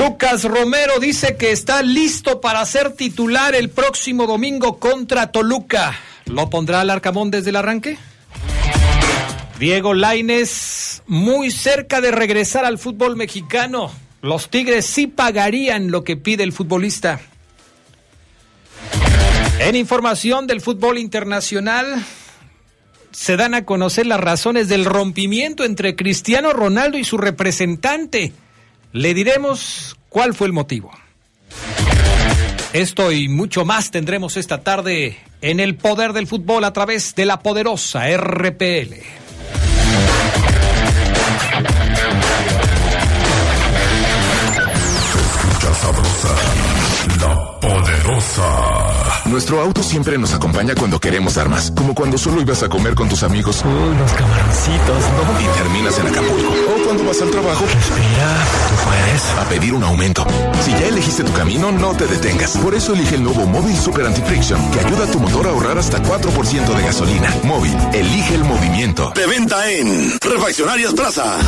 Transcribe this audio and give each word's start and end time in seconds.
Lucas 0.00 0.44
Romero 0.44 0.98
dice 0.98 1.36
que 1.36 1.50
está 1.50 1.82
listo 1.82 2.40
para 2.40 2.64
ser 2.64 2.92
titular 2.92 3.54
el 3.54 3.68
próximo 3.68 4.26
domingo 4.26 4.78
contra 4.78 5.30
Toluca. 5.30 5.94
¿Lo 6.24 6.48
pondrá 6.48 6.80
al 6.80 6.88
Arcamón 6.88 7.30
desde 7.30 7.50
el 7.50 7.56
arranque? 7.56 7.98
Diego 9.58 9.92
Laines, 9.92 11.02
muy 11.06 11.50
cerca 11.50 12.00
de 12.00 12.12
regresar 12.12 12.64
al 12.64 12.78
fútbol 12.78 13.14
mexicano. 13.14 13.92
Los 14.22 14.48
Tigres 14.48 14.86
sí 14.86 15.06
pagarían 15.06 15.90
lo 15.90 16.02
que 16.02 16.16
pide 16.16 16.44
el 16.44 16.52
futbolista. 16.52 17.20
En 19.58 19.76
información 19.76 20.46
del 20.46 20.62
fútbol 20.62 20.96
internacional, 20.96 22.02
se 23.10 23.36
dan 23.36 23.52
a 23.52 23.66
conocer 23.66 24.06
las 24.06 24.20
razones 24.20 24.70
del 24.70 24.86
rompimiento 24.86 25.62
entre 25.62 25.94
Cristiano 25.94 26.54
Ronaldo 26.54 26.96
y 26.96 27.04
su 27.04 27.18
representante. 27.18 28.32
Le 28.92 29.14
diremos 29.14 29.96
cuál 30.08 30.34
fue 30.34 30.46
el 30.46 30.52
motivo. 30.52 30.90
Esto 32.72 33.12
y 33.12 33.28
mucho 33.28 33.64
más 33.64 33.90
tendremos 33.90 34.36
esta 34.36 34.62
tarde 34.62 35.18
en 35.40 35.60
el 35.60 35.76
poder 35.76 36.12
del 36.12 36.26
fútbol 36.26 36.64
a 36.64 36.72
través 36.72 37.14
de 37.14 37.26
la 37.26 37.40
poderosa 37.40 38.04
RPL. 38.16 38.94
sabrosa, 45.80 46.28
la 47.20 47.60
poderosa. 47.60 49.22
Nuestro 49.26 49.60
auto 49.60 49.82
siempre 49.82 50.18
nos 50.18 50.34
acompaña 50.34 50.74
cuando 50.74 50.98
queremos 50.98 51.38
armas, 51.38 51.72
como 51.74 51.94
cuando 51.94 52.18
solo 52.18 52.42
ibas 52.42 52.62
a 52.62 52.68
comer 52.68 52.94
con 52.94 53.08
tus 53.08 53.22
amigos. 53.22 53.62
Uy, 53.64 53.96
los 53.96 54.12
camaroncitos, 54.12 55.04
¿no? 55.16 55.40
Y 55.40 55.58
terminas 55.58 55.98
en 55.98 56.06
Acapulco. 56.08 56.79
Cuando 56.90 57.04
vas 57.04 57.22
al 57.22 57.30
trabajo. 57.30 57.64
Respira, 57.66 58.36
tú 58.68 58.74
puedes. 58.84 59.22
A 59.38 59.48
pedir 59.48 59.74
un 59.74 59.84
aumento. 59.84 60.26
Si 60.64 60.72
ya 60.72 60.88
elegiste 60.88 61.22
tu 61.22 61.32
camino, 61.32 61.70
no 61.70 61.94
te 61.94 62.04
detengas. 62.04 62.56
Por 62.56 62.74
eso 62.74 62.94
elige 62.94 63.14
el 63.14 63.22
nuevo 63.22 63.46
Móvil 63.46 63.76
Super 63.76 64.06
Anti-Friction, 64.06 64.72
que 64.72 64.80
ayuda 64.80 65.04
a 65.04 65.06
tu 65.06 65.20
motor 65.20 65.46
a 65.46 65.50
ahorrar 65.50 65.78
hasta 65.78 66.02
4% 66.02 66.74
de 66.74 66.82
gasolina. 66.82 67.32
Móvil, 67.44 67.76
elige 67.92 68.34
el 68.34 68.42
movimiento. 68.42 69.12
De 69.14 69.24
venta 69.24 69.70
en 69.70 70.18
Refaccionarias 70.20 70.92
Plaza. 70.92 71.38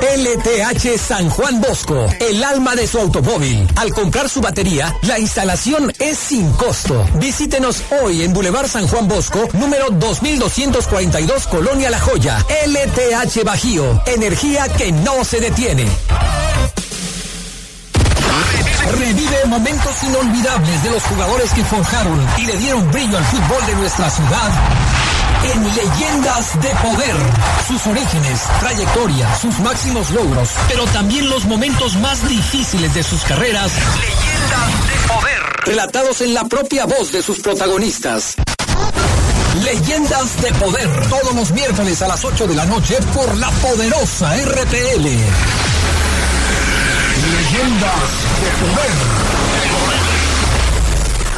LTH 0.00 0.96
San 0.96 1.28
Juan 1.28 1.60
Bosco, 1.60 2.06
el 2.20 2.44
alma 2.44 2.76
de 2.76 2.86
su 2.86 2.98
automóvil. 2.98 3.66
Al 3.74 3.92
comprar 3.92 4.28
su 4.28 4.40
batería, 4.40 4.94
la 5.02 5.18
instalación 5.18 5.92
es 5.98 6.18
sin 6.18 6.52
costo. 6.52 7.04
Visítenos 7.14 7.82
hoy 8.02 8.22
en 8.22 8.32
Boulevard 8.32 8.68
San 8.68 8.86
Juan 8.86 9.08
Bosco, 9.08 9.48
número 9.54 9.90
2242, 9.90 11.46
Colonia 11.48 11.90
La 11.90 11.98
Joya. 11.98 12.38
LTH 12.66 13.42
Bajío, 13.44 14.00
energía 14.06 14.57
que 14.66 14.90
no 14.90 15.24
se 15.24 15.40
detiene. 15.40 15.86
Revive 18.90 19.46
momentos 19.46 20.02
inolvidables 20.02 20.82
de 20.82 20.90
los 20.90 21.02
jugadores 21.04 21.52
que 21.52 21.64
forjaron 21.64 22.26
y 22.38 22.46
le 22.46 22.56
dieron 22.56 22.90
brillo 22.90 23.18
al 23.18 23.24
fútbol 23.26 23.66
de 23.66 23.74
nuestra 23.76 24.10
ciudad 24.10 24.50
en 25.44 25.64
Leyendas 25.64 26.60
de 26.60 26.68
Poder. 26.70 27.16
Sus 27.68 27.86
orígenes, 27.86 28.40
trayectoria, 28.58 29.38
sus 29.38 29.58
máximos 29.60 30.10
logros, 30.10 30.50
pero 30.66 30.84
también 30.86 31.30
los 31.30 31.44
momentos 31.44 31.94
más 31.96 32.28
difíciles 32.28 32.92
de 32.94 33.02
sus 33.04 33.22
carreras. 33.22 33.72
Leyendas 34.00 34.88
de 34.88 35.14
Poder. 35.14 35.42
Relatados 35.66 36.20
en 36.22 36.34
la 36.34 36.44
propia 36.44 36.86
voz 36.86 37.12
de 37.12 37.22
sus 37.22 37.38
protagonistas. 37.38 38.34
Leyendas 39.64 40.40
de 40.40 40.52
Poder. 40.54 41.08
Todos 41.08 41.34
los 41.34 41.50
miércoles 41.52 42.00
a 42.02 42.08
las 42.08 42.24
8 42.24 42.46
de 42.46 42.54
la 42.54 42.64
noche 42.66 42.96
por 43.14 43.36
la 43.36 43.50
poderosa 43.50 44.36
RPL. 44.36 45.04
Leyendas 47.32 48.02
de 48.40 48.50
Poder. 48.60 49.47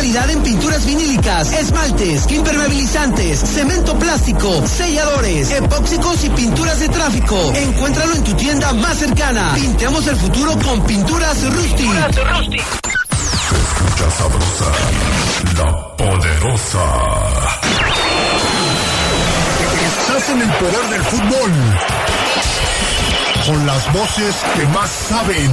Calidad 0.00 0.30
en 0.30 0.42
pinturas 0.42 0.86
vinílicas, 0.86 1.52
esmaltes, 1.52 2.24
impermeabilizantes, 2.30 3.38
cemento 3.38 3.98
plástico, 3.98 4.66
selladores, 4.66 5.50
epóxicos 5.50 6.24
y 6.24 6.30
pinturas 6.30 6.80
de 6.80 6.88
tráfico. 6.88 7.36
Encuéntralo 7.54 8.14
en 8.14 8.24
tu 8.24 8.32
tienda 8.32 8.72
más 8.72 8.96
cercana. 8.96 9.52
Pintemos 9.54 10.06
el 10.06 10.16
futuro 10.16 10.58
con 10.64 10.82
Pinturas 10.86 11.44
Rustic. 11.52 11.90
Se 11.92 13.56
escucha 13.58 14.10
sabrosa, 14.16 14.72
la 15.58 15.96
poderosa. 15.98 16.84
Estás 19.84 20.30
en 20.30 20.40
el 20.40 20.50
poder 20.52 20.88
del 20.88 21.02
fútbol. 21.02 21.52
Con 23.44 23.66
las 23.66 23.92
voces. 23.92 24.34
Que 24.56 24.66
más 24.68 24.90
saben. 24.90 25.50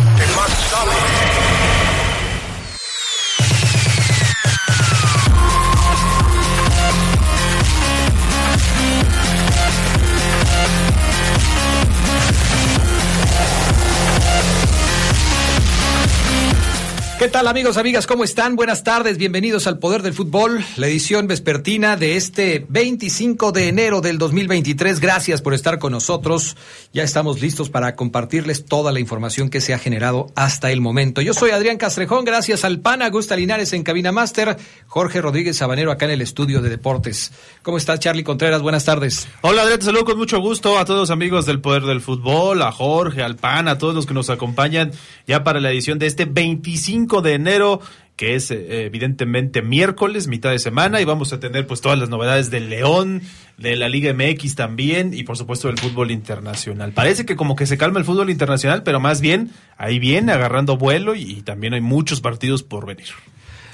¿Qué 17.19 17.29
tal 17.29 17.47
amigos, 17.47 17.77
amigas? 17.77 18.05
¿Cómo 18.05 18.23
están? 18.23 18.55
Buenas 18.55 18.83
tardes, 18.83 19.17
bienvenidos 19.17 19.65
al 19.65 19.79
Poder 19.79 20.03
del 20.03 20.13
Fútbol, 20.13 20.63
la 20.75 20.85
edición 20.85 21.25
vespertina 21.25 21.97
de 21.97 22.15
este 22.15 22.63
25 22.69 23.51
de 23.51 23.69
enero 23.69 24.01
del 24.01 24.19
2023. 24.19 24.99
Gracias 24.99 25.41
por 25.41 25.55
estar 25.55 25.79
con 25.79 25.93
nosotros. 25.93 26.55
Ya 26.93 27.01
estamos 27.01 27.41
listos 27.41 27.71
para 27.71 27.95
compartirles 27.95 28.65
toda 28.65 28.91
la 28.91 28.99
información 28.99 29.49
que 29.49 29.61
se 29.61 29.73
ha 29.73 29.79
generado 29.79 30.27
hasta 30.35 30.71
el 30.71 30.79
momento. 30.79 31.19
Yo 31.21 31.33
soy 31.33 31.49
Adrián 31.49 31.77
Castrejón, 31.77 32.23
gracias 32.23 32.63
al 32.63 32.81
PAN, 32.81 33.01
Augusta 33.01 33.35
Linares 33.35 33.73
en 33.73 33.81
Cabina 33.81 34.11
Master, 34.11 34.55
Jorge 34.85 35.19
Rodríguez 35.19 35.57
Sabanero 35.57 35.91
acá 35.91 36.05
en 36.05 36.11
el 36.11 36.21
estudio 36.21 36.61
de 36.61 36.69
deportes. 36.69 37.31
¿Cómo 37.63 37.79
estás, 37.79 37.99
Charlie 37.99 38.23
Contreras? 38.23 38.61
Buenas 38.61 38.85
tardes. 38.85 39.27
Hola, 39.41 39.63
Adrián, 39.63 39.79
te 39.79 39.85
saludo 39.85 40.05
con 40.05 40.19
mucho 40.19 40.39
gusto 40.39 40.77
a 40.77 40.85
todos 40.85 40.99
los 40.99 41.11
amigos 41.11 41.47
del 41.47 41.61
Poder 41.61 41.81
del 41.81 42.01
Fútbol, 42.01 42.61
a 42.61 42.71
Jorge, 42.71 43.23
al 43.23 43.37
PAN, 43.37 43.67
a 43.67 43.79
todos 43.79 43.95
los 43.95 44.05
que 44.05 44.13
nos 44.13 44.29
acompañan 44.29 44.91
ya 45.25 45.43
para 45.43 45.59
la 45.59 45.71
edición 45.71 45.97
de 45.97 46.05
este 46.05 46.25
25 46.25 47.06
de 47.21 47.33
enero 47.33 47.81
que 48.17 48.33
es 48.33 48.49
eh, 48.49 48.85
evidentemente 48.85 49.61
miércoles, 49.61 50.27
mitad 50.27 50.49
de 50.49 50.57
semana, 50.57 50.99
y 50.99 51.05
vamos 51.05 51.31
a 51.33 51.39
tener 51.39 51.67
pues 51.67 51.81
todas 51.81 51.99
las 51.99 52.09
novedades 52.09 52.49
del 52.49 52.67
León, 52.67 53.21
de 53.57 53.75
la 53.75 53.87
Liga 53.87 54.11
MX 54.11 54.55
también, 54.55 55.13
y 55.13 55.23
por 55.23 55.37
supuesto 55.37 55.67
del 55.67 55.77
fútbol 55.77 56.09
internacional. 56.09 56.91
Parece 56.93 57.27
que 57.27 57.35
como 57.35 57.55
que 57.55 57.67
se 57.67 57.77
calma 57.77 57.99
el 57.99 58.05
fútbol 58.05 58.31
internacional, 58.31 58.81
pero 58.81 58.99
más 58.99 59.21
bien 59.21 59.51
ahí 59.77 59.99
viene 59.99 60.31
agarrando 60.31 60.77
vuelo 60.77 61.13
y, 61.13 61.43
también 61.43 61.75
hay 61.75 61.81
muchos 61.81 62.19
partidos 62.19 62.63
por 62.63 62.87
venir. 62.87 63.09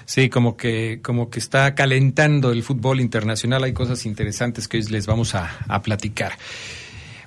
Sí, 0.06 0.28
como 0.28 0.58
que, 0.58 1.00
como 1.02 1.30
que 1.30 1.40
está 1.40 1.74
calentando 1.74 2.52
el 2.52 2.64
fútbol 2.64 3.00
internacional. 3.00 3.64
Hay 3.64 3.72
cosas 3.72 4.06
interesantes 4.06 4.68
que 4.68 4.76
hoy 4.76 4.84
les 4.84 5.08
vamos 5.08 5.34
a 5.36 5.82
platicar. 5.82 6.34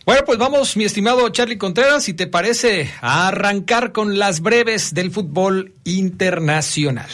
Bueno, 0.06 0.22
pues 0.24 0.38
vamos, 0.38 0.76
mi 0.76 0.84
estimado 0.84 1.28
Charlie 1.30 1.58
Contreras, 1.58 2.04
si 2.04 2.14
te 2.14 2.28
parece, 2.28 2.88
a 3.00 3.26
arrancar 3.26 3.90
con 3.90 4.20
las 4.20 4.40
breves 4.40 4.94
del 4.94 5.10
fútbol 5.10 5.72
internacional. 5.82 7.08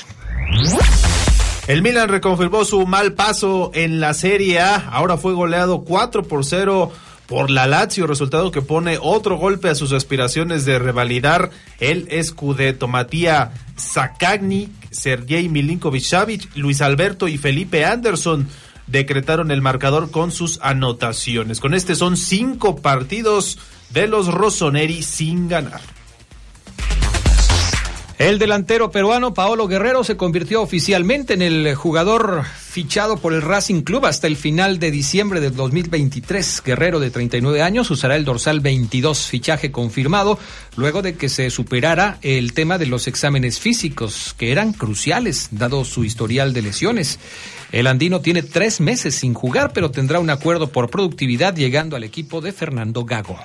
El 1.69 1.81
Milan 1.81 2.11
reconfirmó 2.11 2.67
su 2.67 2.87
mal 2.87 3.15
paso 3.15 3.71
en 3.73 3.99
la 3.99 4.13
Serie 4.13 4.61
A. 4.61 4.75
Ahora 4.77 5.17
fue 5.17 5.33
goleado 5.33 5.85
4 5.85 6.25
por 6.25 6.45
0 6.45 6.93
por 7.27 7.51
la 7.51 7.67
Lazio, 7.67 8.07
resultado 8.07 8.51
que 8.51 8.61
pone 8.61 8.99
otro 9.01 9.39
golpe 9.39 9.71
a 9.71 9.75
sus 9.75 9.93
aspiraciones 9.93 10.67
de 10.67 10.79
revalidar 10.79 11.49
el 11.81 12.11
Scudetto. 12.23 12.89
Matías 12.89 13.53
Sakagni, 13.75 14.69
Sergei 14.91 15.49
Milinkovic-Savic, 15.49 16.57
Luis 16.57 16.83
Alberto 16.83 17.27
y 17.27 17.39
Felipe 17.39 17.87
Anderson 17.87 18.51
decretaron 18.87 19.51
el 19.51 19.63
marcador 19.63 20.11
con 20.11 20.31
sus 20.31 20.59
anotaciones. 20.63 21.61
Con 21.61 21.75
este 21.75 21.95
son 21.95 22.17
cinco 22.17 22.77
partidos 22.77 23.59
de 23.91 24.07
los 24.07 24.33
Rossoneri 24.33 25.03
sin 25.03 25.49
ganar. 25.49 25.81
El 28.23 28.39
delantero 28.39 28.93
peruano 28.93 29.35
Paolo 29.35 29.67
Guerrero 29.67 30.05
se 30.05 30.17
convirtió 30.17 30.63
oficialmente 30.63 31.35
en 31.35 31.43
el 31.43 31.75
jugador 31.75 32.45
fichado 32.45 33.17
por 33.17 33.33
el 33.33 33.43
Racing 33.43 33.83
Club 33.83 34.07
hasta 34.07 34.29
el 34.29 34.37
final 34.37 34.79
de 34.79 34.93
diciembre 34.93 35.41
del 35.41 35.57
2023. 35.57 36.63
Guerrero 36.65 37.01
de 37.01 37.11
39 37.11 37.63
años 37.63 37.91
usará 37.91 38.15
el 38.15 38.25
dorsal 38.25 38.61
22, 38.61 39.27
fichaje 39.27 39.73
confirmado 39.73 40.39
luego 40.77 41.03
de 41.03 41.17
que 41.17 41.29
se 41.29 41.51
superara 41.51 42.19
el 42.23 42.53
tema 42.53 42.79
de 42.79 42.87
los 42.87 43.09
exámenes 43.09 43.59
físicos, 43.59 44.37
que 44.39 44.53
eran 44.53 44.73
cruciales 44.73 45.49
dado 45.51 45.85
su 45.85 46.05
historial 46.05 46.53
de 46.53 46.63
lesiones. 46.63 47.19
El 47.73 47.89
andino 47.89 48.21
tiene 48.21 48.45
tres 48.45 48.81
meses 48.81 49.17
sin 49.17 49.35
jugar, 49.35 49.73
pero 49.73 49.91
tendrá 49.91 50.21
un 50.21 50.31
acuerdo 50.31 50.69
por 50.69 50.91
productividad 50.91 51.57
llegando 51.57 51.97
al 51.97 52.05
equipo 52.05 52.41
de 52.41 52.53
Fernando 52.53 53.05
Gago. 53.05 53.41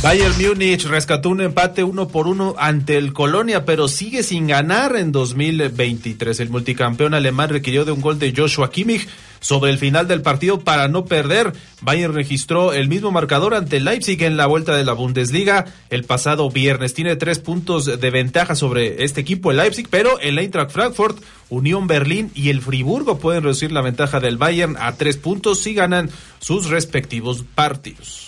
Bayern 0.00 0.40
Múnich 0.40 0.84
rescató 0.84 1.28
un 1.28 1.40
empate 1.40 1.82
uno 1.82 2.06
por 2.06 2.28
uno 2.28 2.54
ante 2.56 2.96
el 2.96 3.12
Colonia, 3.12 3.64
pero 3.64 3.88
sigue 3.88 4.22
sin 4.22 4.46
ganar 4.46 4.94
en 4.94 5.10
2023. 5.10 6.38
El 6.38 6.50
multicampeón 6.50 7.14
alemán 7.14 7.48
requirió 7.48 7.84
de 7.84 7.90
un 7.90 8.00
gol 8.00 8.16
de 8.20 8.32
Joshua 8.34 8.70
Kimmich 8.70 9.08
sobre 9.40 9.72
el 9.72 9.78
final 9.78 10.06
del 10.06 10.22
partido 10.22 10.60
para 10.60 10.86
no 10.86 11.04
perder. 11.04 11.52
Bayern 11.80 12.14
registró 12.14 12.72
el 12.72 12.88
mismo 12.88 13.10
marcador 13.10 13.54
ante 13.54 13.80
Leipzig 13.80 14.22
en 14.22 14.36
la 14.36 14.46
vuelta 14.46 14.76
de 14.76 14.84
la 14.84 14.92
Bundesliga 14.92 15.64
el 15.90 16.04
pasado 16.04 16.48
viernes. 16.48 16.94
Tiene 16.94 17.16
tres 17.16 17.40
puntos 17.40 17.86
de 17.86 18.10
ventaja 18.10 18.54
sobre 18.54 19.02
este 19.02 19.20
equipo, 19.20 19.50
el 19.50 19.56
Leipzig, 19.56 19.88
pero 19.90 20.20
el 20.20 20.38
Eintracht 20.38 20.70
Frankfurt, 20.70 21.18
Unión 21.48 21.88
Berlín 21.88 22.30
y 22.36 22.50
el 22.50 22.62
Friburgo 22.62 23.18
pueden 23.18 23.42
reducir 23.42 23.72
la 23.72 23.82
ventaja 23.82 24.20
del 24.20 24.36
Bayern 24.36 24.76
a 24.78 24.92
tres 24.92 25.16
puntos 25.16 25.58
si 25.58 25.74
ganan 25.74 26.08
sus 26.38 26.70
respectivos 26.70 27.44
partidos. 27.56 28.27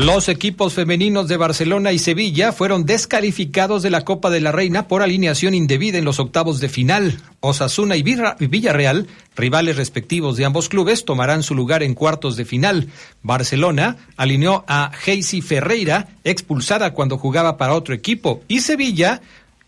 Los 0.00 0.30
equipos 0.30 0.72
femeninos 0.72 1.28
de 1.28 1.36
Barcelona 1.36 1.92
y 1.92 1.98
Sevilla 1.98 2.52
fueron 2.52 2.86
descalificados 2.86 3.82
de 3.82 3.90
la 3.90 4.00
Copa 4.00 4.30
de 4.30 4.40
la 4.40 4.50
Reina 4.50 4.88
por 4.88 5.02
alineación 5.02 5.52
indebida 5.52 5.98
en 5.98 6.06
los 6.06 6.18
octavos 6.18 6.58
de 6.58 6.70
final. 6.70 7.20
Osasuna 7.40 7.96
y 7.96 8.02
Villarreal, 8.02 9.08
rivales 9.36 9.76
respectivos 9.76 10.38
de 10.38 10.46
ambos 10.46 10.70
clubes, 10.70 11.04
tomarán 11.04 11.42
su 11.42 11.54
lugar 11.54 11.82
en 11.82 11.92
cuartos 11.92 12.38
de 12.38 12.46
final. 12.46 12.88
Barcelona 13.22 13.98
alineó 14.16 14.64
a 14.66 14.90
Heisy 15.04 15.42
Ferreira, 15.42 16.08
expulsada 16.24 16.94
cuando 16.94 17.18
jugaba 17.18 17.58
para 17.58 17.74
otro 17.74 17.94
equipo, 17.94 18.42
y 18.48 18.60
Sevilla 18.60 19.20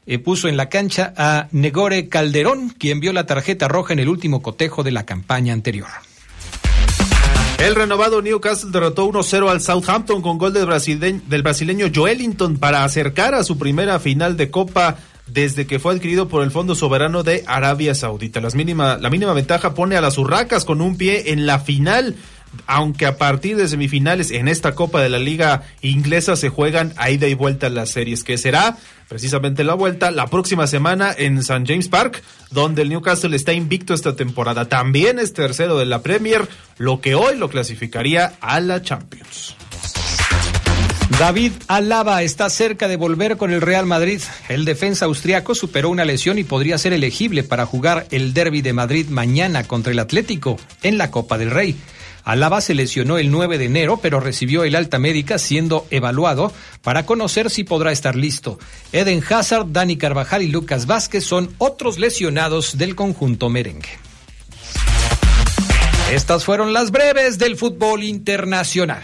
eh, 0.06 0.18
puso 0.18 0.48
en 0.48 0.56
la 0.56 0.70
cancha 0.70 1.12
a 1.14 1.48
Negore 1.52 2.08
Calderón, 2.08 2.70
quien 2.70 3.00
vio 3.00 3.12
la 3.12 3.26
tarjeta 3.26 3.68
roja 3.68 3.92
en 3.92 3.98
el 3.98 4.08
último 4.08 4.40
cotejo 4.40 4.82
de 4.82 4.92
la 4.92 5.04
campaña 5.04 5.52
anterior. 5.52 5.88
El 7.62 7.76
renovado 7.76 8.20
Newcastle 8.22 8.72
derrotó 8.72 9.08
1-0 9.08 9.48
al 9.48 9.60
Southampton 9.60 10.20
con 10.20 10.36
gol 10.36 10.52
del, 10.52 10.66
del 11.28 11.42
brasileño 11.44 11.86
Joelinton 11.94 12.56
para 12.56 12.82
acercar 12.82 13.36
a 13.36 13.44
su 13.44 13.56
primera 13.56 14.00
final 14.00 14.36
de 14.36 14.50
Copa 14.50 14.96
desde 15.28 15.64
que 15.64 15.78
fue 15.78 15.94
adquirido 15.94 16.26
por 16.26 16.42
el 16.42 16.50
Fondo 16.50 16.74
Soberano 16.74 17.22
de 17.22 17.44
Arabia 17.46 17.94
Saudita. 17.94 18.40
La 18.40 18.50
mínima 19.10 19.32
ventaja 19.32 19.74
pone 19.74 19.96
a 19.96 20.00
las 20.00 20.18
urracas 20.18 20.64
con 20.64 20.80
un 20.80 20.96
pie 20.96 21.30
en 21.30 21.46
la 21.46 21.60
final 21.60 22.16
aunque 22.66 23.06
a 23.06 23.16
partir 23.16 23.56
de 23.56 23.68
semifinales 23.68 24.30
en 24.30 24.48
esta 24.48 24.74
Copa 24.74 25.00
de 25.00 25.08
la 25.08 25.18
Liga 25.18 25.62
Inglesa 25.80 26.36
se 26.36 26.48
juegan 26.48 26.92
a 26.96 27.10
ida 27.10 27.26
y 27.26 27.34
vuelta 27.34 27.68
las 27.70 27.90
series, 27.90 28.24
que 28.24 28.38
será 28.38 28.76
precisamente 29.12 29.62
la 29.62 29.74
vuelta 29.74 30.10
la 30.10 30.26
próxima 30.26 30.66
semana 30.66 31.14
en 31.14 31.36
St. 31.36 31.64
James 31.66 31.88
Park, 31.88 32.22
donde 32.50 32.80
el 32.80 32.88
Newcastle 32.88 33.36
está 33.36 33.52
invicto 33.52 33.92
esta 33.92 34.16
temporada. 34.16 34.70
También 34.70 35.18
es 35.18 35.34
tercero 35.34 35.76
de 35.76 35.84
la 35.84 36.00
Premier, 36.00 36.48
lo 36.78 37.02
que 37.02 37.14
hoy 37.14 37.36
lo 37.36 37.50
clasificaría 37.50 38.32
a 38.40 38.58
la 38.60 38.80
Champions. 38.80 39.54
David 41.18 41.52
Alaba 41.68 42.22
está 42.22 42.48
cerca 42.48 42.88
de 42.88 42.96
volver 42.96 43.36
con 43.36 43.52
el 43.52 43.60
Real 43.60 43.84
Madrid. 43.84 44.22
El 44.48 44.64
defensa 44.64 45.04
austriaco 45.04 45.54
superó 45.54 45.90
una 45.90 46.06
lesión 46.06 46.38
y 46.38 46.44
podría 46.44 46.78
ser 46.78 46.94
elegible 46.94 47.42
para 47.42 47.66
jugar 47.66 48.06
el 48.12 48.32
Derby 48.32 48.62
de 48.62 48.72
Madrid 48.72 49.08
mañana 49.10 49.64
contra 49.64 49.92
el 49.92 49.98
Atlético 49.98 50.56
en 50.82 50.96
la 50.96 51.10
Copa 51.10 51.36
del 51.36 51.50
Rey. 51.50 51.76
Alaba 52.24 52.60
se 52.60 52.74
lesionó 52.74 53.18
el 53.18 53.30
9 53.30 53.58
de 53.58 53.64
enero, 53.66 53.98
pero 54.00 54.20
recibió 54.20 54.64
el 54.64 54.76
alta 54.76 54.98
médica 54.98 55.38
siendo 55.38 55.86
evaluado 55.90 56.52
para 56.82 57.04
conocer 57.04 57.50
si 57.50 57.64
podrá 57.64 57.92
estar 57.92 58.16
listo. 58.16 58.58
Eden 58.92 59.22
Hazard, 59.28 59.66
Dani 59.72 59.96
Carvajal 59.96 60.42
y 60.42 60.48
Lucas 60.48 60.86
Vázquez 60.86 61.24
son 61.24 61.54
otros 61.58 61.98
lesionados 61.98 62.78
del 62.78 62.94
conjunto 62.94 63.48
merengue. 63.48 63.98
Estas 66.12 66.44
fueron 66.44 66.72
las 66.72 66.90
breves 66.90 67.38
del 67.38 67.56
fútbol 67.56 68.02
internacional. 68.02 69.02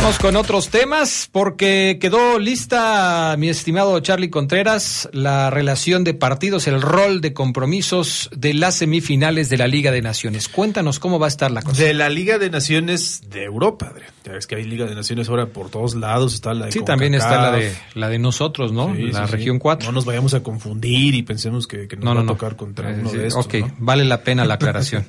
Vamos 0.00 0.20
con 0.20 0.36
otros 0.36 0.68
temas 0.68 1.28
porque 1.32 1.98
quedó 2.00 2.38
lista, 2.38 3.34
mi 3.36 3.48
estimado 3.48 3.98
Charlie 3.98 4.30
Contreras, 4.30 5.08
la 5.12 5.50
relación 5.50 6.04
de 6.04 6.14
partidos, 6.14 6.68
el 6.68 6.80
rol 6.80 7.20
de 7.20 7.32
compromisos 7.32 8.30
de 8.34 8.54
las 8.54 8.76
semifinales 8.76 9.48
de 9.48 9.56
la 9.58 9.66
Liga 9.66 9.90
de 9.90 10.00
Naciones. 10.00 10.48
Cuéntanos 10.48 11.00
cómo 11.00 11.18
va 11.18 11.26
a 11.26 11.28
estar 11.28 11.50
la 11.50 11.62
cosa. 11.62 11.82
De 11.82 11.94
la 11.94 12.08
Liga 12.10 12.38
de 12.38 12.48
Naciones 12.48 13.28
de 13.28 13.42
Europa, 13.42 13.88
Adrián. 13.88 14.12
Ves 14.32 14.46
que 14.46 14.56
hay 14.56 14.64
Liga 14.64 14.86
de 14.86 14.94
Naciones 14.94 15.28
ahora 15.28 15.46
por 15.46 15.70
todos 15.70 15.94
lados, 15.94 16.34
está 16.34 16.54
la 16.54 16.66
de 16.66 16.72
Sí, 16.72 16.80
también 16.84 17.14
está 17.14 17.40
la 17.50 17.52
de 17.52 17.72
la 17.94 18.08
de 18.08 18.18
nosotros, 18.18 18.72
¿no? 18.72 18.94
Sí, 18.94 19.10
la 19.12 19.26
sí, 19.26 19.32
región 19.32 19.56
sí. 19.56 19.60
4. 19.60 19.86
No 19.86 19.92
nos 19.92 20.04
vayamos 20.04 20.34
a 20.34 20.42
confundir 20.42 21.14
y 21.14 21.22
pensemos 21.22 21.66
que, 21.66 21.88
que 21.88 21.96
nos 21.96 22.04
No, 22.04 22.10
va 22.14 22.22
no, 22.22 22.32
a 22.32 22.34
tocar 22.34 22.56
contra 22.56 22.90
Eh, 22.90 22.98
uno 23.00 23.10
de 23.10 23.26
estos. 23.26 23.46
ok, 23.46 23.54
¿no? 23.54 23.74
vale 23.78 24.04
la 24.04 24.22
pena 24.22 24.44
la 24.44 24.54
aclaración. 24.58 25.04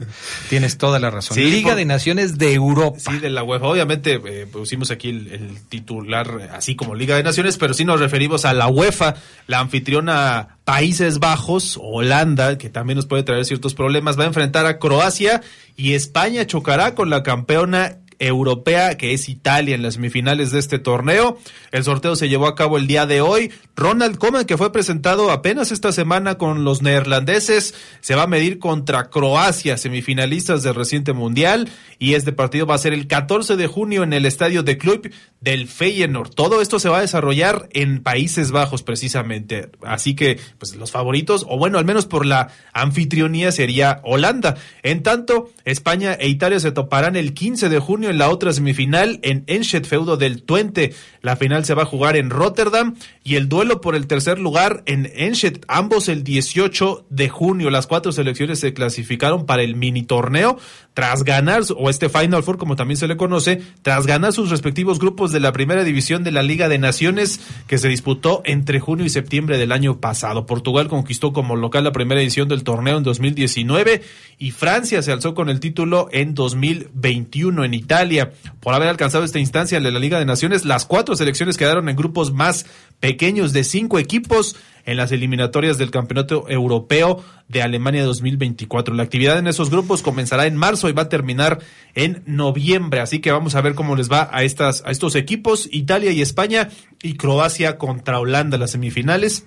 Tienes 0.49 0.77
toda 0.77 0.99
la 0.99 1.09
razón. 1.09 1.35
Sí, 1.35 1.43
Liga 1.43 1.69
por- 1.69 1.77
de 1.77 1.85
Naciones 1.85 2.37
de 2.37 2.53
Europa. 2.53 2.99
Sí, 2.99 3.19
de 3.19 3.29
la 3.29 3.43
UEFA. 3.43 3.65
Obviamente 3.67 4.21
eh, 4.25 4.47
pusimos 4.51 4.91
aquí 4.91 5.09
el, 5.09 5.27
el 5.27 5.61
titular 5.67 6.49
así 6.53 6.75
como 6.75 6.95
Liga 6.95 7.15
de 7.15 7.23
Naciones, 7.23 7.57
pero 7.57 7.73
sí 7.73 7.85
nos 7.85 7.99
referimos 7.99 8.45
a 8.45 8.53
la 8.53 8.67
UEFA, 8.67 9.15
la 9.47 9.59
anfitriona 9.59 10.57
Países 10.63 11.19
Bajos, 11.19 11.79
Holanda, 11.81 12.57
que 12.57 12.69
también 12.69 12.95
nos 12.95 13.05
puede 13.07 13.23
traer 13.23 13.43
ciertos 13.45 13.73
problemas, 13.73 14.19
va 14.19 14.23
a 14.23 14.27
enfrentar 14.27 14.65
a 14.67 14.77
Croacia 14.77 15.41
y 15.75 15.93
España 15.93 16.45
chocará 16.45 16.93
con 16.95 17.09
la 17.09 17.23
campeona 17.23 17.97
europea 18.19 18.97
que 18.97 19.13
es 19.13 19.29
Italia 19.29 19.75
en 19.75 19.81
las 19.81 19.95
semifinales 19.95 20.51
de 20.51 20.59
este 20.59 20.77
torneo. 20.77 21.37
El 21.71 21.83
sorteo 21.83 22.15
se 22.15 22.29
llevó 22.29 22.47
a 22.47 22.55
cabo 22.55 22.77
el 22.77 22.87
día 22.87 23.05
de 23.05 23.21
hoy. 23.21 23.51
Ronald 23.75 24.17
Koeman, 24.17 24.45
que 24.45 24.57
fue 24.57 24.71
presentado 24.71 25.31
apenas 25.31 25.71
esta 25.71 25.91
semana 25.91 26.35
con 26.35 26.63
los 26.63 26.81
neerlandeses, 26.81 27.73
se 28.01 28.15
va 28.15 28.23
a 28.23 28.27
medir 28.27 28.59
contra 28.59 29.09
Croacia, 29.09 29.77
semifinalistas 29.77 30.63
del 30.63 30.75
reciente 30.75 31.13
mundial, 31.13 31.69
y 31.97 32.13
este 32.13 32.33
partido 32.33 32.65
va 32.65 32.75
a 32.75 32.79
ser 32.79 32.93
el 32.93 33.07
14 33.07 33.55
de 33.55 33.67
junio 33.67 34.03
en 34.03 34.13
el 34.13 34.25
estadio 34.25 34.63
de 34.63 34.77
club 34.77 35.09
del 35.41 35.67
Feyenoord. 35.67 36.31
Todo 36.31 36.61
esto 36.61 36.79
se 36.79 36.89
va 36.89 36.97
a 36.97 37.01
desarrollar 37.01 37.69
en 37.71 38.03
Países 38.03 38.51
Bajos 38.51 38.83
precisamente. 38.83 39.69
Así 39.83 40.15
que, 40.15 40.39
pues 40.57 40.75
los 40.75 40.91
favoritos, 40.91 41.45
o 41.47 41.57
bueno, 41.57 41.77
al 41.77 41.85
menos 41.85 42.05
por 42.05 42.25
la 42.25 42.49
anfitrionía 42.73 43.51
sería 43.51 44.01
Holanda. 44.03 44.57
En 44.83 45.03
tanto, 45.03 45.49
España 45.65 46.13
e 46.13 46.27
Italia 46.27 46.59
se 46.59 46.71
toparán 46.71 47.15
el 47.15 47.33
15 47.33 47.69
de 47.69 47.79
junio 47.79 48.08
en 48.09 48.17
la 48.17 48.29
otra 48.29 48.53
semifinal 48.53 49.19
en 49.23 49.43
Enschede 49.47 49.85
Feudo 49.85 50.17
del 50.17 50.43
Twente. 50.43 50.93
La 51.21 51.35
final 51.35 51.65
se 51.65 51.73
va 51.73 51.83
a 51.83 51.85
jugar 51.85 52.17
en 52.17 52.29
Rotterdam 52.29 52.95
y 53.23 53.35
el 53.35 53.49
duelo 53.49 53.81
por 53.81 53.95
el 53.95 54.07
tercer 54.07 54.39
lugar 54.39 54.83
en 54.85 55.11
Enschede, 55.15 55.61
ambos 55.67 56.09
el 56.09 56.23
18 56.23 57.05
de 57.09 57.29
junio. 57.29 57.69
Las 57.69 57.87
cuatro 57.87 58.11
selecciones 58.11 58.59
se 58.59 58.73
clasificaron 58.73 59.45
para 59.45 59.63
el 59.63 59.75
mini 59.75 60.03
torneo 60.03 60.57
tras 60.93 61.23
ganar, 61.23 61.61
o 61.77 61.89
este 61.89 62.09
Final 62.09 62.43
Four 62.43 62.57
como 62.57 62.75
también 62.75 62.97
se 62.97 63.07
le 63.07 63.15
conoce, 63.15 63.61
tras 63.83 64.05
ganar 64.05 64.33
sus 64.33 64.49
respectivos 64.49 64.99
grupos 64.99 65.31
de 65.31 65.39
la 65.39 65.53
primera 65.53 65.83
división 65.83 66.23
de 66.23 66.31
la 66.31 66.43
Liga 66.43 66.67
de 66.67 66.77
Naciones 66.77 67.39
que 67.67 67.77
se 67.77 67.87
disputó 67.87 68.41
entre 68.43 68.79
junio 68.79 69.05
y 69.05 69.09
septiembre 69.09 69.57
del 69.57 69.71
año 69.71 69.99
pasado. 69.99 70.45
Portugal 70.45 70.89
conquistó 70.89 71.31
como 71.31 71.55
local 71.55 71.85
la 71.85 71.91
primera 71.91 72.21
edición 72.21 72.49
del 72.49 72.63
torneo 72.63 72.97
en 72.97 73.03
2019 73.03 74.01
y 74.37 74.51
Francia 74.51 75.01
se 75.01 75.11
alzó 75.11 75.33
con 75.33 75.49
el 75.49 75.59
título 75.59 76.09
en 76.11 76.33
2021 76.33 77.63
en 77.63 77.73
Italia. 77.73 77.98
Italia. 77.99 78.31
Por 78.61 78.73
haber 78.73 78.87
alcanzado 78.87 79.25
esta 79.25 79.39
instancia 79.39 79.77
de 79.77 79.91
la 79.91 79.99
Liga 79.99 80.19
de 80.19 80.25
Naciones, 80.25 80.63
las 80.63 80.85
cuatro 80.85 81.17
selecciones 81.17 81.57
quedaron 81.57 81.89
en 81.89 81.97
grupos 81.97 82.31
más 82.31 82.65
pequeños 83.01 83.51
de 83.51 83.65
cinco 83.65 83.99
equipos 83.99 84.55
en 84.85 84.95
las 84.95 85.11
eliminatorias 85.11 85.77
del 85.77 85.91
Campeonato 85.91 86.49
Europeo 86.49 87.21
de 87.49 87.61
Alemania 87.61 88.05
2024. 88.05 88.95
La 88.95 89.03
actividad 89.03 89.37
en 89.37 89.47
esos 89.47 89.69
grupos 89.69 90.01
comenzará 90.01 90.45
en 90.45 90.55
marzo 90.55 90.87
y 90.87 90.93
va 90.93 91.03
a 91.03 91.09
terminar 91.09 91.59
en 91.93 92.23
noviembre, 92.25 93.01
así 93.01 93.19
que 93.19 93.33
vamos 93.33 93.55
a 93.55 93.61
ver 93.61 93.75
cómo 93.75 93.97
les 93.97 94.09
va 94.09 94.29
a 94.31 94.43
estas 94.43 94.81
a 94.85 94.91
estos 94.91 95.15
equipos, 95.15 95.67
Italia 95.69 96.11
y 96.11 96.21
España 96.21 96.69
y 97.03 97.15
Croacia 97.15 97.77
contra 97.77 98.19
Holanda 98.19 98.57
las 98.57 98.71
semifinales. 98.71 99.45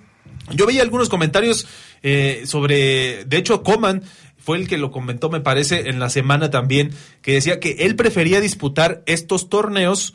Yo 0.51 0.65
veía 0.65 0.81
algunos 0.81 1.09
comentarios 1.09 1.67
eh, 2.01 2.43
sobre, 2.45 3.23
de 3.25 3.37
hecho, 3.37 3.63
Coman 3.63 4.03
fue 4.43 4.57
el 4.57 4.67
que 4.67 4.77
lo 4.77 4.91
comentó, 4.91 5.29
me 5.29 5.39
parece, 5.39 5.89
en 5.89 5.99
la 5.99 6.09
semana 6.09 6.49
también, 6.49 6.91
que 7.21 7.33
decía 7.33 7.59
que 7.59 7.77
él 7.79 7.95
prefería 7.95 8.41
disputar 8.41 9.01
estos 9.05 9.49
torneos 9.49 10.13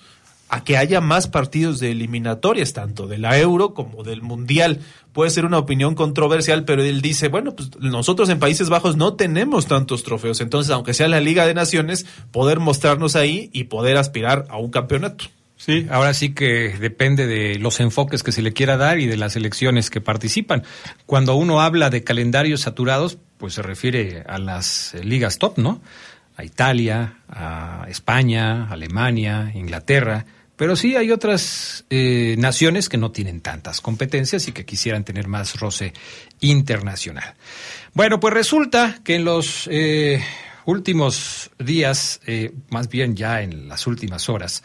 a 0.51 0.65
que 0.65 0.77
haya 0.77 1.01
más 1.01 1.29
partidos 1.29 1.79
de 1.79 1.91
eliminatorias, 1.91 2.73
tanto 2.73 3.07
de 3.07 3.19
la 3.19 3.39
Euro 3.39 3.75
como 3.75 4.03
del 4.03 4.23
Mundial. 4.23 4.81
Puede 5.13 5.31
ser 5.31 5.45
una 5.45 5.59
opinión 5.59 5.95
controversial, 5.95 6.65
pero 6.65 6.83
él 6.83 7.03
dice, 7.03 7.29
bueno, 7.29 7.55
pues 7.55 7.71
nosotros 7.81 8.29
en 8.29 8.39
Países 8.39 8.69
Bajos 8.69 8.97
no 8.97 9.15
tenemos 9.15 9.67
tantos 9.67 10.03
trofeos, 10.03 10.41
entonces 10.41 10.73
aunque 10.73 10.95
sea 10.95 11.09
la 11.09 11.21
Liga 11.21 11.47
de 11.47 11.55
Naciones, 11.55 12.07
poder 12.31 12.61
mostrarnos 12.61 13.17
ahí 13.17 13.51
y 13.53 13.65
poder 13.65 13.97
aspirar 13.97 14.47
a 14.49 14.59
un 14.59 14.71
campeonato. 14.71 15.27
Sí, 15.69 15.87
ahora 15.91 16.15
sí 16.15 16.33
que 16.33 16.75
depende 16.81 17.27
de 17.27 17.59
los 17.59 17.79
enfoques 17.79 18.23
que 18.23 18.33
se 18.33 18.41
le 18.41 18.55
quiera 18.55 18.79
dar 18.79 18.99
y 19.01 19.07
de 19.07 19.19
las 19.19 19.37
elecciones 19.37 19.91
que 19.91 20.01
participan. 20.01 20.63
Cuando 21.05 21.35
uno 21.35 21.61
habla 21.61 21.91
de 21.91 22.03
calendarios 22.03 22.63
saturados, 22.63 23.19
pues 23.37 23.53
se 23.53 23.61
refiere 23.61 24.25
a 24.27 24.39
las 24.39 24.97
ligas 25.05 25.37
top, 25.37 25.59
¿no? 25.59 25.83
A 26.39 26.45
Italia, 26.45 27.19
a 27.29 27.85
España, 27.87 28.67
Alemania, 28.71 29.53
Inglaterra. 29.55 30.25
Pero 30.57 30.75
sí 30.75 30.97
hay 30.97 31.11
otras 31.11 31.85
eh, 31.91 32.37
naciones 32.39 32.89
que 32.89 32.97
no 32.97 33.11
tienen 33.11 33.43
tantas 33.43 33.83
competencias 33.83 34.49
y 34.49 34.53
que 34.53 34.65
quisieran 34.65 35.05
tener 35.05 35.29
más 35.29 35.61
roce 35.61 35.93
internacional. 36.41 37.35
Bueno, 37.93 38.21
pues 38.21 38.33
resulta 38.33 39.01
que 39.05 39.17
en 39.17 39.27
los 39.27 39.69
eh, 39.71 40.25
últimos 40.65 41.51
días, 41.59 42.23
eh, 42.27 42.53
más 42.71 42.89
bien 42.89 43.17
ya 43.17 43.43
en 43.43 43.69
las 43.69 43.87
últimas 43.87 44.31
horas, 44.31 44.63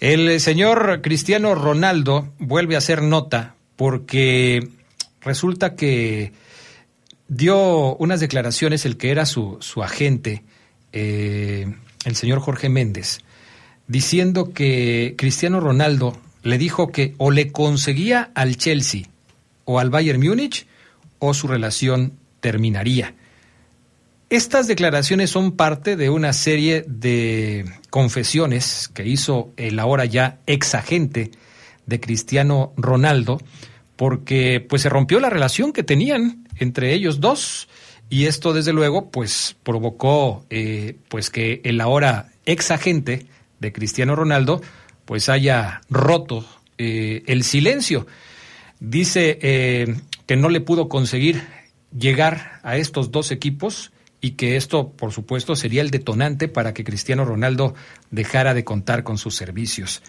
el 0.00 0.40
señor 0.40 1.00
Cristiano 1.02 1.54
Ronaldo 1.54 2.32
vuelve 2.38 2.74
a 2.74 2.78
hacer 2.78 3.02
nota 3.02 3.54
porque 3.76 4.68
resulta 5.20 5.76
que 5.76 6.32
dio 7.28 7.96
unas 7.96 8.20
declaraciones 8.20 8.86
el 8.86 8.96
que 8.96 9.10
era 9.10 9.26
su, 9.26 9.58
su 9.60 9.82
agente, 9.82 10.42
eh, 10.92 11.72
el 12.04 12.16
señor 12.16 12.40
Jorge 12.40 12.68
Méndez, 12.68 13.20
diciendo 13.86 14.52
que 14.52 15.14
Cristiano 15.16 15.60
Ronaldo 15.60 16.18
le 16.42 16.56
dijo 16.56 16.88
que 16.88 17.14
o 17.18 17.30
le 17.30 17.52
conseguía 17.52 18.30
al 18.34 18.56
Chelsea 18.56 19.02
o 19.66 19.78
al 19.78 19.90
Bayern 19.90 20.20
Múnich 20.20 20.66
o 21.18 21.34
su 21.34 21.46
relación 21.46 22.14
terminaría. 22.40 23.14
Estas 24.30 24.68
declaraciones 24.68 25.28
son 25.30 25.56
parte 25.56 25.96
de 25.96 26.08
una 26.08 26.32
serie 26.32 26.84
de 26.86 27.64
confesiones 27.90 28.88
que 28.94 29.04
hizo 29.04 29.52
el 29.56 29.80
ahora 29.80 30.04
ya 30.04 30.38
ex 30.46 30.76
agente 30.76 31.32
de 31.86 31.98
Cristiano 31.98 32.72
Ronaldo, 32.76 33.40
porque 33.96 34.60
pues 34.60 34.82
se 34.82 34.88
rompió 34.88 35.18
la 35.18 35.30
relación 35.30 35.72
que 35.72 35.82
tenían 35.82 36.46
entre 36.60 36.94
ellos 36.94 37.18
dos 37.18 37.68
y 38.08 38.26
esto 38.26 38.52
desde 38.52 38.72
luego 38.72 39.10
pues 39.10 39.56
provocó 39.64 40.46
eh, 40.48 40.96
pues 41.08 41.28
que 41.28 41.60
el 41.64 41.80
ahora 41.80 42.30
ex 42.46 42.70
agente 42.70 43.26
de 43.58 43.72
Cristiano 43.72 44.14
Ronaldo 44.14 44.60
pues 45.06 45.28
haya 45.28 45.80
roto 45.90 46.46
eh, 46.78 47.24
el 47.26 47.42
silencio. 47.42 48.06
Dice 48.78 49.40
eh, 49.42 49.96
que 50.26 50.36
no 50.36 50.50
le 50.50 50.60
pudo 50.60 50.88
conseguir 50.88 51.42
llegar 51.92 52.60
a 52.62 52.76
estos 52.76 53.10
dos 53.10 53.32
equipos 53.32 53.90
y 54.20 54.32
que 54.32 54.56
esto, 54.56 54.90
por 54.90 55.12
supuesto, 55.12 55.56
sería 55.56 55.82
el 55.82 55.90
detonante 55.90 56.48
para 56.48 56.74
que 56.74 56.84
Cristiano 56.84 57.24
Ronaldo 57.24 57.74
dejara 58.10 58.54
de 58.54 58.64
contar 58.64 59.02
con 59.02 59.18
sus 59.18 59.34
servicios. 59.34 60.02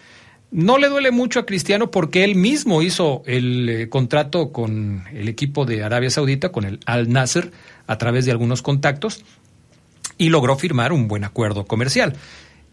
No 0.50 0.76
le 0.76 0.88
duele 0.88 1.10
mucho 1.10 1.40
a 1.40 1.46
Cristiano 1.46 1.90
porque 1.90 2.24
él 2.24 2.34
mismo 2.34 2.82
hizo 2.82 3.22
el 3.24 3.68
eh, 3.68 3.88
contrato 3.88 4.52
con 4.52 5.04
el 5.14 5.28
equipo 5.28 5.64
de 5.64 5.82
Arabia 5.82 6.10
Saudita, 6.10 6.52
con 6.52 6.64
el 6.64 6.78
Al 6.84 7.10
Nasser, 7.10 7.52
a 7.86 7.96
través 7.96 8.26
de 8.26 8.32
algunos 8.32 8.60
contactos, 8.60 9.24
y 10.18 10.28
logró 10.28 10.56
firmar 10.56 10.92
un 10.92 11.08
buen 11.08 11.24
acuerdo 11.24 11.64
comercial, 11.64 12.16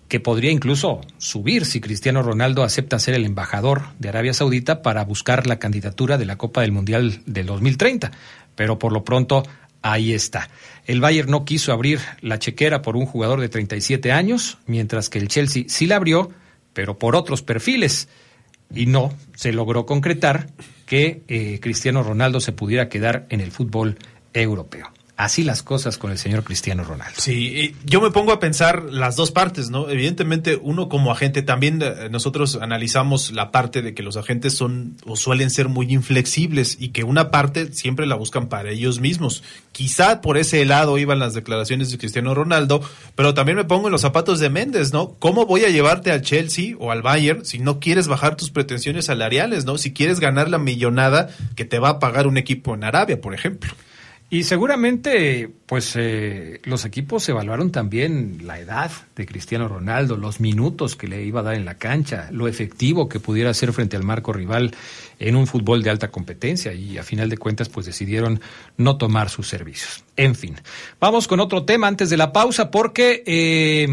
que 0.10 0.20
podría 0.20 0.52
incluso 0.52 1.00
subir 1.20 1.66
si 1.66 1.80
Cristiano 1.80 2.22
Ronaldo 2.22 2.64
acepta 2.64 3.00
ser 3.00 3.14
el 3.14 3.26
embajador 3.26 3.84
de 3.98 4.10
Arabia 4.10 4.34
Saudita 4.34 4.82
para 4.82 5.06
buscar 5.06 5.48
la 5.48 5.58
candidatura 5.58 6.18
de 6.18 6.26
la 6.26 6.38
Copa 6.38 6.62
del 6.62 6.74
Mundial 6.74 7.22
del 7.28 7.46
2030. 7.46 8.12
Pero 8.56 8.78
por 8.78 8.92
lo 8.92 9.06
pronto 9.06 9.44
Ahí 9.82 10.14
está. 10.14 10.50
El 10.86 11.02
Bayern 11.02 11.32
no 11.32 11.46
quiso 11.46 11.72
abrir 11.72 12.00
la 12.22 12.40
chequera 12.40 12.82
por 12.82 12.98
un 12.98 13.06
jugador 13.06 13.40
de 13.40 13.50
37 13.50 14.12
años, 14.12 14.58
mientras 14.66 15.10
que 15.10 15.20
el 15.20 15.28
Chelsea 15.28 15.64
sí 15.68 15.86
la 15.86 15.96
abrió, 15.96 16.32
pero 16.74 16.98
por 16.98 17.16
otros 17.16 17.42
perfiles. 17.42 18.10
Y 18.74 18.86
no 18.86 19.14
se 19.36 19.54
logró 19.54 19.86
concretar 19.86 20.48
que 20.86 21.24
eh, 21.28 21.60
Cristiano 21.62 22.04
Ronaldo 22.04 22.40
se 22.40 22.52
pudiera 22.52 22.90
quedar 22.90 23.26
en 23.30 23.42
el 23.42 23.52
fútbol 23.52 23.98
europeo 24.34 24.92
así 25.20 25.44
las 25.44 25.64
cosas 25.64 25.98
con 25.98 26.12
el 26.12 26.18
señor 26.18 26.46
Cristiano 26.46 26.86
Ronaldo. 26.86 27.16
Sí, 27.18 27.76
yo 27.84 28.00
me 28.00 28.10
pongo 28.10 28.32
a 28.32 28.40
pensar 28.40 28.86
las 28.86 29.18
dos 29.18 29.32
partes, 29.32 29.70
¿no? 29.70 29.90
Evidentemente, 29.90 30.58
uno 30.62 30.88
como 30.88 31.12
agente, 31.12 31.42
también 31.42 31.82
eh, 31.82 32.08
nosotros 32.10 32.58
analizamos 32.62 33.34
la 33.34 33.52
parte 33.52 33.82
de 33.82 33.94
que 33.94 34.02
los 34.02 34.16
agentes 34.16 34.54
son 34.54 34.96
o 35.06 35.18
suelen 35.18 35.50
ser 35.50 35.68
muy 35.68 35.92
inflexibles 35.92 36.78
y 36.80 36.90
que 36.90 37.04
una 37.04 37.32
parte 37.32 37.74
siempre 37.74 38.06
la 38.06 38.16
buscan 38.16 38.48
para 38.48 38.70
ellos 38.70 39.02
mismos. 39.02 39.44
Quizá 39.74 40.22
por 40.22 40.38
ese 40.38 40.64
lado 40.64 40.98
iban 40.98 41.20
las 41.20 41.34
declaraciones 41.34 41.92
de 41.92 41.98
Cristiano 41.98 42.34
Ronaldo, 42.34 42.82
pero 43.16 43.34
también 43.34 43.58
me 43.58 43.66
pongo 43.66 43.90
en 43.90 43.92
los 43.92 44.02
zapatos 44.02 44.40
de 44.40 44.50
Méndez, 44.50 44.94
¿no? 44.94 45.16
¿Cómo 45.20 45.46
voy 45.46 45.66
a 45.66 45.70
llevarte 45.70 46.12
al 46.14 46.22
Chelsea 46.22 46.78
o 46.80 46.94
al 46.94 47.02
Bayern 47.02 47.44
si 47.44 47.60
no 47.60 47.82
quieres 47.82 48.08
bajar 48.08 48.38
tus 48.38 48.52
pretensiones 48.52 49.08
salariales, 49.08 49.66
¿no? 49.66 49.78
Si 49.78 49.92
quieres 49.92 50.22
ganar 50.22 50.50
la 50.50 50.60
millonada 50.60 51.28
que 51.58 51.66
te 51.66 51.78
va 51.78 51.90
a 51.90 52.00
pagar 52.00 52.26
un 52.26 52.38
equipo 52.38 52.74
en 52.74 52.86
Arabia, 52.86 53.20
por 53.20 53.34
ejemplo. 53.34 53.74
Y 54.32 54.44
seguramente, 54.44 55.50
pues 55.66 55.94
eh, 55.96 56.60
los 56.64 56.86
equipos 56.86 57.28
evaluaron 57.30 57.72
también 57.72 58.42
la 58.44 58.60
edad 58.60 58.92
de 59.16 59.26
Cristiano 59.26 59.68
Ronaldo, 59.68 60.18
los 60.18 60.40
minutos 60.40 60.96
que 60.96 61.08
le 61.08 61.24
iba 61.24 61.40
a 61.40 61.44
dar 61.44 61.56
en 61.56 61.66
la 61.66 61.80
cancha, 61.80 62.30
lo 62.32 62.48
efectivo 62.48 63.10
que 63.10 63.20
pudiera 63.20 63.52
ser 63.56 63.74
frente 63.74 63.98
al 63.98 64.04
marco 64.04 64.32
rival 64.32 64.76
en 65.18 65.36
un 65.36 65.48
fútbol 65.48 65.82
de 65.82 65.90
alta 65.90 66.10
competencia 66.12 66.74
y 66.74 67.00
a 67.00 67.04
final 67.04 67.28
de 67.28 67.40
cuentas 67.40 67.70
pues 67.70 67.88
decidieron 67.88 68.40
no 68.78 68.98
tomar 68.98 69.32
sus 69.32 69.48
servicios. 69.48 70.04
En 70.16 70.36
fin, 70.36 70.56
vamos 71.00 71.28
con 71.28 71.40
otro 71.40 71.66
tema 71.66 71.88
antes 71.88 72.12
de 72.12 72.18
la 72.18 72.32
pausa 72.32 72.70
porque 72.70 73.24
eh, 73.26 73.88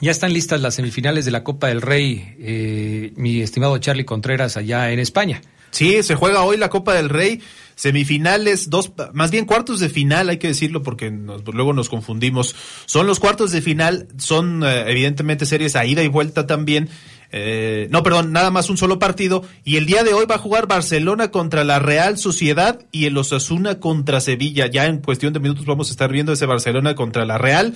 ya 0.00 0.10
están 0.10 0.32
listas 0.32 0.60
las 0.60 0.74
semifinales 0.74 1.24
de 1.24 1.30
la 1.30 1.44
Copa 1.44 1.68
del 1.68 1.82
Rey, 1.82 2.36
eh, 2.40 3.12
mi 3.14 3.40
estimado 3.42 3.78
Charlie 3.78 4.04
Contreras 4.04 4.56
allá 4.56 4.90
en 4.90 4.98
España. 4.98 5.40
Sí, 5.70 6.02
se 6.02 6.14
juega 6.14 6.42
hoy 6.42 6.56
la 6.56 6.68
Copa 6.70 6.94
del 6.94 7.08
Rey 7.08 7.40
semifinales, 7.76 8.70
dos, 8.70 8.90
más 9.12 9.30
bien 9.30 9.44
cuartos 9.44 9.78
de 9.78 9.88
final, 9.88 10.30
hay 10.30 10.38
que 10.38 10.48
decirlo 10.48 10.82
porque 10.82 11.10
luego 11.10 11.72
nos 11.72 11.88
confundimos. 11.88 12.56
Son 12.86 13.06
los 13.06 13.20
cuartos 13.20 13.52
de 13.52 13.62
final, 13.62 14.08
son 14.16 14.64
eh, 14.64 14.90
evidentemente 14.90 15.46
series 15.46 15.76
a 15.76 15.84
ida 15.84 16.02
y 16.02 16.08
vuelta 16.08 16.46
también. 16.46 16.88
Eh, 17.32 17.88
no, 17.90 18.02
perdón, 18.02 18.32
nada 18.32 18.50
más 18.50 18.70
un 18.70 18.78
solo 18.78 18.98
partido. 18.98 19.44
Y 19.62 19.76
el 19.76 19.86
día 19.86 20.04
de 20.04 20.14
hoy 20.14 20.24
va 20.26 20.36
a 20.36 20.38
jugar 20.38 20.66
Barcelona 20.66 21.30
contra 21.30 21.64
la 21.64 21.78
Real 21.78 22.18
Sociedad 22.18 22.80
y 22.92 23.04
el 23.04 23.18
Osasuna 23.18 23.78
contra 23.78 24.20
Sevilla. 24.20 24.66
Ya 24.68 24.86
en 24.86 24.98
cuestión 24.98 25.32
de 25.32 25.40
minutos 25.40 25.66
vamos 25.66 25.88
a 25.88 25.90
estar 25.90 26.10
viendo 26.10 26.32
ese 26.32 26.46
Barcelona 26.46 26.94
contra 26.94 27.26
la 27.26 27.36
Real 27.36 27.74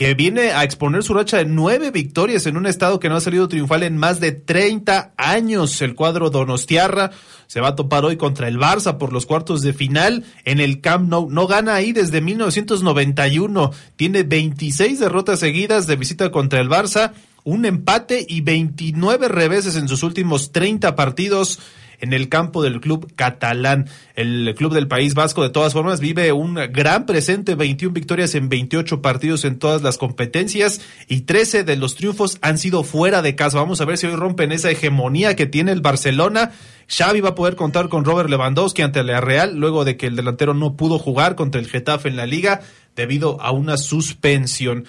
que 0.00 0.14
viene 0.14 0.52
a 0.52 0.64
exponer 0.64 1.02
su 1.02 1.12
racha 1.12 1.36
de 1.36 1.44
nueve 1.44 1.90
victorias 1.90 2.46
en 2.46 2.56
un 2.56 2.64
estado 2.64 2.98
que 2.98 3.10
no 3.10 3.16
ha 3.16 3.20
salido 3.20 3.48
triunfal 3.48 3.82
en 3.82 3.98
más 3.98 4.18
de 4.18 4.32
30 4.32 5.12
años. 5.18 5.82
El 5.82 5.94
cuadro 5.94 6.30
Donostiarra 6.30 7.10
se 7.46 7.60
va 7.60 7.68
a 7.68 7.76
topar 7.76 8.06
hoy 8.06 8.16
contra 8.16 8.48
el 8.48 8.58
Barça 8.58 8.96
por 8.96 9.12
los 9.12 9.26
cuartos 9.26 9.60
de 9.60 9.74
final 9.74 10.24
en 10.46 10.58
el 10.58 10.80
Camp 10.80 11.06
Nou. 11.10 11.28
No 11.28 11.46
gana 11.46 11.74
ahí 11.74 11.92
desde 11.92 12.22
1991. 12.22 13.72
Tiene 13.96 14.22
26 14.22 15.00
derrotas 15.00 15.38
seguidas 15.38 15.86
de 15.86 15.96
visita 15.96 16.30
contra 16.30 16.62
el 16.62 16.70
Barça, 16.70 17.12
un 17.44 17.66
empate 17.66 18.24
y 18.26 18.40
29 18.40 19.28
reveses 19.28 19.76
en 19.76 19.86
sus 19.86 20.02
últimos 20.02 20.50
30 20.50 20.96
partidos 20.96 21.58
en 22.00 22.12
el 22.12 22.28
campo 22.28 22.62
del 22.62 22.80
club 22.80 23.12
catalán. 23.14 23.88
El 24.14 24.54
club 24.56 24.72
del 24.72 24.88
País 24.88 25.14
Vasco, 25.14 25.42
de 25.42 25.50
todas 25.50 25.72
formas, 25.72 26.00
vive 26.00 26.32
un 26.32 26.54
gran 26.72 27.06
presente, 27.06 27.54
21 27.54 27.92
victorias 27.94 28.34
en 28.34 28.48
28 28.48 29.02
partidos 29.02 29.44
en 29.44 29.58
todas 29.58 29.82
las 29.82 29.98
competencias 29.98 30.80
y 31.08 31.22
13 31.22 31.64
de 31.64 31.76
los 31.76 31.94
triunfos 31.94 32.38
han 32.42 32.58
sido 32.58 32.84
fuera 32.84 33.22
de 33.22 33.34
casa. 33.34 33.58
Vamos 33.58 33.80
a 33.80 33.84
ver 33.84 33.98
si 33.98 34.06
hoy 34.06 34.16
rompen 34.16 34.52
esa 34.52 34.70
hegemonía 34.70 35.36
que 35.36 35.46
tiene 35.46 35.72
el 35.72 35.80
Barcelona 35.80 36.52
Xavi 36.90 37.20
va 37.20 37.30
a 37.30 37.34
poder 37.36 37.54
contar 37.54 37.88
con 37.88 38.04
Robert 38.04 38.28
Lewandowski 38.28 38.82
ante 38.82 39.04
la 39.04 39.20
Real 39.20 39.56
luego 39.56 39.84
de 39.84 39.96
que 39.96 40.08
el 40.08 40.16
delantero 40.16 40.54
no 40.54 40.74
pudo 40.74 40.98
jugar 40.98 41.36
contra 41.36 41.60
el 41.60 41.68
Getafe 41.68 42.08
en 42.08 42.16
la 42.16 42.26
liga 42.26 42.62
debido 42.96 43.40
a 43.40 43.50
una 43.50 43.76
suspensión. 43.76 44.84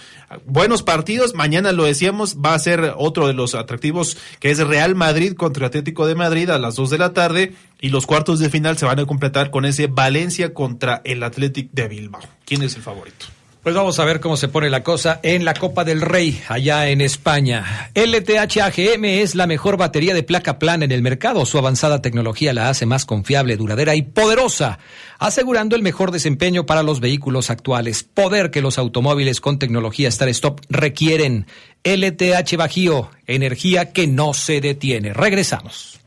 Buenos 0.45 0.83
partidos, 0.83 1.33
mañana 1.33 1.71
lo 1.71 1.85
decíamos, 1.85 2.37
va 2.37 2.53
a 2.53 2.59
ser 2.59 2.93
otro 2.97 3.27
de 3.27 3.33
los 3.33 3.55
atractivos 3.55 4.17
que 4.39 4.51
es 4.51 4.59
Real 4.59 4.95
Madrid 4.95 5.33
contra 5.33 5.67
Atlético 5.67 6.05
de 6.05 6.15
Madrid 6.15 6.49
a 6.49 6.59
las 6.59 6.75
2 6.75 6.89
de 6.89 6.97
la 6.97 7.13
tarde 7.13 7.53
y 7.79 7.89
los 7.89 8.05
cuartos 8.05 8.39
de 8.39 8.49
final 8.49 8.77
se 8.77 8.85
van 8.85 8.99
a 8.99 9.05
completar 9.05 9.51
con 9.51 9.65
ese 9.65 9.87
Valencia 9.87 10.53
contra 10.53 11.01
el 11.03 11.23
Atlético 11.23 11.69
de 11.73 11.87
Bilbao. 11.87 12.21
¿Quién 12.45 12.63
es 12.63 12.75
el 12.75 12.81
favorito? 12.81 13.27
Pues 13.63 13.75
vamos 13.75 13.99
a 13.99 14.05
ver 14.05 14.19
cómo 14.19 14.37
se 14.37 14.47
pone 14.47 14.71
la 14.71 14.81
cosa 14.81 15.19
en 15.21 15.45
la 15.45 15.53
Copa 15.53 15.83
del 15.83 16.01
Rey, 16.01 16.41
allá 16.47 16.89
en 16.89 16.99
España. 16.99 17.91
LTH 17.93 18.57
AGM 18.59 19.05
es 19.05 19.35
la 19.35 19.45
mejor 19.45 19.77
batería 19.77 20.15
de 20.15 20.23
placa 20.23 20.57
plana 20.57 20.85
en 20.85 20.91
el 20.91 21.03
mercado. 21.03 21.45
Su 21.45 21.59
avanzada 21.59 22.01
tecnología 22.01 22.55
la 22.55 22.69
hace 22.69 22.87
más 22.87 23.05
confiable, 23.05 23.57
duradera 23.57 23.93
y 23.93 24.01
poderosa, 24.01 24.79
asegurando 25.19 25.75
el 25.75 25.83
mejor 25.83 26.09
desempeño 26.09 26.65
para 26.65 26.81
los 26.81 27.01
vehículos 27.01 27.51
actuales. 27.51 28.01
Poder 28.01 28.49
que 28.49 28.63
los 28.63 28.79
automóviles 28.79 29.41
con 29.41 29.59
tecnología 29.59 30.09
Star 30.09 30.29
Stop 30.29 30.61
requieren. 30.69 31.45
LTH 31.83 32.57
Bajío, 32.57 33.11
energía 33.27 33.93
que 33.93 34.07
no 34.07 34.33
se 34.33 34.59
detiene. 34.59 35.13
Regresamos. 35.13 36.00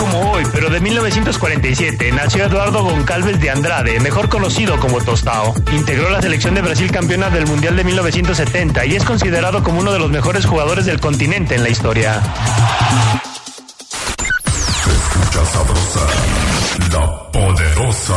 Como 0.00 0.32
hoy, 0.32 0.44
pero 0.50 0.70
de 0.70 0.80
1947, 0.80 2.10
nació 2.12 2.46
Eduardo 2.46 2.82
Goncalves 2.82 3.38
de 3.38 3.50
Andrade, 3.50 4.00
mejor 4.00 4.30
conocido 4.30 4.80
como 4.80 4.98
Tostao. 4.98 5.54
Integró 5.72 6.08
la 6.08 6.22
selección 6.22 6.54
de 6.54 6.62
Brasil 6.62 6.90
campeona 6.90 7.28
del 7.28 7.46
Mundial 7.46 7.76
de 7.76 7.84
1970 7.84 8.86
y 8.86 8.96
es 8.96 9.04
considerado 9.04 9.62
como 9.62 9.80
uno 9.80 9.92
de 9.92 9.98
los 9.98 10.10
mejores 10.10 10.46
jugadores 10.46 10.86
del 10.86 11.00
continente 11.00 11.54
en 11.54 11.62
la 11.62 11.68
historia. 11.68 12.22
escucha 14.86 15.44
sabrosa, 15.44 16.06
la 16.92 17.30
poderosa. 17.30 18.14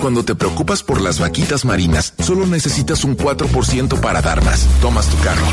Cuando 0.00 0.24
te 0.24 0.36
preocupas 0.36 0.84
por 0.84 1.00
las 1.00 1.18
vaquitas 1.18 1.64
marinas, 1.64 2.14
solo 2.20 2.46
necesitas 2.46 3.02
un 3.02 3.16
4% 3.16 4.00
para 4.00 4.22
dar 4.22 4.44
más. 4.44 4.68
Tomas 4.80 5.08
tu 5.08 5.18
carro. 5.18 5.44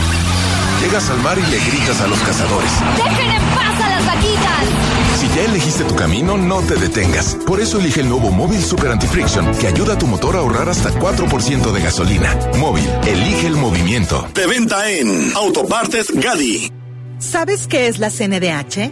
Llegas 0.81 1.09
al 1.09 1.19
mar 1.21 1.37
y 1.39 1.49
le 1.49 1.59
gritas 1.59 1.99
a 1.99 2.07
los 2.07 2.19
cazadores. 2.19 2.71
¡Dejen 2.95 3.31
en 3.31 3.43
paz 3.55 3.81
a 3.81 3.89
las 3.89 4.05
vaquitas! 4.05 4.90
Ya 5.35 5.45
elegiste 5.45 5.85
tu 5.85 5.95
camino, 5.95 6.37
no 6.37 6.61
te 6.61 6.75
detengas. 6.75 7.37
Por 7.47 7.61
eso 7.61 7.79
elige 7.79 8.01
el 8.01 8.09
nuevo 8.09 8.31
Móvil 8.31 8.61
Super 8.61 8.91
Anti-Friction, 8.91 9.55
que 9.55 9.67
ayuda 9.67 9.93
a 9.93 9.97
tu 9.97 10.05
motor 10.05 10.35
a 10.35 10.39
ahorrar 10.39 10.67
hasta 10.67 10.89
4% 10.89 11.71
de 11.71 11.81
gasolina. 11.81 12.37
Móvil, 12.57 12.89
elige 13.07 13.47
el 13.47 13.55
movimiento. 13.55 14.27
De 14.33 14.45
venta 14.45 14.89
en 14.89 15.31
Autopartes 15.35 16.11
Gadi. 16.13 16.71
¿Sabes 17.19 17.67
qué 17.67 17.87
es 17.87 17.99
la 17.99 18.09
CNDH? 18.09 18.91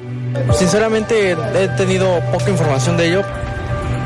Sinceramente 0.58 1.32
he 1.32 1.68
tenido 1.76 2.22
poca 2.32 2.50
información 2.50 2.96
de 2.96 3.10
ello. 3.10 3.22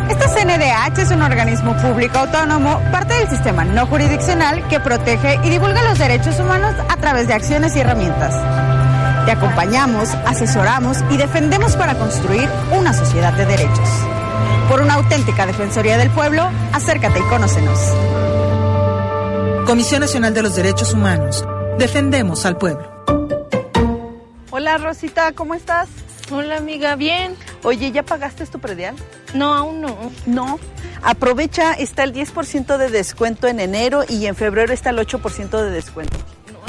Esta 0.09 0.27
CNDH 0.27 1.01
es 1.01 1.11
un 1.11 1.21
organismo 1.21 1.75
público 1.77 2.17
autónomo, 2.17 2.79
parte 2.91 3.13
del 3.13 3.29
sistema 3.29 3.63
no 3.63 3.85
jurisdiccional 3.85 4.67
que 4.69 4.79
protege 4.79 5.39
y 5.43 5.49
divulga 5.49 5.83
los 5.83 5.99
derechos 5.99 6.39
humanos 6.39 6.73
a 6.89 6.97
través 6.97 7.27
de 7.27 7.33
acciones 7.35 7.75
y 7.75 7.79
herramientas. 7.79 8.82
Te 9.25 9.31
acompañamos, 9.31 10.09
asesoramos 10.25 10.97
y 11.09 11.15
defendemos 11.15 11.77
para 11.77 11.97
construir 11.97 12.49
una 12.77 12.91
sociedad 12.91 13.31
de 13.31 13.45
derechos. 13.45 13.89
Por 14.67 14.81
una 14.81 14.95
auténtica 14.95 15.45
Defensoría 15.45 15.97
del 15.97 16.09
Pueblo, 16.09 16.49
acércate 16.73 17.19
y 17.19 17.23
conócenos. 17.23 17.79
Comisión 19.65 20.01
Nacional 20.01 20.33
de 20.33 20.43
los 20.43 20.55
Derechos 20.55 20.93
Humanos. 20.93 21.45
Defendemos 21.77 22.45
al 22.45 22.57
pueblo. 22.57 22.85
Hola 24.51 24.77
Rosita, 24.77 25.31
¿cómo 25.31 25.53
estás? 25.53 25.87
Hola 26.29 26.57
amiga, 26.57 26.97
bien. 26.97 27.37
Oye, 27.63 27.93
¿ya 27.93 28.03
pagaste 28.03 28.45
tu 28.47 28.59
predial? 28.59 28.95
No, 29.33 29.53
aún 29.53 29.79
no. 29.79 30.11
No. 30.25 30.59
Aprovecha, 31.01 31.71
está 31.73 32.03
el 32.03 32.13
10% 32.13 32.77
de 32.77 32.89
descuento 32.89 33.47
en 33.47 33.61
enero 33.61 34.03
y 34.07 34.25
en 34.25 34.35
febrero 34.35 34.73
está 34.73 34.89
el 34.89 34.97
8% 34.97 35.49
de 35.63 35.71
descuento 35.71 36.17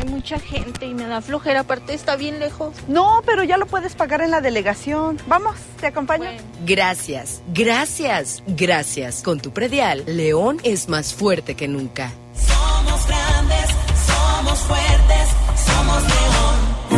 hay 0.05 0.11
mucha 0.11 0.39
gente 0.39 0.87
y 0.87 0.95
me 0.95 1.07
da 1.07 1.21
flojera, 1.21 1.61
aparte 1.61 1.95
está 1.95 2.17
bien 2.17 2.39
lejos. 2.39 2.75
No, 2.89 3.23
pero 3.25 3.43
ya 3.43 3.57
lo 3.57 3.67
puedes 3.67 3.95
pagar 3.95 4.21
en 4.21 4.31
la 4.31 4.41
delegación. 4.41 5.19
Vamos, 5.27 5.57
te 5.81 5.87
acompaño. 5.87 6.31
Gracias, 6.65 7.43
gracias, 7.49 8.43
gracias. 8.47 9.23
Con 9.23 9.41
tu 9.41 9.53
predial, 9.53 10.05
León 10.07 10.61
es 10.63 10.89
más 10.89 11.15
fuerte 11.15 11.55
que 11.55 11.69
nunca. 11.69 12.13
Somos 12.35 13.07
grandes, 13.07 13.67
somos 14.07 14.59
fuertes. 14.61 15.24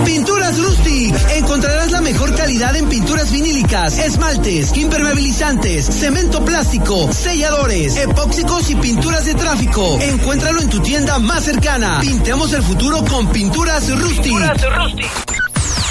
Pinturas 0.06 0.58
Rustic. 0.58 1.14
Encontrarás 1.32 1.90
la 1.90 2.00
mejor 2.00 2.34
calidad 2.36 2.76
en 2.76 2.88
pinturas 2.88 3.32
vinílicas, 3.32 3.98
esmaltes, 3.98 4.74
impermeabilizantes, 4.76 5.84
cemento 5.84 6.44
plástico, 6.44 7.12
selladores, 7.12 7.96
epóxicos 7.96 8.70
y 8.70 8.76
pinturas 8.76 9.24
de 9.24 9.34
tráfico. 9.34 9.98
Encuéntralo 10.00 10.62
en 10.62 10.70
tu 10.70 10.80
tienda 10.80 11.18
más 11.18 11.44
cercana. 11.44 11.98
Pintemos 12.00 12.52
el 12.52 12.62
futuro 12.62 13.04
con 13.04 13.26
Pinturas 13.32 13.90
Rustic. 13.90 14.22
Pinturas 14.22 14.76
Rustic. 14.76 15.10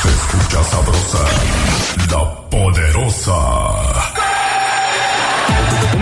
Se 0.01 0.07
escucha 0.07 0.63
sabrosa, 0.63 1.19
la 2.09 2.49
poderosa. 2.49 4.14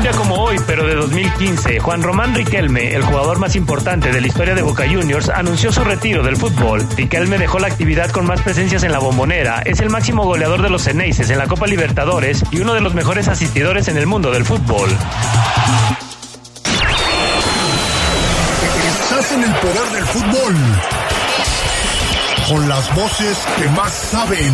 Día 0.04 0.12
como 0.12 0.36
hoy, 0.36 0.58
pero 0.68 0.86
de 0.86 0.96
2015, 0.96 1.80
Juan 1.80 2.04
Román 2.04 2.36
Riquelme, 2.36 2.94
el 2.94 3.04
jugador 3.04 3.40
más 3.40 3.56
importante 3.56 4.12
de 4.12 4.20
la 4.20 4.28
historia 4.28 4.54
de 4.54 4.62
Boca 4.62 4.84
Juniors, 4.86 5.30
anunció 5.30 5.72
su 5.72 5.82
retiro 5.82 6.22
del 6.24 6.36
fútbol. 6.36 6.86
Riquelme 6.98 7.38
dejó 7.38 7.58
la 7.58 7.68
actividad 7.68 8.12
con 8.12 8.26
más 8.26 8.42
presencias 8.42 8.84
en 8.84 8.92
la 8.92 9.00
bombonera, 9.00 9.62
es 9.62 9.80
el 9.80 9.90
máximo 9.90 10.26
goleador 10.26 10.62
de 10.62 10.70
los 10.70 10.84
Ceneices 10.84 11.30
en 11.30 11.38
la 11.38 11.48
Copa 11.48 11.68
Libertadores 11.68 12.44
y 12.52 12.60
uno 12.60 12.74
de 12.74 12.82
los 12.82 12.94
mejores 12.94 13.30
asistidores 13.30 13.88
en 13.88 13.96
el 13.96 14.06
mundo 14.06 14.30
del 14.30 14.44
fútbol. 14.44 14.90
Estás 18.86 19.32
el 19.32 19.54
poder 19.54 19.90
del 19.94 20.06
fútbol. 20.06 20.56
Con 22.50 22.68
las 22.68 22.94
voces. 22.94 23.38
Que 23.58 23.70
más 23.70 23.94
saben. 23.94 24.54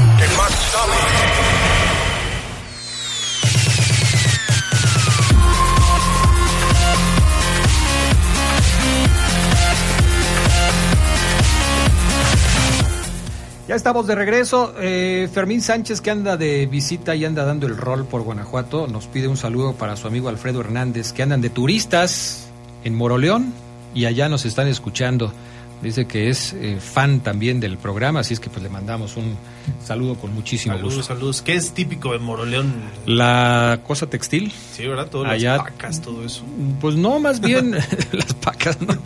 Ya 13.70 13.76
estamos 13.76 14.08
de 14.08 14.16
regreso. 14.16 14.74
Eh, 14.80 15.30
Fermín 15.32 15.62
Sánchez, 15.62 16.02
que 16.02 16.10
anda 16.10 16.38
de 16.38 16.66
visita 16.66 17.14
y 17.14 17.24
anda 17.24 17.46
dando 17.46 17.68
el 17.68 17.78
rol 17.78 18.04
por 18.04 18.24
Guanajuato, 18.24 18.88
nos 18.88 19.06
pide 19.06 19.28
un 19.28 19.38
saludo 19.38 19.74
para 19.74 19.96
su 19.96 20.08
amigo 20.08 20.28
Alfredo 20.28 20.62
Hernández, 20.62 21.14
que 21.14 21.22
andan 21.22 21.40
de 21.40 21.52
turistas 21.52 22.50
en 22.84 22.96
Moroleón 22.96 23.54
y 23.94 24.06
allá 24.06 24.28
nos 24.28 24.46
están 24.46 24.68
escuchando. 24.68 25.32
Dice 25.82 26.06
que 26.08 26.30
es 26.30 26.52
eh, 26.54 26.78
fan 26.82 27.22
también 27.22 27.62
del 27.62 27.78
programa, 27.78 28.20
así 28.20 28.34
es 28.34 28.42
que 28.42 28.50
pues 28.50 28.62
le 28.62 28.68
mandamos 28.70 29.16
un 29.16 29.38
saludo 29.82 30.16
con 30.16 30.34
muchísimo 30.34 30.76
saludos, 30.76 30.96
gusto. 30.98 31.14
Saludos, 31.14 31.42
¿Qué 31.42 31.56
es 31.56 31.72
típico 31.74 32.12
de 32.12 32.20
Moroleón? 32.20 32.74
La 33.06 33.80
cosa 33.88 34.08
textil. 34.08 34.52
Sí, 34.74 34.86
¿verdad? 34.86 35.08
Todas 35.10 35.32
Allá, 35.32 35.54
las 35.56 35.64
pacas, 35.72 36.02
todo 36.02 36.26
eso. 36.26 36.44
Pues 36.82 36.96
no, 36.96 37.20
más 37.22 37.40
bien 37.40 37.72
las 38.12 38.34
pacas, 38.34 38.82
no, 38.82 38.98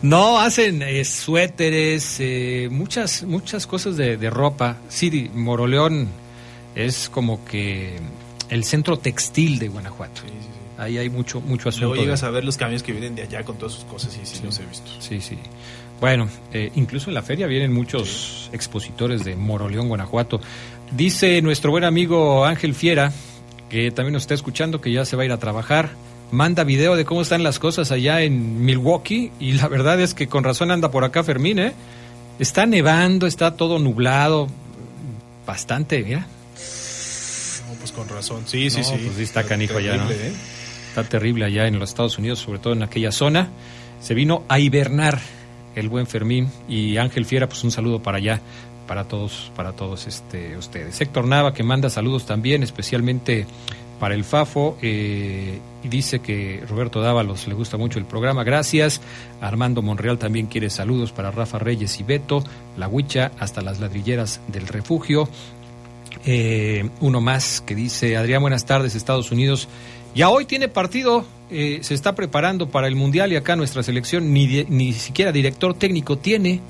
no 0.00 0.38
hacen 0.40 0.80
eh, 0.80 1.04
suéteres, 1.04 2.16
eh, 2.20 2.68
muchas, 2.70 3.24
muchas 3.24 3.66
cosas 3.66 3.98
de, 3.98 4.16
de 4.16 4.30
ropa. 4.30 4.78
Sí, 4.88 5.30
Moroleón 5.34 6.08
es 6.74 7.10
como 7.10 7.44
que 7.44 7.98
el 8.48 8.64
centro 8.64 8.98
textil 8.98 9.58
de 9.58 9.68
Guanajuato. 9.68 10.22
Sí, 10.22 10.28
sí, 10.28 10.34
sí. 10.40 10.48
Ahí 10.78 10.96
hay 10.98 11.10
mucho, 11.10 11.40
mucho 11.42 11.68
asunto. 11.68 11.88
Luego 11.88 12.02
llegas 12.02 12.22
de- 12.22 12.26
a 12.26 12.30
ver 12.30 12.44
los 12.44 12.56
camiones 12.56 12.82
que 12.82 12.92
vienen 12.92 13.14
de 13.14 13.22
allá 13.22 13.44
con 13.44 13.56
todas 13.56 13.74
sus 13.74 13.84
cosas 13.84 14.18
y 14.20 14.24
sí, 14.24 14.40
los 14.42 14.58
he 14.58 14.64
visto. 14.64 14.90
Sí, 14.98 15.20
sí. 15.20 15.38
Bueno, 16.02 16.28
eh, 16.52 16.72
incluso 16.74 17.10
en 17.10 17.14
la 17.14 17.22
feria 17.22 17.46
vienen 17.46 17.72
muchos 17.72 18.50
expositores 18.52 19.22
de 19.22 19.36
Moroleón, 19.36 19.86
Guanajuato. 19.86 20.40
Dice 20.90 21.40
nuestro 21.42 21.70
buen 21.70 21.84
amigo 21.84 22.44
Ángel 22.44 22.74
Fiera, 22.74 23.12
que 23.70 23.92
también 23.92 24.14
nos 24.14 24.24
está 24.24 24.34
escuchando, 24.34 24.80
que 24.80 24.90
ya 24.90 25.04
se 25.04 25.14
va 25.14 25.22
a 25.22 25.26
ir 25.26 25.30
a 25.30 25.38
trabajar. 25.38 25.90
Manda 26.32 26.64
video 26.64 26.96
de 26.96 27.04
cómo 27.04 27.22
están 27.22 27.44
las 27.44 27.60
cosas 27.60 27.92
allá 27.92 28.22
en 28.22 28.64
Milwaukee 28.64 29.30
y 29.38 29.52
la 29.52 29.68
verdad 29.68 30.00
es 30.00 30.12
que 30.12 30.26
con 30.26 30.42
razón 30.42 30.72
anda 30.72 30.90
por 30.90 31.04
acá 31.04 31.22
Fermín, 31.22 31.60
¿eh? 31.60 31.72
Está 32.40 32.66
nevando, 32.66 33.28
está 33.28 33.54
todo 33.54 33.78
nublado, 33.78 34.48
bastante, 35.46 36.02
mira. 36.02 36.26
No, 37.68 37.74
pues 37.78 37.92
con 37.92 38.08
razón. 38.08 38.42
Sí, 38.46 38.70
sí, 38.70 38.78
No, 38.78 38.84
sí. 38.86 38.94
pues 39.04 39.16
sí 39.18 39.22
está 39.22 39.44
canijo 39.44 39.78
allá, 39.78 39.94
¿eh? 40.10 40.32
Está 40.88 41.04
terrible 41.04 41.44
allá 41.44 41.68
en 41.68 41.78
los 41.78 41.90
Estados 41.90 42.18
Unidos, 42.18 42.40
sobre 42.40 42.58
todo 42.58 42.72
en 42.72 42.82
aquella 42.82 43.12
zona. 43.12 43.50
Se 44.00 44.14
vino 44.14 44.42
a 44.48 44.58
hibernar 44.58 45.20
el 45.74 45.88
buen 45.88 46.06
Fermín 46.06 46.48
y 46.68 46.96
Ángel 46.96 47.24
Fiera, 47.24 47.48
pues 47.48 47.62
un 47.64 47.70
saludo 47.70 48.02
para 48.02 48.18
allá, 48.18 48.40
para 48.86 49.04
todos, 49.04 49.50
para 49.56 49.72
todos 49.72 50.06
este, 50.06 50.56
ustedes. 50.56 51.00
Héctor 51.00 51.26
Nava 51.26 51.54
que 51.54 51.62
manda 51.62 51.90
saludos 51.90 52.26
también, 52.26 52.62
especialmente 52.62 53.46
para 54.02 54.16
el 54.16 54.24
FAFO 54.24 54.78
eh, 54.82 55.60
y 55.84 55.88
dice 55.88 56.18
que 56.18 56.64
Roberto 56.68 57.00
Dávalos 57.00 57.46
le 57.46 57.54
gusta 57.54 57.76
mucho 57.76 58.00
el 58.00 58.04
programa. 58.04 58.42
Gracias. 58.42 59.00
Armando 59.40 59.80
Monreal 59.80 60.18
también 60.18 60.46
quiere 60.46 60.70
saludos 60.70 61.12
para 61.12 61.30
Rafa 61.30 61.60
Reyes 61.60 62.00
y 62.00 62.02
Beto, 62.02 62.42
La 62.76 62.88
Huicha, 62.88 63.30
hasta 63.38 63.62
las 63.62 63.78
ladrilleras 63.78 64.40
del 64.48 64.66
refugio. 64.66 65.28
Eh, 66.24 66.90
uno 67.00 67.20
más 67.20 67.60
que 67.60 67.76
dice, 67.76 68.16
Adrián, 68.16 68.42
buenas 68.42 68.66
tardes, 68.66 68.96
Estados 68.96 69.30
Unidos. 69.30 69.68
Ya 70.16 70.30
hoy 70.30 70.46
tiene 70.46 70.68
partido, 70.68 71.24
eh, 71.52 71.78
se 71.82 71.94
está 71.94 72.14
preparando 72.14 72.68
para 72.68 72.88
el 72.88 72.94
Mundial 72.96 73.32
y 73.32 73.36
acá 73.36 73.56
nuestra 73.56 73.82
selección 73.82 74.32
ni, 74.32 74.64
ni 74.64 74.92
siquiera 74.92 75.32
director 75.32 75.74
técnico 75.74 76.18
tiene. 76.18 76.60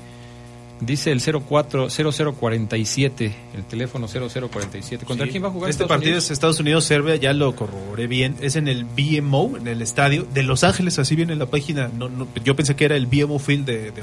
Dice 0.79 1.11
el 1.11 1.21
04 1.21 1.87
0047, 1.89 3.31
el 3.55 3.63
teléfono 3.63 4.07
0047. 4.07 5.05
¿Contra 5.05 5.25
Sí. 5.25 5.31
quién 5.31 5.43
va 5.43 5.47
a 5.47 5.51
jugar 5.51 5.69
Este 5.69 5.83
Estados 5.83 5.89
partido 5.89 6.11
Unidos? 6.11 6.25
es 6.25 6.31
Estados 6.31 6.59
Unidos-Serbia, 6.59 7.15
ya 7.15 7.31
lo 7.33 7.55
corroboré 7.55 8.07
bien. 8.07 8.35
Es 8.41 8.55
en 8.57 8.67
el 8.67 8.83
BMO, 8.83 9.55
en 9.57 9.67
el 9.67 9.81
estadio 9.81 10.27
de 10.33 10.43
Los 10.43 10.63
Ángeles, 10.65 10.99
así 10.99 11.15
viene 11.15 11.33
en 11.33 11.39
la 11.39 11.45
página. 11.45 11.89
No, 11.97 12.09
no, 12.09 12.27
yo 12.43 12.55
pensé 12.55 12.75
que 12.75 12.85
era 12.85 12.95
el 12.97 13.05
BMO 13.05 13.39
Field 13.39 13.65
de 13.65 13.93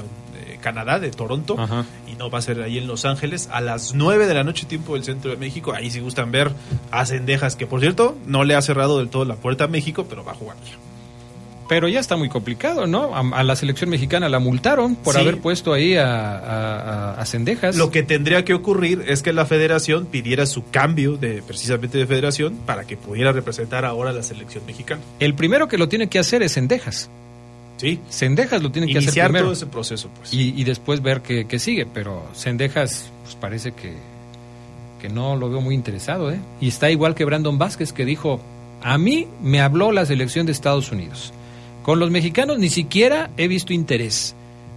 Canadá, 0.61 0.99
de 0.99 1.11
Toronto. 1.11 1.57
Y 2.11 2.15
no 2.15 2.29
va 2.29 2.39
a 2.39 2.41
ser 2.41 2.61
ahí 2.61 2.77
en 2.77 2.87
Los 2.87 3.03
Ángeles 3.05 3.49
a 3.51 3.59
las 3.61 3.93
9 3.93 4.27
de 4.27 4.33
la 4.33 4.43
noche, 4.43 4.65
tiempo 4.65 4.93
del 4.93 5.03
centro 5.03 5.31
de 5.31 5.37
México. 5.37 5.73
Ahí 5.73 5.91
si 5.91 5.99
gustan 5.99 6.31
ver 6.31 6.51
a 6.91 7.05
Cendejas, 7.05 7.55
que 7.55 7.67
por 7.67 7.79
cierto 7.81 8.15
no 8.25 8.43
le 8.43 8.55
ha 8.55 8.61
cerrado 8.61 8.99
del 8.99 9.09
todo 9.09 9.25
la 9.25 9.35
puerta 9.35 9.65
a 9.65 9.67
México, 9.67 10.05
pero 10.09 10.23
va 10.23 10.31
a 10.31 10.35
jugar 10.35 10.55
ya. 10.65 10.77
Pero 11.69 11.87
ya 11.87 12.01
está 12.01 12.17
muy 12.17 12.27
complicado, 12.27 12.85
¿no? 12.85 13.15
A, 13.15 13.19
a 13.39 13.43
la 13.45 13.55
selección 13.55 13.89
mexicana 13.89 14.27
la 14.27 14.39
multaron 14.39 14.95
por 14.97 15.13
Sí. 15.15 15.21
haber 15.21 15.37
puesto 15.39 15.71
ahí 15.71 15.95
a 15.95 17.23
Cendejas. 17.25 17.77
Lo 17.77 17.91
que 17.91 18.03
tendría 18.03 18.43
que 18.43 18.53
ocurrir 18.53 19.05
es 19.07 19.21
que 19.23 19.31
la 19.31 19.45
federación 19.45 20.05
pidiera 20.05 20.45
su 20.45 20.65
cambio 20.69 21.15
de 21.15 21.41
precisamente 21.41 21.97
de 21.97 22.05
federación 22.05 22.55
para 22.65 22.83
que 22.85 22.97
pudiera 22.97 23.31
representar 23.31 23.85
ahora 23.85 24.09
a 24.09 24.13
la 24.13 24.23
selección 24.23 24.65
mexicana. 24.65 25.01
El 25.19 25.33
primero 25.33 25.69
que 25.69 25.77
lo 25.77 25.87
tiene 25.87 26.09
que 26.09 26.19
hacer 26.19 26.43
es 26.43 26.55
Cendejas. 26.55 27.09
Sí. 27.81 27.99
Cendejas 28.09 28.61
lo 28.61 28.71
tiene 28.71 28.87
que 28.91 28.99
hacer 28.99 29.23
primero. 29.25 29.45
todo 29.45 29.53
ese 29.53 29.65
proceso, 29.65 30.09
pues. 30.15 30.31
y, 30.33 30.53
y 30.55 30.63
después 30.63 31.01
ver 31.01 31.21
qué, 31.21 31.47
qué 31.47 31.57
sigue. 31.57 31.87
Pero 31.87 32.23
Cendejas, 32.35 33.11
pues 33.23 33.35
parece 33.35 33.71
que, 33.71 33.93
que 35.01 35.09
no 35.09 35.35
lo 35.35 35.49
veo 35.49 35.61
muy 35.61 35.73
interesado, 35.73 36.31
¿eh? 36.31 36.39
Y 36.61 36.67
está 36.67 36.91
igual 36.91 37.15
que 37.15 37.25
Brandon 37.25 37.57
Vázquez, 37.57 37.91
que 37.91 38.05
dijo: 38.05 38.39
A 38.83 38.97
mí 38.99 39.27
me 39.41 39.61
habló 39.61 39.91
la 39.91 40.05
selección 40.05 40.45
de 40.45 40.51
Estados 40.51 40.91
Unidos. 40.91 41.33
Con 41.81 41.99
los 41.99 42.11
mexicanos 42.11 42.59
ni 42.59 42.69
siquiera 42.69 43.31
he 43.37 43.47
visto 43.47 43.73
interés. 43.73 44.35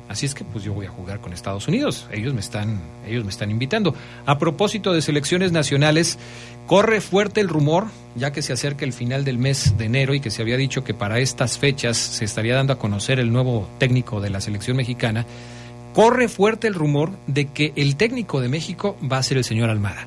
Así 0.08 0.26
es 0.26 0.34
que 0.34 0.44
pues 0.44 0.64
yo 0.64 0.74
voy 0.74 0.86
a 0.86 0.90
jugar 0.90 1.20
con 1.20 1.32
Estados 1.32 1.66
Unidos. 1.66 2.06
Ellos 2.12 2.34
me 2.34 2.40
están, 2.40 2.80
ellos 3.06 3.24
me 3.24 3.30
están 3.30 3.50
invitando. 3.50 3.94
A 4.26 4.38
propósito 4.38 4.92
de 4.92 5.00
selecciones 5.00 5.50
nacionales, 5.50 6.18
corre 6.66 7.00
fuerte 7.00 7.40
el 7.40 7.48
rumor, 7.48 7.86
ya 8.14 8.30
que 8.30 8.42
se 8.42 8.52
acerca 8.52 8.84
el 8.84 8.92
final 8.92 9.24
del 9.24 9.38
mes 9.38 9.78
de 9.78 9.86
enero 9.86 10.14
y 10.14 10.20
que 10.20 10.30
se 10.30 10.42
había 10.42 10.56
dicho 10.56 10.84
que 10.84 10.92
para 10.92 11.20
estas 11.20 11.58
fechas 11.58 11.96
se 11.96 12.24
estaría 12.24 12.54
dando 12.54 12.74
a 12.74 12.78
conocer 12.78 13.18
el 13.18 13.32
nuevo 13.32 13.68
técnico 13.78 14.20
de 14.20 14.30
la 14.30 14.40
selección 14.40 14.76
mexicana. 14.76 15.24
Corre 15.94 16.28
fuerte 16.28 16.66
el 16.66 16.74
rumor 16.74 17.12
de 17.26 17.46
que 17.46 17.72
el 17.76 17.96
técnico 17.96 18.40
de 18.40 18.48
México 18.48 18.96
va 19.10 19.18
a 19.18 19.22
ser 19.22 19.38
el 19.38 19.44
señor 19.44 19.70
Almada, 19.70 20.06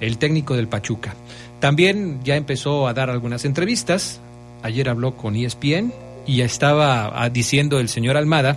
el 0.00 0.18
técnico 0.18 0.56
del 0.56 0.66
Pachuca. 0.66 1.14
También 1.60 2.20
ya 2.24 2.36
empezó 2.36 2.88
a 2.88 2.94
dar 2.94 3.10
algunas 3.10 3.44
entrevistas. 3.44 4.20
Ayer 4.62 4.88
habló 4.88 5.16
con 5.16 5.36
ESPN 5.36 5.92
y 6.26 6.36
ya 6.36 6.44
estaba 6.44 7.10
ah, 7.12 7.28
diciendo 7.28 7.80
el 7.80 7.88
señor 7.88 8.16
Almada 8.16 8.56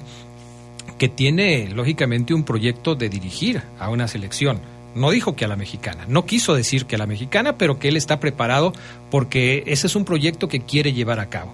que 0.97 1.09
tiene 1.09 1.69
lógicamente 1.69 2.33
un 2.33 2.43
proyecto 2.43 2.95
de 2.95 3.09
dirigir 3.09 3.61
a 3.79 3.89
una 3.89 4.07
selección. 4.07 4.59
No 4.95 5.09
dijo 5.09 5.35
que 5.35 5.45
a 5.45 5.47
la 5.47 5.55
mexicana, 5.55 6.05
no 6.07 6.25
quiso 6.25 6.53
decir 6.53 6.85
que 6.85 6.95
a 6.95 6.99
la 6.99 7.07
mexicana, 7.07 7.57
pero 7.57 7.79
que 7.79 7.87
él 7.87 7.97
está 7.97 8.19
preparado 8.19 8.73
porque 9.09 9.63
ese 9.65 9.87
es 9.87 9.95
un 9.95 10.05
proyecto 10.05 10.47
que 10.47 10.61
quiere 10.61 10.93
llevar 10.93 11.19
a 11.19 11.29
cabo. 11.29 11.53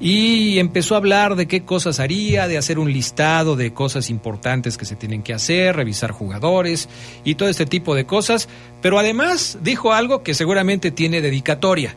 Y 0.00 0.58
empezó 0.58 0.94
a 0.94 0.98
hablar 0.98 1.36
de 1.36 1.46
qué 1.46 1.62
cosas 1.62 2.00
haría, 2.00 2.48
de 2.48 2.56
hacer 2.56 2.78
un 2.78 2.90
listado 2.90 3.54
de 3.54 3.74
cosas 3.74 4.08
importantes 4.08 4.78
que 4.78 4.86
se 4.86 4.96
tienen 4.96 5.22
que 5.22 5.34
hacer, 5.34 5.76
revisar 5.76 6.10
jugadores 6.10 6.88
y 7.22 7.34
todo 7.34 7.50
este 7.50 7.66
tipo 7.66 7.94
de 7.94 8.06
cosas. 8.06 8.48
Pero 8.80 8.98
además 8.98 9.58
dijo 9.62 9.92
algo 9.92 10.22
que 10.22 10.32
seguramente 10.32 10.90
tiene 10.90 11.20
dedicatoria. 11.20 11.94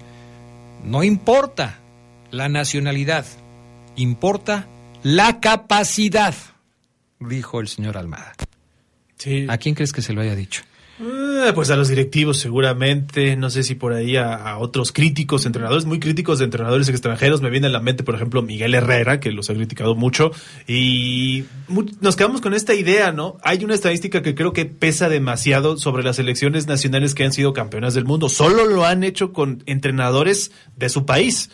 No 0.84 1.01
importa 1.03 1.79
la 2.29 2.49
nacionalidad, 2.49 3.25
importa 3.95 4.67
la 5.01 5.39
capacidad, 5.39 6.36
dijo 7.27 7.59
el 7.59 7.67
señor 7.67 7.97
Almada. 7.97 8.33
¿A 9.47 9.57
quién 9.57 9.75
crees 9.75 9.93
que 9.93 10.01
se 10.01 10.13
lo 10.13 10.21
haya 10.21 10.36
dicho? 10.36 10.63
Eh, 10.99 11.51
pues 11.56 11.71
a 11.71 11.75
los 11.75 11.88
directivos 11.88 12.38
seguramente, 12.38 13.36
no 13.36 13.49
sé 13.49 13.63
si 13.63 13.73
por 13.73 13.93
ahí 13.93 14.15
a, 14.15 14.36
a 14.36 14.58
otros 14.60 14.91
críticos, 14.91 15.45
entrenadores 15.45 15.86
muy 15.86 15.99
críticos 15.99 16.39
de 16.39 16.45
entrenadores 16.45 16.88
extranjeros, 16.88 17.41
me 17.41 17.49
viene 17.49 17.67
a 17.67 17.71
la 17.71 17.79
mente 17.79 18.03
por 18.03 18.13
ejemplo 18.13 18.41
Miguel 18.41 18.75
Herrera, 18.75 19.19
que 19.19 19.32
los 19.32 19.49
ha 19.49 19.56
criticado 19.56 19.95
mucho, 19.95 20.32
y 20.67 21.45
nos 21.99 22.15
quedamos 22.15 22.41
con 22.41 22.53
esta 22.53 22.75
idea, 22.75 23.12
¿no? 23.12 23.38
Hay 23.43 23.63
una 23.63 23.73
estadística 23.73 24.21
que 24.21 24.36
creo 24.36 24.53
que 24.53 24.65
pesa 24.65 25.10
demasiado 25.10 25.77
sobre 25.77 26.03
las 26.03 26.17
selecciones 26.17 26.67
nacionales 26.67 27.15
que 27.15 27.23
han 27.23 27.34
sido 27.34 27.53
campeonas 27.53 27.93
del 27.95 28.06
mundo, 28.06 28.29
solo 28.29 28.65
lo 28.65 28.86
han 28.86 29.03
hecho 29.03 29.34
con 29.34 29.63
entrenadores 29.65 30.51
de 30.75 30.89
su 30.89 31.06
país. 31.06 31.49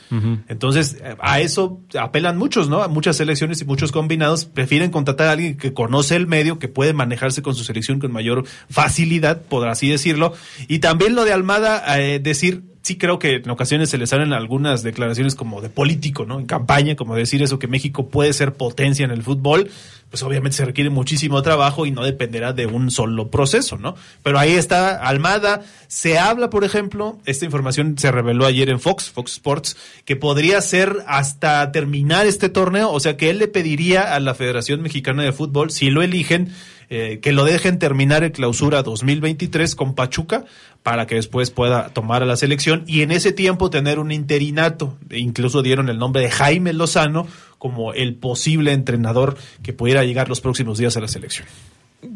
Entonces, 0.48 0.98
a 1.20 1.40
eso 1.40 1.82
apelan 1.98 2.38
muchos, 2.38 2.70
¿no? 2.70 2.84
A 2.84 2.88
muchas 2.88 3.18
selecciones 3.18 3.62
y 3.62 3.66
muchos 3.66 3.92
combinados 3.92 4.46
prefieren 4.46 4.92
contratar 4.92 5.28
a 5.28 5.32
alguien 5.32 5.58
que 5.58 5.74
conoce 5.74 6.16
el 6.16 6.28
medio, 6.28 6.60
que 6.60 6.68
puede 6.68 6.94
manejarse 6.94 7.42
con 7.42 7.56
su 7.56 7.64
selección 7.64 8.00
con 8.00 8.12
mayor 8.12 8.46
facilidad, 8.70 9.29
por 9.38 9.68
así 9.68 9.90
decirlo. 9.90 10.34
Y 10.68 10.80
también 10.80 11.16
lo 11.16 11.26
de 11.26 11.34
Almada, 11.34 12.00
eh, 12.00 12.20
decir, 12.20 12.64
sí 12.82 12.98
creo 12.98 13.20
que 13.20 13.36
en 13.36 13.50
ocasiones 13.50 13.90
se 13.90 13.98
le 13.98 14.08
salen 14.08 14.34
algunas 14.34 14.84
declaraciones 14.84 15.36
como 15.36 15.62
de 15.62 15.70
político, 15.70 16.26
¿no? 16.26 16.40
En 16.40 16.46
campaña, 16.46 16.96
como 16.96 17.16
decir 17.16 17.44
eso, 17.44 17.60
que 17.60 17.68
México 17.68 18.08
puede 18.08 18.34
ser 18.34 18.54
potencia 18.54 19.06
en 19.06 19.12
el 19.12 19.22
fútbol, 19.22 19.70
pues 20.10 20.24
obviamente 20.24 20.58
se 20.58 20.66
requiere 20.66 20.90
muchísimo 20.90 21.42
trabajo 21.44 21.86
y 21.86 21.92
no 21.92 22.04
dependerá 22.04 22.54
de 22.54 22.66
un 22.66 22.90
solo 22.90 23.30
proceso, 23.30 23.78
¿no? 23.78 23.96
Pero 24.24 24.40
ahí 24.40 24.54
está 24.54 24.96
Almada. 24.96 25.62
Se 25.88 26.18
habla, 26.18 26.50
por 26.50 26.64
ejemplo, 26.64 27.20
esta 27.26 27.46
información 27.46 27.96
se 27.98 28.12
reveló 28.12 28.46
ayer 28.46 28.70
en 28.70 28.80
Fox, 28.80 29.12
Fox 29.12 29.34
Sports, 29.34 29.78
que 30.06 30.16
podría 30.16 30.62
ser 30.62 31.04
hasta 31.06 31.72
terminar 31.72 32.26
este 32.26 32.50
torneo, 32.50 32.92
o 32.92 33.00
sea 33.00 33.18
que 33.18 33.30
él 33.30 33.38
le 33.38 33.48
pediría 33.48 34.16
a 34.16 34.20
la 34.20 34.34
Federación 34.34 34.82
Mexicana 34.82 35.24
de 35.24 35.32
Fútbol, 35.32 35.70
si 35.70 35.92
lo 35.92 36.02
eligen, 36.02 36.54
eh, 36.90 37.20
que 37.22 37.32
lo 37.32 37.46
dejen 37.46 37.80
terminar 37.80 38.24
el 38.24 38.32
clausura 38.32 38.84
2023 38.84 39.76
con 39.76 39.94
Pachuca 39.94 40.46
para 40.84 41.06
que 41.06 41.16
después 41.16 41.52
pueda 41.52 41.90
tomar 41.90 42.24
a 42.24 42.26
la 42.26 42.36
selección 42.36 42.84
y 42.88 43.02
en 43.02 43.12
ese 43.12 43.32
tiempo 43.32 43.70
tener 43.70 44.00
un 44.00 44.12
interinato. 44.12 44.98
Incluso 45.12 45.62
dieron 45.62 45.90
el 45.90 46.00
nombre 46.00 46.22
de 46.22 46.32
Jaime 46.32 46.74
Lozano 46.74 47.28
como 47.58 47.94
el 47.94 48.16
posible 48.16 48.74
entrenador 48.74 49.38
que 49.62 49.74
pudiera 49.74 50.04
llegar 50.04 50.30
los 50.30 50.42
próximos 50.42 50.78
días 50.78 50.98
a 50.98 51.02
la 51.02 51.08
selección. 51.08 51.48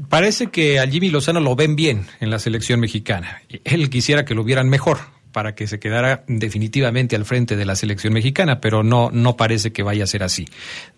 Parece 0.10 0.48
que 0.48 0.80
a 0.80 0.88
Jimmy 0.88 1.10
Lozano 1.10 1.42
lo 1.42 1.56
ven 1.56 1.76
bien 1.76 2.08
en 2.22 2.30
la 2.30 2.40
selección 2.40 2.80
mexicana. 2.80 3.42
Él 3.66 3.90
quisiera 3.90 4.24
que 4.24 4.34
lo 4.34 4.44
vieran 4.44 4.70
mejor 4.70 5.00
para 5.34 5.56
que 5.56 5.68
se 5.68 5.80
quedara 5.80 6.24
definitivamente 6.28 7.18
al 7.18 7.26
frente 7.26 7.58
de 7.58 7.66
la 7.66 7.76
selección 7.76 8.14
mexicana, 8.14 8.62
pero 8.62 8.84
no, 8.84 9.10
no 9.12 9.36
parece 9.36 9.74
que 9.74 9.84
vaya 9.84 10.06
a 10.06 10.08
ser 10.08 10.24
así. 10.24 10.46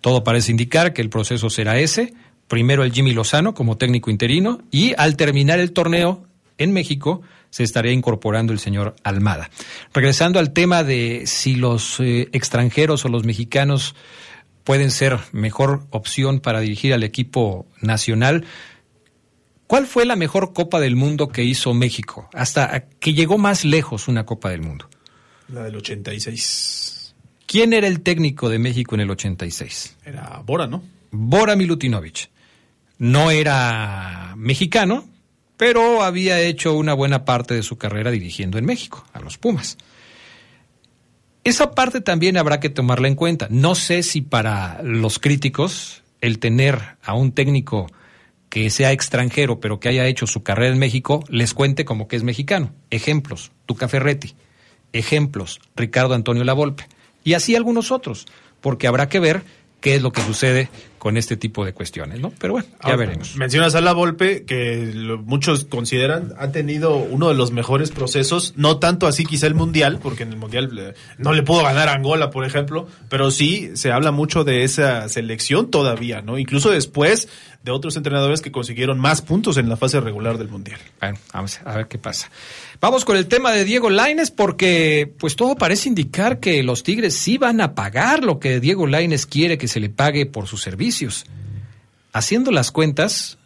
Todo 0.00 0.22
parece 0.22 0.52
indicar 0.52 0.92
que 0.92 1.02
el 1.02 1.08
proceso 1.08 1.50
será 1.50 1.80
ese. 1.80 2.14
Primero 2.48 2.84
el 2.84 2.92
Jimmy 2.92 3.12
Lozano 3.12 3.54
como 3.54 3.76
técnico 3.76 4.10
interino 4.10 4.62
y 4.70 4.94
al 4.96 5.16
terminar 5.16 5.58
el 5.58 5.72
torneo 5.72 6.26
en 6.58 6.72
México 6.72 7.22
se 7.50 7.62
estaría 7.62 7.92
incorporando 7.92 8.52
el 8.52 8.58
señor 8.58 8.94
Almada. 9.02 9.50
Regresando 9.92 10.38
al 10.38 10.52
tema 10.52 10.84
de 10.84 11.22
si 11.26 11.56
los 11.56 12.00
eh, 12.00 12.28
extranjeros 12.32 13.04
o 13.04 13.08
los 13.08 13.24
mexicanos 13.24 13.94
pueden 14.64 14.90
ser 14.90 15.18
mejor 15.32 15.84
opción 15.90 16.40
para 16.40 16.60
dirigir 16.60 16.92
al 16.92 17.02
equipo 17.02 17.66
nacional, 17.80 18.44
¿Cuál 19.66 19.86
fue 19.86 20.04
la 20.04 20.14
mejor 20.14 20.52
Copa 20.52 20.78
del 20.78 20.94
Mundo 20.94 21.28
que 21.28 21.42
hizo 21.42 21.74
México? 21.74 22.28
Hasta 22.32 22.86
que 23.00 23.14
llegó 23.14 23.36
más 23.36 23.64
lejos 23.64 24.06
una 24.06 24.24
Copa 24.24 24.50
del 24.50 24.62
Mundo. 24.62 24.88
La 25.48 25.64
del 25.64 25.76
86. 25.76 27.14
¿Quién 27.46 27.72
era 27.72 27.88
el 27.88 28.00
técnico 28.00 28.48
de 28.48 28.60
México 28.60 28.94
en 28.94 29.00
el 29.00 29.10
86? 29.10 29.96
Era 30.04 30.40
Bora, 30.44 30.68
¿no? 30.68 30.84
Bora 31.10 31.56
Milutinovic. 31.56 32.30
No 32.98 33.30
era 33.30 34.34
mexicano, 34.36 35.08
pero 35.56 36.02
había 36.02 36.40
hecho 36.40 36.74
una 36.74 36.94
buena 36.94 37.24
parte 37.24 37.54
de 37.54 37.62
su 37.62 37.76
carrera 37.76 38.10
dirigiendo 38.10 38.58
en 38.58 38.64
México, 38.64 39.06
a 39.12 39.20
los 39.20 39.38
Pumas. 39.38 39.78
Esa 41.44 41.72
parte 41.72 42.00
también 42.00 42.36
habrá 42.36 42.58
que 42.58 42.70
tomarla 42.70 43.08
en 43.08 43.14
cuenta. 43.14 43.46
No 43.50 43.74
sé 43.74 44.02
si 44.02 44.20
para 44.20 44.82
los 44.82 45.18
críticos 45.18 46.02
el 46.20 46.38
tener 46.38 46.96
a 47.02 47.14
un 47.14 47.32
técnico 47.32 47.86
que 48.48 48.70
sea 48.70 48.92
extranjero 48.92 49.60
pero 49.60 49.78
que 49.78 49.88
haya 49.88 50.06
hecho 50.06 50.26
su 50.26 50.42
carrera 50.42 50.72
en 50.72 50.78
México 50.78 51.22
les 51.28 51.54
cuente 51.54 51.84
como 51.84 52.08
que 52.08 52.16
es 52.16 52.24
mexicano. 52.24 52.72
Ejemplos, 52.90 53.52
Tuca 53.66 53.88
Ferretti. 53.88 54.34
Ejemplos, 54.92 55.60
Ricardo 55.76 56.14
Antonio 56.14 56.42
Lavolpe. 56.42 56.88
Y 57.22 57.34
así 57.34 57.54
algunos 57.54 57.92
otros, 57.92 58.26
porque 58.60 58.86
habrá 58.86 59.08
que 59.08 59.20
ver 59.20 59.44
qué 59.86 59.94
es 59.94 60.02
lo 60.02 60.10
que 60.10 60.20
sucede 60.20 60.68
con 60.98 61.16
este 61.16 61.36
tipo 61.36 61.64
de 61.64 61.72
cuestiones, 61.72 62.18
¿no? 62.18 62.32
Pero 62.40 62.54
bueno, 62.54 62.66
ya 62.84 62.94
Ah, 62.94 62.96
veremos. 62.96 63.36
Mencionas 63.36 63.76
a 63.76 63.80
la 63.80 63.92
Volpe, 63.92 64.44
que 64.44 64.90
lo- 64.92 65.18
muchos 65.18 65.64
consideran 65.64 66.32
ha 66.40 66.50
tenido 66.50 66.96
uno 66.96 67.28
de 67.28 67.36
los 67.36 67.52
mejores 67.52 67.92
procesos, 67.92 68.54
no 68.56 68.80
tanto 68.80 69.06
así 69.06 69.24
quizá 69.24 69.46
el 69.46 69.54
Mundial, 69.54 70.00
porque 70.02 70.24
en 70.24 70.30
el 70.30 70.38
Mundial 70.38 70.76
eh, 70.76 70.94
no 71.18 71.32
le 71.34 71.44
pudo 71.44 71.62
ganar 71.62 71.88
a 71.88 71.92
Angola, 71.92 72.30
por 72.30 72.44
ejemplo, 72.44 72.88
pero 73.08 73.30
sí 73.30 73.70
se 73.74 73.92
habla 73.92 74.10
mucho 74.10 74.42
de 74.42 74.64
esa 74.64 75.08
selección 75.08 75.70
todavía, 75.70 76.20
¿no? 76.20 76.36
Incluso 76.36 76.70
después 76.72 77.28
de 77.66 77.72
otros 77.72 77.96
entrenadores 77.96 78.42
que 78.42 78.52
consiguieron 78.52 79.00
más 79.00 79.22
puntos 79.22 79.56
en 79.56 79.68
la 79.68 79.76
fase 79.76 80.00
regular 80.00 80.38
del 80.38 80.48
Mundial. 80.48 80.78
Bueno, 81.00 81.18
vamos 81.32 81.60
a 81.64 81.76
ver 81.76 81.88
qué 81.88 81.98
pasa. 81.98 82.30
Vamos 82.80 83.04
con 83.04 83.16
el 83.16 83.26
tema 83.26 83.50
de 83.50 83.64
Diego 83.64 83.90
Laines 83.90 84.30
porque 84.30 85.12
pues 85.18 85.34
todo 85.34 85.56
parece 85.56 85.88
indicar 85.88 86.38
que 86.38 86.62
los 86.62 86.84
Tigres 86.84 87.14
sí 87.16 87.38
van 87.38 87.60
a 87.60 87.74
pagar 87.74 88.22
lo 88.22 88.38
que 88.38 88.60
Diego 88.60 88.86
Laines 88.86 89.26
quiere 89.26 89.58
que 89.58 89.66
se 89.66 89.80
le 89.80 89.88
pague 89.88 90.26
por 90.26 90.46
sus 90.46 90.62
servicios. 90.62 91.26
Haciendo 92.12 92.52
las 92.52 92.70
cuentas, 92.70 93.36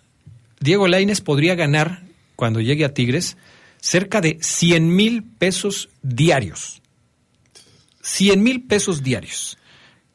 Diego 0.60 0.86
Laines 0.86 1.22
podría 1.22 1.54
ganar 1.54 2.02
cuando 2.36 2.60
llegue 2.60 2.84
a 2.84 2.92
Tigres 2.92 3.38
cerca 3.80 4.20
de 4.20 4.36
100 4.42 4.94
mil 4.94 5.24
pesos 5.24 5.88
diarios. 6.02 6.82
100 8.02 8.42
mil 8.42 8.64
pesos 8.64 9.02
diarios. 9.02 9.56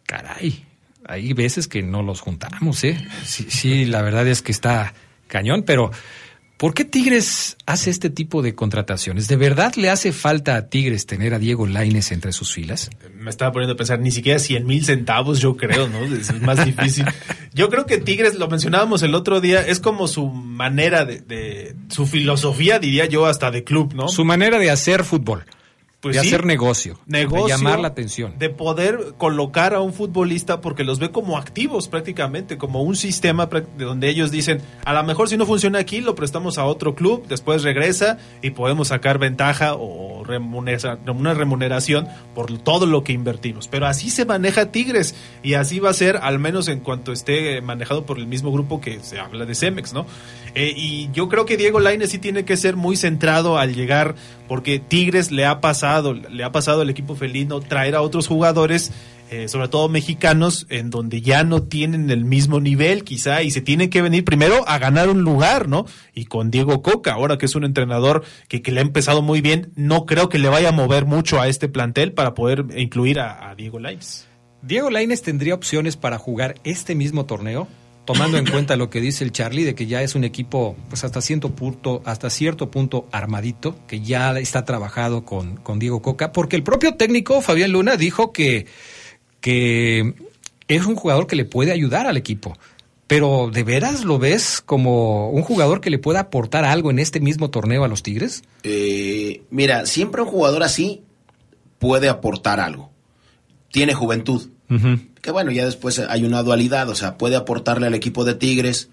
Caray, 0.06 0.64
hay 1.08 1.34
veces 1.34 1.68
que 1.68 1.82
no 1.84 2.02
los 2.04 2.22
juntamos, 2.22 2.84
¿eh? 2.84 2.98
Sí, 3.26 3.46
sí, 3.50 3.86
la 3.86 4.02
verdad 4.02 4.28
es 4.28 4.42
que 4.42 4.52
está 4.52 4.94
cañón, 5.28 5.64
pero 5.64 5.92
¿por 6.58 6.74
qué 6.74 6.86
Tigres 6.86 7.58
hace 7.66 7.90
este 7.90 8.10
tipo 8.10 8.42
de 8.42 8.56
contrataciones? 8.56 9.28
¿De 9.28 9.36
verdad 9.36 9.74
le 9.76 9.90
hace 9.90 10.12
falta 10.14 10.56
a 10.56 10.68
Tigres 10.70 11.06
tener 11.06 11.34
a 11.34 11.40
Diego 11.40 11.68
Laines 11.68 12.12
entre 12.12 12.32
sus 12.32 12.54
filas? 12.54 12.90
Me 13.18 13.30
estaba 13.30 13.52
poniendo 13.52 13.74
a 13.74 13.78
pensar, 13.78 14.00
ni 14.00 14.12
siquiera 14.12 14.40
100 14.40 14.66
mil 14.66 14.86
centavos, 14.86 15.40
yo 15.40 15.58
creo, 15.58 15.88
¿no? 15.90 16.04
Es 16.06 16.40
más 16.42 16.64
difícil. 16.66 17.06
Yo 17.54 17.70
creo 17.70 17.86
que 17.86 17.98
Tigres, 17.98 18.36
lo 18.36 18.48
mencionábamos 18.48 19.02
el 19.04 19.16
otro 19.16 19.42
día, 19.42 19.66
es 19.66 19.80
como 19.80 20.08
su 20.08 20.28
manera 20.30 21.06
de, 21.06 21.22
de- 21.22 21.76
su 21.90 22.06
filosofía, 22.06 22.80
diría 22.80 23.06
yo, 23.06 23.26
hasta 23.26 23.52
de 23.52 23.64
club, 23.64 23.94
¿no? 23.94 24.08
Su 24.08 24.26
manera 24.26 24.60
de 24.60 24.70
hacer 24.72 25.04
fútbol, 25.04 25.46
Pues 26.06 26.18
de 26.18 26.22
sí, 26.22 26.28
hacer 26.28 26.46
negocio, 26.46 27.00
negocio, 27.08 27.46
de 27.46 27.50
llamar 27.64 27.80
la 27.80 27.88
atención. 27.88 28.36
de 28.38 28.50
poder 28.52 29.16
colocar 29.18 29.74
a 29.74 29.82
un 29.82 29.92
futbolista 29.92 30.62
porque 30.62 30.84
los 30.84 31.00
ve 31.00 31.10
como 31.10 31.36
activos 31.38 31.88
prácticamente, 31.88 32.60
como 32.60 32.84
un 32.84 32.96
sistema 32.96 33.50
donde 33.78 34.08
ellos 34.10 34.30
dicen, 34.30 34.62
a 34.86 34.94
lo 34.94 35.04
mejor 35.04 35.30
si 35.30 35.36
no 35.38 35.48
funciona 35.48 35.80
aquí, 35.80 36.02
lo 36.02 36.14
prestamos 36.14 36.60
a 36.60 36.66
otro 36.66 36.94
club, 36.94 37.26
después 37.28 37.64
regresa 37.64 38.20
y 38.44 38.52
podemos 38.52 38.90
sacar 38.90 39.18
ventaja 39.18 39.74
o 39.74 40.24
remunera- 40.24 41.00
una 41.12 41.34
remuneración 41.34 42.08
por 42.36 42.56
todo 42.60 42.86
lo 42.86 43.04
que 43.04 43.14
invertimos. 43.14 43.68
Pero 43.68 43.88
así 43.88 44.12
se 44.12 44.26
maneja 44.26 44.72
Tigres 44.72 45.16
y 45.42 45.56
así 45.56 45.80
va 45.80 45.90
a 45.90 45.94
ser 45.94 46.18
al 46.18 46.38
menos 46.38 46.68
en 46.68 46.82
cuanto 46.82 47.12
esté 47.14 47.62
manejado 47.62 48.06
por 48.06 48.20
el 48.20 48.28
mismo 48.28 48.52
grupo 48.52 48.80
que 48.80 49.00
se 49.00 49.20
habla 49.20 49.46
de 49.46 49.56
Cemex, 49.56 49.92
¿no? 49.94 50.06
Eh, 50.54 50.72
y 50.76 51.10
yo 51.12 51.28
creo 51.30 51.46
que 51.46 51.58
Diego 51.58 51.80
Lainez 51.80 52.12
sí 52.12 52.20
tiene 52.20 52.46
que 52.46 52.56
ser 52.58 52.76
muy 52.76 52.96
centrado 52.96 53.58
al 53.58 53.74
llegar 53.76 54.16
porque 54.48 54.80
Tigres 54.80 55.32
le 55.32 55.46
ha 55.46 55.62
pasado, 55.62 56.14
le 56.14 56.44
ha 56.44 56.52
pasado 56.52 56.82
al 56.82 56.90
equipo 56.90 57.16
felino 57.16 57.60
traer 57.60 57.96
a 57.96 58.02
otros 58.02 58.28
jugadores, 58.28 58.92
eh, 59.32 59.48
sobre 59.48 59.68
todo 59.68 59.90
mexicanos, 59.90 60.68
en 60.70 60.90
donde 60.90 61.22
ya 61.22 61.44
no 61.44 61.64
tienen 61.64 62.10
el 62.10 62.26
mismo 62.26 62.60
nivel 62.60 63.04
quizá 63.04 63.42
y 63.42 63.52
se 63.52 63.62
tiene 63.62 63.90
que 63.90 64.02
venir 64.02 64.24
primero 64.24 64.68
a 64.68 64.78
ganar 64.78 65.10
un 65.10 65.22
lugar, 65.22 65.68
¿no? 65.68 65.86
Y 66.14 66.26
con 66.26 66.52
Diego 66.52 66.82
Coca, 66.82 67.14
ahora 67.14 67.38
que 67.38 67.48
es 67.48 67.56
un 67.56 67.64
entrenador 67.64 68.24
que, 68.48 68.62
que 68.62 68.72
le 68.72 68.80
ha 68.80 68.84
empezado 68.84 69.22
muy 69.22 69.42
bien, 69.42 69.72
no 69.76 70.06
creo 70.06 70.30
que 70.30 70.40
le 70.40 70.50
vaya 70.50 70.70
a 70.70 70.74
mover 70.74 71.06
mucho 71.06 71.42
a 71.42 71.48
este 71.48 71.68
plantel 71.68 72.14
para 72.14 72.34
poder 72.34 72.66
incluir 72.76 73.20
a, 73.20 73.50
a 73.50 73.56
Diego 73.56 73.80
Lainez. 73.80 74.28
¿Diego 74.62 74.90
Laines 74.90 75.22
tendría 75.22 75.54
opciones 75.54 75.96
para 75.96 76.18
jugar 76.18 76.56
este 76.64 76.96
mismo 76.96 77.26
torneo? 77.26 77.68
Tomando 78.06 78.38
en 78.38 78.46
cuenta 78.46 78.76
lo 78.76 78.90
que 78.90 79.02
dice 79.02 79.24
el 79.24 79.32
Charlie 79.32 79.64
de 79.64 79.74
que 79.74 79.88
ya 79.88 80.04
es 80.04 80.14
un 80.14 80.24
equipo 80.24 80.76
pues 80.90 81.04
hasta 81.04 81.22
cierto 81.22 81.56
punto, 81.56 82.04
hasta 82.06 82.30
cierto 82.30 82.70
punto 82.70 83.08
armadito, 83.12 83.76
que 83.88 84.02
ya 84.02 84.38
está 84.38 84.64
trabajado 84.64 85.26
con, 85.26 85.58
con 85.58 85.80
Diego 85.80 86.02
Coca, 86.02 86.32
porque 86.32 86.56
el 86.56 86.64
propio 86.64 86.96
técnico 86.96 87.42
Fabián 87.42 87.72
Luna 87.72 87.98
dijo 87.98 88.32
que, 88.32 88.68
que 89.42 90.14
es 90.68 90.86
un 90.86 90.96
jugador 90.96 91.26
que 91.26 91.36
le 91.36 91.46
puede 91.46 91.72
ayudar 91.72 92.06
al 92.06 92.18
equipo. 92.18 92.56
Pero 93.08 93.52
¿de 93.52 93.64
veras 93.64 94.04
lo 94.04 94.18
ves 94.18 94.62
como 94.66 95.30
un 95.30 95.44
jugador 95.44 95.80
que 95.80 95.92
le 95.92 96.00
pueda 96.00 96.22
aportar 96.22 96.66
algo 96.66 96.90
en 96.90 97.00
este 97.00 97.20
mismo 97.20 97.50
torneo 97.52 97.84
a 97.84 97.88
los 97.88 98.02
Tigres? 98.02 98.44
Eh, 98.64 99.44
mira, 99.52 99.86
siempre 99.86 100.22
un 100.24 100.28
jugador 100.28 100.64
así 100.64 101.04
puede 101.78 102.10
aportar 102.10 102.60
algo. 102.60 102.92
Tiene 103.72 103.94
juventud. 103.94 104.50
Que 105.26 105.32
bueno, 105.32 105.50
ya 105.50 105.66
después 105.66 105.98
hay 105.98 106.24
una 106.24 106.44
dualidad, 106.44 106.88
o 106.88 106.94
sea, 106.94 107.18
puede 107.18 107.36
aportarle 107.36 107.88
al 107.88 107.96
equipo 107.96 108.26
de 108.26 108.36
Tigres, 108.36 108.90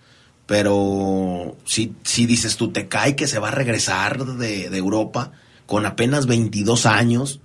pero 0.46 1.58
si, 1.66 1.92
si 2.04 2.24
dices 2.24 2.56
tú, 2.56 2.72
te 2.72 2.88
cae 2.88 3.16
que 3.16 3.26
se 3.26 3.38
va 3.38 3.48
a 3.48 3.50
regresar 3.50 4.24
de, 4.24 4.70
de 4.70 4.78
Europa 4.78 5.32
con 5.66 5.84
apenas 5.84 6.24
22 6.24 6.86
años, 6.86 7.40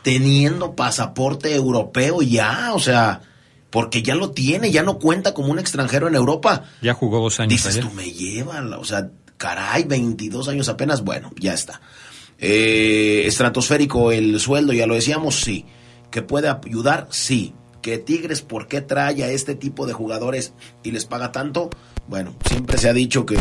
teniendo 0.00 0.74
pasaporte 0.74 1.54
europeo 1.54 2.22
ya, 2.22 2.72
o 2.72 2.78
sea, 2.78 3.20
porque 3.68 4.02
ya 4.02 4.14
lo 4.14 4.30
tiene, 4.30 4.70
ya 4.70 4.82
no 4.84 4.98
cuenta 4.98 5.34
como 5.34 5.50
un 5.50 5.58
extranjero 5.58 6.08
en 6.08 6.14
Europa. 6.14 6.64
Ya 6.80 6.94
jugó 6.94 7.20
dos 7.20 7.40
años 7.40 7.50
Dices 7.50 7.78
tú, 7.78 7.90
me 7.90 8.10
llevan, 8.10 8.72
o 8.72 8.84
sea, 8.84 9.10
caray, 9.36 9.84
22 9.84 10.48
años 10.48 10.70
apenas, 10.70 11.04
bueno, 11.04 11.30
ya 11.38 11.52
está. 11.52 11.82
Eh, 12.38 13.24
estratosférico 13.26 14.12
el 14.12 14.40
sueldo, 14.40 14.72
ya 14.72 14.86
lo 14.86 14.94
decíamos, 14.94 15.42
sí. 15.42 15.66
Que 16.10 16.22
puede 16.22 16.48
ayudar, 16.48 17.06
sí. 17.10 17.52
Que 17.82 17.98
Tigres, 17.98 18.42
¿por 18.42 18.68
qué 18.68 18.80
trae 18.80 19.24
a 19.24 19.30
este 19.30 19.54
tipo 19.54 19.86
de 19.86 19.92
jugadores 19.92 20.52
y 20.82 20.90
les 20.90 21.06
paga 21.06 21.32
tanto? 21.32 21.70
Bueno, 22.08 22.34
siempre 22.46 22.78
se 22.78 22.88
ha 22.88 22.92
dicho 22.92 23.24
que 23.24 23.36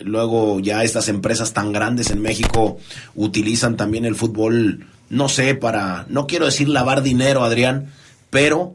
luego 0.00 0.60
ya 0.60 0.84
estas 0.84 1.08
empresas 1.08 1.52
tan 1.52 1.72
grandes 1.72 2.10
en 2.10 2.20
México 2.20 2.78
utilizan 3.14 3.76
también 3.76 4.04
el 4.04 4.14
fútbol, 4.14 4.86
no 5.08 5.28
sé, 5.28 5.54
para, 5.54 6.06
no 6.08 6.26
quiero 6.26 6.46
decir 6.46 6.68
lavar 6.68 7.02
dinero, 7.02 7.44
Adrián, 7.44 7.92
pero 8.30 8.74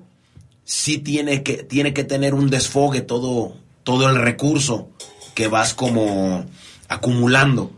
sí 0.63 0.98
tiene 0.98 1.43
que, 1.43 1.63
tiene 1.63 1.93
que 1.93 2.04
tener 2.04 2.34
un 2.34 2.50
desfogue 2.50 3.02
todo, 3.02 3.56
todo 3.84 4.10
el 4.10 4.17
recurso 4.17 4.89
que 5.34 5.48
vas 5.48 5.74
como 5.74 6.46
acumulando. 6.89 7.72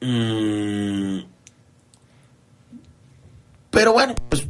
Mm, 0.00 1.20
pero 3.70 3.92
bueno, 3.92 4.14
pues 4.28 4.46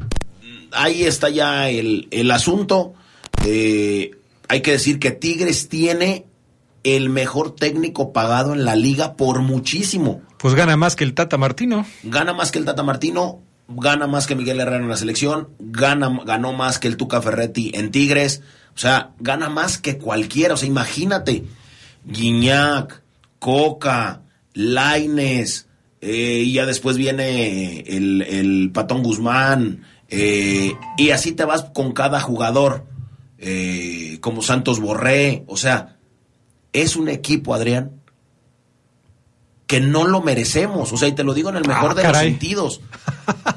ahí 0.74 1.04
está 1.04 1.28
ya 1.28 1.68
el, 1.70 2.08
el 2.10 2.30
asunto. 2.30 2.94
Eh, 3.44 4.12
hay 4.48 4.60
que 4.60 4.72
decir 4.72 4.98
que 4.98 5.10
Tigres 5.10 5.68
tiene 5.68 6.26
el 6.82 7.08
mejor 7.08 7.54
técnico 7.54 8.12
pagado 8.12 8.52
en 8.52 8.64
la 8.64 8.76
liga 8.76 9.14
por 9.14 9.40
muchísimo. 9.40 10.22
Pues 10.38 10.54
gana 10.54 10.76
más 10.76 10.96
que 10.96 11.04
el 11.04 11.14
Tata 11.14 11.38
Martino. 11.38 11.86
Gana 12.02 12.34
más 12.34 12.52
que 12.52 12.58
el 12.58 12.66
Tata 12.66 12.82
Martino, 12.82 13.40
gana 13.68 14.06
más 14.06 14.26
que 14.26 14.34
Miguel 14.34 14.60
Herrera 14.60 14.82
en 14.82 14.88
la 14.88 14.96
selección, 14.96 15.48
gana, 15.58 16.20
ganó 16.24 16.52
más 16.52 16.78
que 16.78 16.88
el 16.88 16.98
Tuca 16.98 17.22
Ferretti 17.22 17.72
en 17.74 17.90
Tigres, 17.90 18.42
o 18.74 18.78
sea, 18.78 19.12
gana 19.18 19.48
más 19.48 19.78
que 19.78 19.96
cualquiera. 19.96 20.54
O 20.54 20.56
sea, 20.58 20.68
imagínate, 20.68 21.44
Guiñac, 22.04 23.02
Coca, 23.38 24.20
Laines, 24.52 25.66
eh, 26.02 26.42
y 26.44 26.52
ya 26.52 26.66
después 26.66 26.98
viene 26.98 27.80
el, 27.80 28.20
el 28.20 28.70
Patón 28.74 29.02
Guzmán, 29.02 29.84
eh, 30.16 30.72
y 30.98 31.10
así 31.10 31.32
te 31.32 31.44
vas 31.44 31.64
con 31.74 31.92
cada 31.92 32.20
jugador, 32.20 32.84
eh, 33.38 34.18
como 34.20 34.42
Santos 34.42 34.80
Borré, 34.80 35.44
o 35.46 35.56
sea, 35.56 35.96
es 36.72 36.96
un 36.96 37.08
equipo, 37.08 37.54
Adrián, 37.54 37.92
que 39.66 39.80
no 39.80 40.06
lo 40.06 40.20
merecemos. 40.20 40.92
O 40.92 40.96
sea, 40.98 41.08
y 41.08 41.12
te 41.12 41.24
lo 41.24 41.32
digo 41.32 41.48
en 41.48 41.56
el 41.56 41.66
mejor 41.66 41.92
Ah, 41.92 41.94
de 41.94 42.02
caray. 42.02 42.30
los 42.32 42.38
sentidos. 42.40 42.80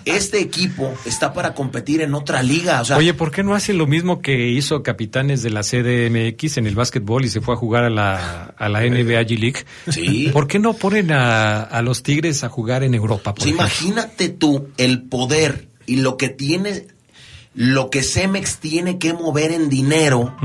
Este 0.06 0.40
equipo 0.40 0.94
está 1.06 1.34
para 1.34 1.54
competir 1.54 2.00
en 2.02 2.14
otra 2.14 2.42
liga. 2.42 2.80
O 2.82 2.86
sea, 2.86 2.96
Oye, 2.98 3.14
¿por 3.14 3.30
qué 3.32 3.44
no 3.44 3.54
hacen 3.56 3.78
lo 3.78 3.88
mismo 3.88 4.22
que 4.22 4.48
hizo 4.50 4.82
Capitanes 4.84 5.44
de 5.44 5.50
la 5.50 5.64
CDMX 5.64 6.58
en 6.58 6.66
el 6.68 6.76
básquetbol 6.76 7.26
y 7.26 7.30
se 7.30 7.42
fue 7.42 7.56
a 7.56 7.58
jugar 7.58 7.84
a 7.84 7.90
la, 7.90 8.54
a 8.58 8.70
la 8.70 8.80
NBA 8.82 9.22
G 9.24 9.38
League? 9.38 9.66
Sí. 9.90 10.30
¿Por 10.34 10.48
qué 10.48 10.60
no 10.60 10.74
ponen 10.74 11.12
a, 11.12 11.62
a 11.64 11.82
los 11.82 12.04
Tigres 12.04 12.46
a 12.46 12.50
jugar 12.50 12.84
en 12.84 12.94
Europa? 12.94 13.34
por 13.34 13.42
o 13.42 13.44
sea, 13.44 13.52
ejemplo? 13.66 13.66
imagínate 13.66 14.30
tú 14.30 14.70
el 14.78 15.04
poder 15.04 15.67
y 15.88 15.96
lo 15.98 16.16
que 16.18 16.30
tiene, 16.30 16.86
lo 17.56 17.90
que 17.90 18.04
Cemex 18.04 18.60
tiene 18.60 19.00
que 19.00 19.14
mover 19.14 19.52
en 19.52 19.70
dinero 19.70 20.36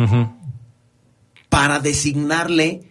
para 1.50 1.80
designarle, 1.80 2.82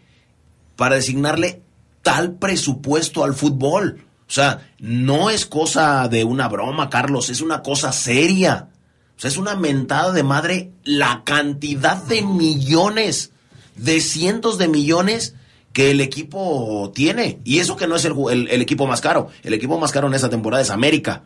para 0.75 0.95
designarle 0.95 1.61
tal 2.03 2.33
presupuesto 2.33 3.23
al 3.23 3.33
fútbol. 3.33 4.03
O 4.27 4.33
sea, 4.33 4.69
no 4.79 5.29
es 5.29 5.45
cosa 5.45 6.07
de 6.07 6.23
una 6.23 6.47
broma, 6.47 6.89
Carlos, 6.89 7.29
es 7.29 7.41
una 7.41 7.61
cosa 7.63 7.91
seria. 7.91 8.69
O 9.17 9.19
sea, 9.21 9.29
es 9.29 9.37
una 9.37 9.55
mentada 9.55 10.11
de 10.13 10.23
madre 10.23 10.71
la 10.83 11.23
cantidad 11.25 11.97
de 12.03 12.21
millones, 12.21 13.31
de 13.75 13.99
cientos 14.01 14.57
de 14.57 14.67
millones 14.67 15.35
que 15.73 15.91
el 15.91 16.01
equipo 16.01 16.91
tiene. 16.95 17.39
Y 17.43 17.59
eso 17.59 17.75
que 17.75 17.87
no 17.87 17.95
es 17.95 18.05
el, 18.05 18.13
el- 18.31 18.47
el 18.49 18.61
equipo 18.61 18.87
más 18.87 19.01
caro. 19.01 19.29
El 19.43 19.53
equipo 19.53 19.77
más 19.79 19.91
caro 19.91 20.07
en 20.07 20.13
esta 20.13 20.29
temporada 20.29 20.61
es 20.63 20.69
América. 20.69 21.23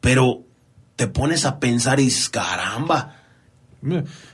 Pero 0.00 0.42
te 0.96 1.06
pones 1.06 1.44
a 1.44 1.58
pensar 1.60 2.00
y 2.00 2.04
dices, 2.04 2.28
caramba, 2.28 3.12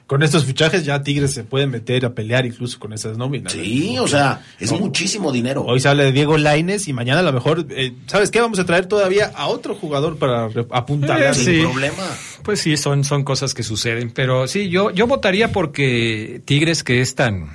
Con 0.06 0.22
estos 0.22 0.44
fichajes 0.44 0.84
ya 0.84 1.02
Tigres 1.02 1.32
se 1.34 1.44
puede 1.44 1.66
meter 1.66 2.04
a 2.06 2.14
pelear 2.14 2.46
incluso 2.46 2.78
con 2.78 2.92
esas 2.92 3.16
nóminas. 3.18 3.52
Sí, 3.52 3.98
o 3.98 4.06
sea, 4.06 4.42
es 4.58 4.70
muchísimo 4.72 5.32
dinero. 5.32 5.64
Hoy 5.64 5.80
se 5.80 5.88
habla 5.88 6.04
de 6.04 6.12
Diego 6.12 6.36
Laines 6.38 6.86
y 6.88 6.92
mañana 6.92 7.20
a 7.20 7.22
lo 7.22 7.32
mejor, 7.32 7.66
eh, 7.70 7.92
¿sabes 8.06 8.30
qué? 8.30 8.40
Vamos 8.40 8.58
a 8.58 8.64
traer 8.66 8.86
todavía 8.86 9.32
a 9.34 9.48
otro 9.48 9.74
jugador 9.74 10.16
para 10.18 10.48
apuntar 10.70 11.20
Eh, 11.22 11.34
sin 11.34 11.44
sí. 11.44 11.60
problema. 11.62 12.02
Pues 12.42 12.60
sí, 12.60 12.76
son, 12.76 13.04
son 13.04 13.24
cosas 13.24 13.52
que 13.54 13.62
suceden. 13.62 14.10
Pero 14.10 14.46
sí, 14.48 14.68
yo, 14.68 14.90
yo 14.90 15.06
votaría 15.06 15.50
porque 15.52 16.40
Tigres, 16.44 16.82
que 16.84 17.00
es 17.00 17.14
tan 17.14 17.50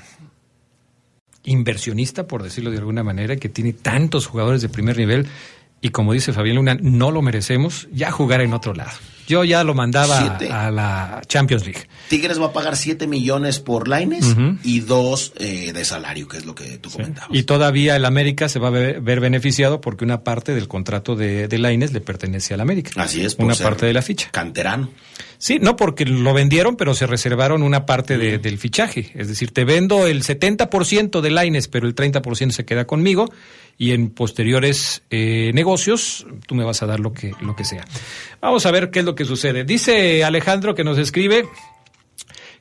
inversionista, 1.44 2.28
por 2.28 2.44
decirlo 2.44 2.72
de 2.72 2.78
alguna 2.78 3.04
manera, 3.04 3.38
que 3.38 3.50
tiene 3.50 3.74
tantos 3.74 4.28
jugadores 4.28 4.62
de 4.62 4.70
primer 4.70 4.98
nivel, 4.98 5.28
y 5.82 5.90
como 5.90 6.14
dice 6.14 6.34
Fabián 6.34 6.56
Luna, 6.58 6.78
no 6.82 7.12
lo 7.12 7.22
merecemos, 7.22 7.88
ya 7.92 8.12
jugar 8.12 8.42
en 8.42 8.54
otro 8.54 8.74
lado. 8.74 8.92
Yo 9.28 9.44
ya 9.44 9.66
lo 9.66 9.74
mandaba 9.74 10.20
Siete. 10.38 10.54
a 10.54 10.72
la 10.72 11.22
Champions 11.28 11.66
League. 11.66 11.82
Tigres 12.08 12.40
va 12.42 12.46
a 12.46 12.54
pagar 12.54 12.78
7 12.78 13.08
millones 13.08 13.60
por 13.60 13.90
Laines 13.90 14.38
y 14.64 14.80
2 14.80 15.34
de 15.38 15.84
salario, 15.84 16.30
que 16.30 16.38
es 16.38 16.46
lo 16.46 16.56
que 16.56 16.78
tú 16.78 16.90
comentabas. 16.90 17.30
Y 17.34 17.44
todavía 17.44 17.98
el 17.98 18.06
América 18.06 18.48
se 18.48 18.58
va 18.60 18.70
a 18.70 18.72
ver, 18.72 19.02
ver 19.02 19.20
beneficiado 19.20 19.82
porque 19.82 20.06
una 20.06 20.24
parte 20.24 20.56
del 20.56 20.70
contrato 20.70 21.18
de, 21.18 21.50
de 21.50 21.58
Lainez 21.58 21.92
le 21.92 22.00
pertenece 22.00 22.54
al 22.54 22.62
América. 22.62 22.92
Así 22.96 23.22
es, 23.22 23.36
por 23.36 23.48
Una 23.48 23.56
ser 23.56 23.66
parte 23.66 23.86
de 23.86 23.94
la 23.94 24.02
ficha. 24.02 24.30
Canterano. 24.32 24.90
Sí, 25.40 25.60
no 25.62 25.76
porque 25.76 26.06
lo 26.06 26.34
vendieron, 26.34 26.76
pero 26.76 26.94
se 26.96 27.06
reservaron 27.06 27.62
una 27.62 27.86
parte 27.86 28.18
de- 28.18 28.38
del 28.40 28.58
fichaje. 28.58 29.12
Es 29.16 29.28
decir, 29.28 29.52
te 29.52 29.66
vendo 29.66 30.08
el 30.08 30.24
70% 30.24 31.22
de 31.22 31.30
Laines, 31.30 31.68
pero 31.68 31.86
el 31.88 31.94
30% 31.94 32.52
se 32.52 32.66
queda 32.66 32.86
conmigo 32.86 33.32
y 33.78 33.92
en 33.92 34.10
posteriores 34.10 35.04
eh, 35.12 35.52
negocios 35.54 36.26
tú 36.48 36.56
me 36.56 36.64
vas 36.64 36.82
a 36.82 36.88
dar 36.88 37.00
lo 37.00 37.14
que, 37.14 37.34
lo 37.42 37.56
que 37.56 37.64
sea. 37.66 37.86
Vamos 38.42 38.66
a 38.66 38.72
ver 38.72 38.90
qué 38.90 39.00
es 39.00 39.06
lo 39.06 39.14
que 39.14 39.26
sucede. 39.26 39.64
Dice 39.64 40.24
Alejandro 40.24 40.74
que 40.74 40.84
nos 40.84 40.98
escribe 40.98 41.46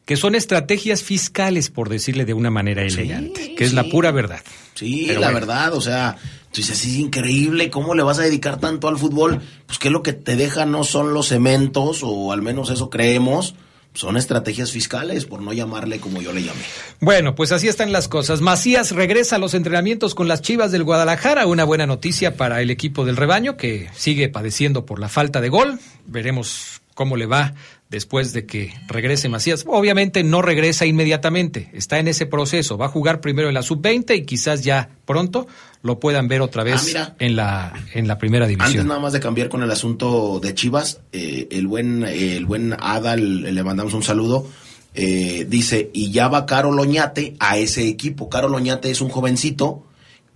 que 0.06 0.16
son 0.16 0.34
estrategias 0.36 1.02
fiscales, 1.02 1.68
por 1.68 1.88
decirle 1.88 2.24
de 2.24 2.32
una 2.32 2.48
manera 2.50 2.82
elegante, 2.82 3.54
que 3.56 3.64
es 3.64 3.74
la 3.74 3.84
pura 3.84 4.12
verdad. 4.12 4.40
Sí, 4.74 5.04
Pero 5.08 5.20
la 5.20 5.32
bueno. 5.32 5.40
verdad, 5.40 5.74
o 5.74 5.80
sea, 5.80 6.16
tú 6.52 6.60
dices, 6.60 6.80
es 6.80 6.94
increíble, 6.94 7.70
¿cómo 7.70 7.94
le 7.94 8.04
vas 8.04 8.20
a 8.20 8.22
dedicar 8.22 8.60
tanto 8.60 8.86
al 8.86 8.98
fútbol? 8.98 9.42
Pues 9.66 9.78
que 9.80 9.90
lo 9.90 10.04
que 10.04 10.12
te 10.12 10.36
deja 10.36 10.64
no 10.64 10.84
son 10.84 11.12
los 11.12 11.26
cementos, 11.28 12.00
o 12.02 12.30
al 12.30 12.40
menos 12.40 12.70
eso 12.70 12.88
creemos, 12.88 13.56
son 13.94 14.16
estrategias 14.16 14.70
fiscales, 14.70 15.24
por 15.24 15.42
no 15.42 15.52
llamarle 15.52 15.98
como 15.98 16.22
yo 16.22 16.32
le 16.32 16.44
llamé. 16.44 16.62
Bueno, 17.00 17.34
pues 17.34 17.50
así 17.50 17.66
están 17.66 17.90
las 17.90 18.06
cosas. 18.06 18.40
Macías 18.40 18.92
regresa 18.92 19.36
a 19.36 19.38
los 19.40 19.54
entrenamientos 19.54 20.14
con 20.14 20.28
las 20.28 20.40
Chivas 20.40 20.70
del 20.70 20.84
Guadalajara. 20.84 21.46
Una 21.46 21.64
buena 21.64 21.86
noticia 21.86 22.36
para 22.36 22.62
el 22.62 22.70
equipo 22.70 23.04
del 23.04 23.16
rebaño 23.16 23.56
que 23.56 23.88
sigue 23.96 24.28
padeciendo 24.28 24.86
por 24.86 25.00
la 25.00 25.08
falta 25.08 25.40
de 25.40 25.48
gol. 25.48 25.80
Veremos 26.06 26.80
cómo 26.94 27.16
le 27.16 27.26
va 27.26 27.54
después 27.88 28.32
de 28.32 28.46
que 28.46 28.74
regrese 28.88 29.28
Macías. 29.28 29.64
Obviamente 29.66 30.24
no 30.24 30.42
regresa 30.42 30.86
inmediatamente, 30.86 31.70
está 31.72 31.98
en 31.98 32.08
ese 32.08 32.26
proceso. 32.26 32.76
Va 32.76 32.86
a 32.86 32.88
jugar 32.88 33.20
primero 33.20 33.48
en 33.48 33.54
la 33.54 33.62
sub-20 33.62 34.16
y 34.16 34.24
quizás 34.24 34.62
ya 34.62 34.90
pronto 35.04 35.46
lo 35.82 36.00
puedan 36.00 36.26
ver 36.26 36.40
otra 36.40 36.62
Ah, 36.62 36.64
vez 36.64 36.96
en, 37.20 37.36
la, 37.36 37.72
en 37.94 38.08
la 38.08 38.18
primera 38.18 38.46
Antes 38.46 38.58
división. 38.58 38.88
nada 38.88 38.98
más 38.98 39.12
de 39.12 39.20
cambiar 39.20 39.48
con 39.48 39.62
el 39.62 39.70
asunto 39.70 40.40
de 40.40 40.52
Chivas, 40.54 41.00
eh, 41.12 41.46
el 41.52 41.66
buen 41.68 42.02
el 42.02 42.44
buen 42.44 42.74
Adal, 42.78 43.42
le 43.54 43.62
mandamos 43.62 43.94
un 43.94 44.02
saludo, 44.02 44.48
eh, 44.94 45.46
dice, 45.48 45.90
y 45.92 46.10
ya 46.10 46.26
va 46.28 46.44
Caro 46.46 46.72
Loñate 46.72 47.36
a 47.38 47.56
ese 47.58 47.86
equipo. 47.86 48.28
Caro 48.28 48.48
Loñate 48.48 48.90
es 48.90 49.00
un 49.00 49.10
jovencito 49.10 49.84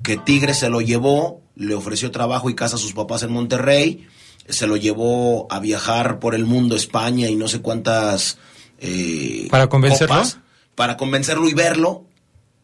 que 0.03 0.17
Tigre 0.19 0.55
se 0.55 0.69
lo 0.71 0.81
llevó, 0.81 1.43
le 1.57 1.75
ofreció 1.75 2.11
trabajo 2.13 2.49
y 2.49 2.55
casa 2.55 2.77
a 2.77 2.79
sus 2.79 2.93
papás 2.93 3.23
en 3.25 3.33
Monterrey, 3.33 4.07
se 4.49 4.67
lo 4.67 4.77
llevó 4.77 5.47
a 5.51 5.61
viajar 5.61 6.19
por 6.19 6.35
el 6.35 6.45
mundo, 6.45 6.77
España 6.77 7.29
y 7.29 7.37
no 7.37 7.49
sé 7.49 7.61
cuántas... 7.61 8.39
eh, 8.81 9.49
¿Para 9.51 9.69
convencerlo? 9.69 10.15
copas, 10.15 10.39
para 10.75 10.97
convencerlo 10.97 11.49
y 11.49 11.55
verlo. 11.55 12.05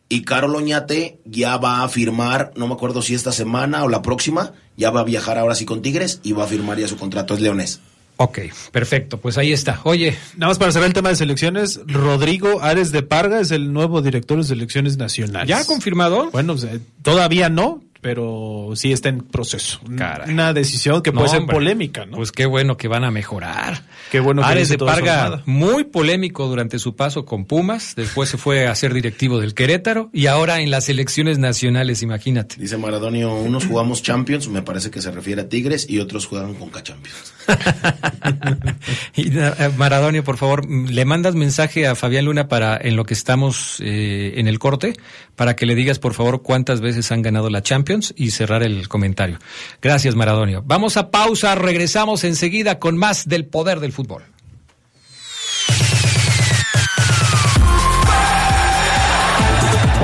Y 0.09 0.23
Caro 0.23 0.47
Loñate 0.47 1.19
ya 1.25 1.57
va 1.57 1.83
a 1.83 1.89
firmar, 1.89 2.53
no 2.55 2.69
me 2.69 2.75
acuerdo 2.75 3.03
si 3.03 3.15
esta 3.15 3.33
semana 3.33 3.83
o 3.83 3.89
la 3.89 4.03
próxima, 4.03 4.53
ya 4.77 4.91
va 4.93 5.01
a 5.01 5.05
viajar 5.05 5.37
ahora 5.37 5.57
sí 5.57 5.65
con 5.65 5.83
Tigres 5.83 6.21
y 6.23 6.31
va 6.33 6.45
a 6.45 6.47
firmar 6.47 6.79
ya 6.79 6.87
su 6.87 6.97
contrato, 6.97 7.35
es 7.35 7.41
leonés. 7.41 7.81
Ok, 8.19 8.39
perfecto, 8.71 9.19
pues 9.19 9.37
ahí 9.37 9.53
está. 9.53 9.81
Oye, 9.83 10.17
Nada 10.37 10.51
más 10.51 10.59
para 10.59 10.71
cerrar 10.73 10.87
el 10.87 10.95
tema 10.95 11.09
de 11.11 11.17
selecciones, 11.17 11.81
Rodrigo 11.87 12.63
Ares 12.63 12.93
de 12.93 13.03
Parga 13.03 13.41
es 13.41 13.51
el 13.51 13.73
nuevo 13.73 14.01
director 14.01 14.39
de 14.39 14.45
selecciones 14.45 14.97
nacionales. 14.97 15.49
¿ya 15.49 15.65
confirmado? 15.67 16.31
Bueno, 16.31 16.55
todavía 17.03 17.49
no, 17.51 17.83
pero 18.07 18.71
sí 18.77 18.93
está 18.93 19.09
en 19.09 19.19
proceso. 19.19 19.81
Caray. 19.97 20.33
Una 20.33 20.53
decisión 20.53 21.03
que 21.03 21.11
No, 21.11 21.17
puede 21.19 21.31
ser 21.31 21.41
hombre. 21.41 21.57
polémica, 21.57 22.07
¿no? 22.07 22.19
Pues 22.19 22.31
qué 22.31 22.47
bueno 22.47 22.77
que 22.77 22.87
van 22.87 23.03
a 23.03 23.11
mejorar. 23.11 23.83
Qué 24.13 24.21
bueno 24.21 24.43
que 24.43 24.47
Ares 24.49 24.69
de 24.69 24.79
Parga, 24.79 25.43
muy 25.45 25.83
polémico 25.83 26.47
durante 26.47 26.79
su 26.79 26.95
paso 26.95 27.25
con 27.25 27.47
Pumas, 27.47 27.95
después 27.97 28.29
se 28.29 28.39
fue 28.39 28.69
a 28.69 28.75
ser 28.77 28.95
directivo 28.95 29.41
del 29.41 29.55
Querétaro 29.55 30.09
y 30.13 30.29
ahora 30.29 30.61
en 30.61 30.71
las 30.71 30.89
elecciones 30.89 31.39
nacionales, 31.39 32.01
imagínate. 32.03 32.55
Dice 32.61 32.77
Maradonio, 32.77 33.35
unos 33.35 33.67
jugamos 33.67 34.05
Champions, 34.05 34.47
me 34.47 34.63
parece 34.63 34.93
que 34.93 35.03
se 35.03 35.11
refiere 35.11 35.43
a 35.43 35.49
Tigres, 35.49 35.91
y 35.91 35.99
otros 35.99 36.27
juegan 36.27 36.55
con 36.55 36.71
Champions. 36.81 37.35
Y 39.17 39.37
eh, 39.39 39.53
Maradonio, 39.77 40.23
por 40.23 40.37
favor, 40.37 40.69
le 40.69 41.05
mandas 41.05 41.35
mensaje 41.35 41.87
a 41.87 41.95
Fabián 41.95 42.27
Luna 42.27 42.49
para 42.49 42.77
en 42.77 42.97
lo 42.97 43.05
que 43.05 43.15
estamos 43.15 43.81
eh, 43.81 44.35
en 44.37 44.47
el 44.47 44.59
corte, 44.59 44.95
para 45.37 45.57
que 45.57 45.65
le 45.65 45.75
digas, 45.75 45.99
por 45.99 46.13
favor, 46.15 46.43
cuántas 46.43 46.81
veces 46.81 47.11
han 47.13 47.23
ganado 47.23 47.49
la 47.49 47.63
Champions 47.63 47.96
y 48.17 48.31
cerrar 48.31 48.63
el 48.63 48.89
comentario. 48.89 49.39
Gracias, 49.81 50.15
Maradonio. 50.15 50.63
Vamos 50.65 50.97
a 50.97 51.11
pausa, 51.11 51.55
regresamos 51.55 52.25
enseguida 52.25 52.79
con 52.79 52.97
más 52.97 53.27
del 53.27 53.47
poder 53.47 53.81
del 53.81 53.93
fútbol. 53.93 54.23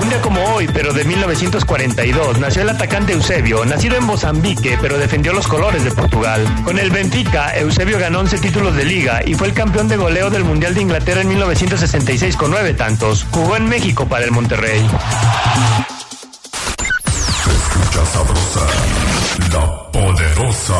Un 0.01 0.09
día 0.09 0.21
como 0.21 0.43
hoy, 0.55 0.69
pero 0.73 0.93
de 0.93 1.05
1942, 1.05 2.41
nació 2.41 2.63
el 2.63 2.71
atacante 2.71 3.13
Eusebio, 3.13 3.65
nacido 3.65 3.97
en 3.97 4.05
Mozambique, 4.05 4.77
pero 4.81 4.99
defendió 4.99 5.33
los 5.33 5.47
colores 5.47 5.85
de 5.85 5.93
Portugal. 5.93 6.45
Con 6.65 6.79
el 6.79 6.91
Benfica, 6.91 7.57
Eusebio 7.57 7.99
ganó 7.99 8.21
11 8.21 8.39
títulos 8.39 8.75
de 8.75 8.85
liga 8.85 9.21
y 9.25 9.35
fue 9.35 9.47
el 9.49 9.55
campeón 9.55 9.87
de 9.89 9.97
goleo 9.97 10.31
del 10.31 10.45
Mundial 10.45 10.75
de 10.75 10.83
Inglaterra 10.83 11.21
en 11.21 11.29
1966 11.29 12.37
con 12.37 12.51
nueve 12.51 12.75
tantos. 12.75 13.25
Jugó 13.31 13.57
en 13.57 13.69
México 13.69 14.07
para 14.09 14.25
el 14.25 14.33
Monterrey. 14.33 14.81
Escucha 17.83 18.07
sabrosa, 18.07 18.66
la 19.53 19.90
poderosa. 19.90 20.79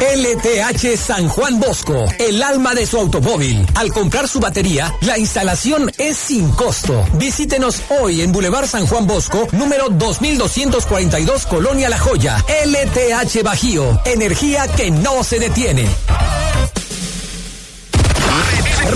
LTH 0.00 0.96
San 0.96 1.28
Juan 1.28 1.58
Bosco, 1.58 2.04
el 2.18 2.42
alma 2.42 2.74
de 2.74 2.86
su 2.86 2.98
automóvil. 2.98 3.66
Al 3.74 3.92
comprar 3.92 4.28
su 4.28 4.38
batería, 4.38 4.94
la 5.02 5.18
instalación 5.18 5.90
es 5.98 6.16
sin 6.16 6.50
costo. 6.52 7.06
Visítenos 7.14 7.82
hoy 8.00 8.20
en 8.22 8.32
Boulevard 8.32 8.66
San 8.66 8.86
Juan 8.86 9.06
Bosco, 9.06 9.48
número 9.52 9.88
2242, 9.88 11.46
Colonia 11.46 11.88
La 11.88 11.98
Joya. 11.98 12.44
LTH 12.64 13.42
Bajío, 13.42 14.00
energía 14.04 14.68
que 14.68 14.90
no 14.90 15.24
se 15.24 15.38
detiene. 15.38 15.86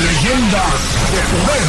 Leyendas 0.00 0.72
de 1.12 1.20
Poder. 1.30 1.62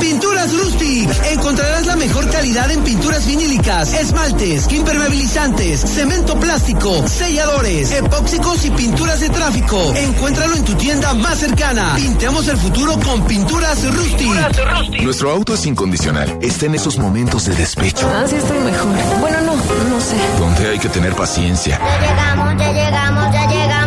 Pinturas 0.00 0.52
Rustic. 0.58 1.08
Encontrarás 1.30 1.86
la 1.86 1.96
mejor 1.96 2.28
calidad 2.30 2.70
en 2.70 2.82
pinturas 2.82 3.26
vinílicas, 3.26 3.92
esmaltes, 3.92 4.70
impermeabilizantes, 4.72 5.80
cemento 5.80 6.38
plástico, 6.40 7.06
selladores, 7.06 7.92
epóxicos 7.92 8.64
y 8.64 8.70
pinturas 8.70 9.20
de 9.20 9.28
tráfico. 9.28 9.92
Encuéntralo 9.94 10.56
en 10.56 10.64
tu 10.64 10.74
tienda 10.74 11.12
más 11.14 11.38
cercana. 11.38 11.92
Pintemos 11.96 12.48
el 12.48 12.56
futuro 12.56 12.98
con 13.00 13.22
Pinturas 13.26 13.84
Rustic. 13.94 15.02
Nuestro 15.02 15.30
auto 15.30 15.54
es 15.54 15.64
incondicional. 15.66 16.38
Está 16.40 16.66
en 16.66 16.74
esos 16.74 16.98
momentos 16.98 17.44
de 17.46 17.54
despecho, 17.54 18.10
Ah, 18.12 18.24
sí 18.28 18.36
estoy 18.36 18.58
mejor. 18.60 18.88
Bueno, 19.20 19.40
no, 19.42 19.54
no 19.54 20.00
sé. 20.00 20.16
donde 20.38 20.70
hay 20.70 20.78
que 20.78 20.88
tener 20.88 21.14
paciencia 21.14 21.78
Ya 21.78 22.00
llegamos, 22.00 22.54
ya 22.58 22.72
llegamos, 22.72 23.32
ya 23.32 23.32
llegamos, 23.32 23.32
ya 23.34 23.46
llegamos. 23.48 23.83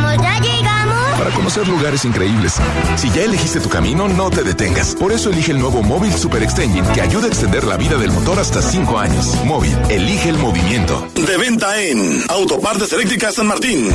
Para 1.18 1.32
conocer 1.32 1.68
lugares 1.68 2.06
increíbles. 2.06 2.56
Si 2.96 3.10
ya 3.10 3.24
elegiste 3.24 3.60
tu 3.60 3.70
camino, 3.70 4.08
no 4.08 4.30
te 4.30 4.44
detengas. 4.44 4.96
Por 4.96 5.12
eso 5.12 5.30
elige 5.30 5.52
el 5.52 5.60
nuevo 5.60 5.82
Móvil 5.82 6.14
Super 6.14 6.44
Extension 6.44 6.86
que 6.94 7.02
ayuda 7.02 7.26
a 7.26 7.28
extender 7.28 7.64
la 7.64 7.78
vida 7.78 7.98
del 7.98 8.12
motor 8.12 8.40
hasta 8.40 8.62
5 8.62 9.00
años. 9.00 9.36
Móvil, 9.44 9.78
elige 9.90 10.30
el 10.30 10.38
movimiento. 10.38 11.08
De 11.16 11.38
venta 11.38 11.82
en 11.82 12.24
Autopartes 12.30 12.94
Eléctricas 12.94 13.36
San 13.36 13.48
Martín. 13.48 13.90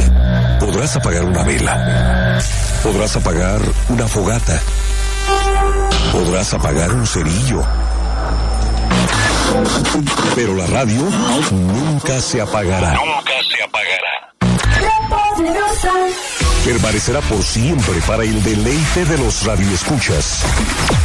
Podrás 0.59 0.97
apagar 0.97 1.25
una 1.25 1.43
vela, 1.45 2.39
Podrás 2.83 3.17
apagar 3.17 3.61
una 3.89 4.09
fogata. 4.09 4.61
Podrás 6.13 6.53
apagar 6.55 6.93
un 6.93 7.07
cerillo. 7.07 7.63
Pero 10.35 10.55
la 10.55 10.67
radio 10.67 11.01
nunca 11.51 12.21
se 12.21 12.41
apagará. 12.41 12.95
Nunca 12.95 13.33
se 13.49 13.63
apagará. 13.63 14.33
Permanecerá 16.65 17.21
por 17.23 17.43
siempre 17.43 18.01
para 18.07 18.23
el 18.23 18.41
deleite 18.43 19.05
de 19.05 19.19
los 19.19 19.45
radioescuchas. 19.45 20.43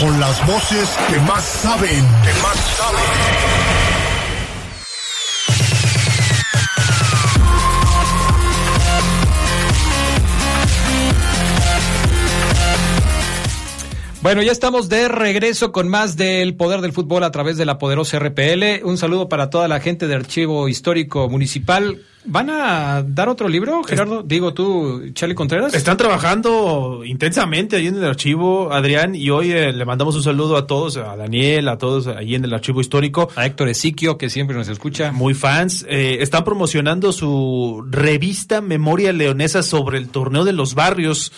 Con 0.00 0.20
las 0.20 0.46
voces 0.46 0.88
que 1.08 1.20
más 1.20 1.44
saben. 1.44 2.04
Que 2.24 2.32
más 2.42 2.56
saben. 2.76 4.07
Bueno, 14.20 14.42
ya 14.42 14.50
estamos 14.50 14.88
de 14.88 15.06
regreso 15.06 15.70
con 15.70 15.88
más 15.88 16.16
del 16.16 16.56
poder 16.56 16.80
del 16.80 16.92
fútbol 16.92 17.22
a 17.22 17.30
través 17.30 17.56
de 17.56 17.64
la 17.64 17.78
poderosa 17.78 18.18
RPL. 18.18 18.84
Un 18.84 18.98
saludo 18.98 19.28
para 19.28 19.48
toda 19.48 19.68
la 19.68 19.78
gente 19.78 20.08
de 20.08 20.16
Archivo 20.16 20.68
Histórico 20.68 21.28
Municipal. 21.28 22.02
¿Van 22.24 22.50
a 22.50 23.04
dar 23.06 23.28
otro 23.28 23.48
libro, 23.48 23.84
Gerardo? 23.84 24.24
Digo 24.24 24.52
tú, 24.52 25.12
Charlie 25.12 25.36
Contreras. 25.36 25.72
Están 25.72 25.96
trabajando 25.96 27.02
intensamente 27.04 27.76
ahí 27.76 27.86
en 27.86 27.94
el 27.94 28.04
archivo, 28.04 28.72
Adrián, 28.72 29.14
y 29.14 29.30
hoy 29.30 29.52
eh, 29.52 29.72
le 29.72 29.84
mandamos 29.84 30.16
un 30.16 30.24
saludo 30.24 30.56
a 30.56 30.66
todos, 30.66 30.96
a 30.96 31.16
Daniel, 31.16 31.68
a 31.68 31.78
todos 31.78 32.08
ahí 32.08 32.34
en 32.34 32.44
el 32.44 32.52
archivo 32.52 32.80
histórico. 32.80 33.30
A 33.36 33.46
Héctor 33.46 33.68
Esiquio, 33.68 34.18
que 34.18 34.30
siempre 34.30 34.56
nos 34.56 34.68
escucha. 34.68 35.12
Muy 35.12 35.32
fans. 35.32 35.86
Eh, 35.88 36.18
están 36.20 36.42
promocionando 36.42 37.12
su 37.12 37.86
revista 37.88 38.60
Memoria 38.60 39.12
Leonesa 39.12 39.62
sobre 39.62 39.96
el 39.96 40.08
torneo 40.08 40.44
de 40.44 40.52
los 40.52 40.74
barrios 40.74 41.32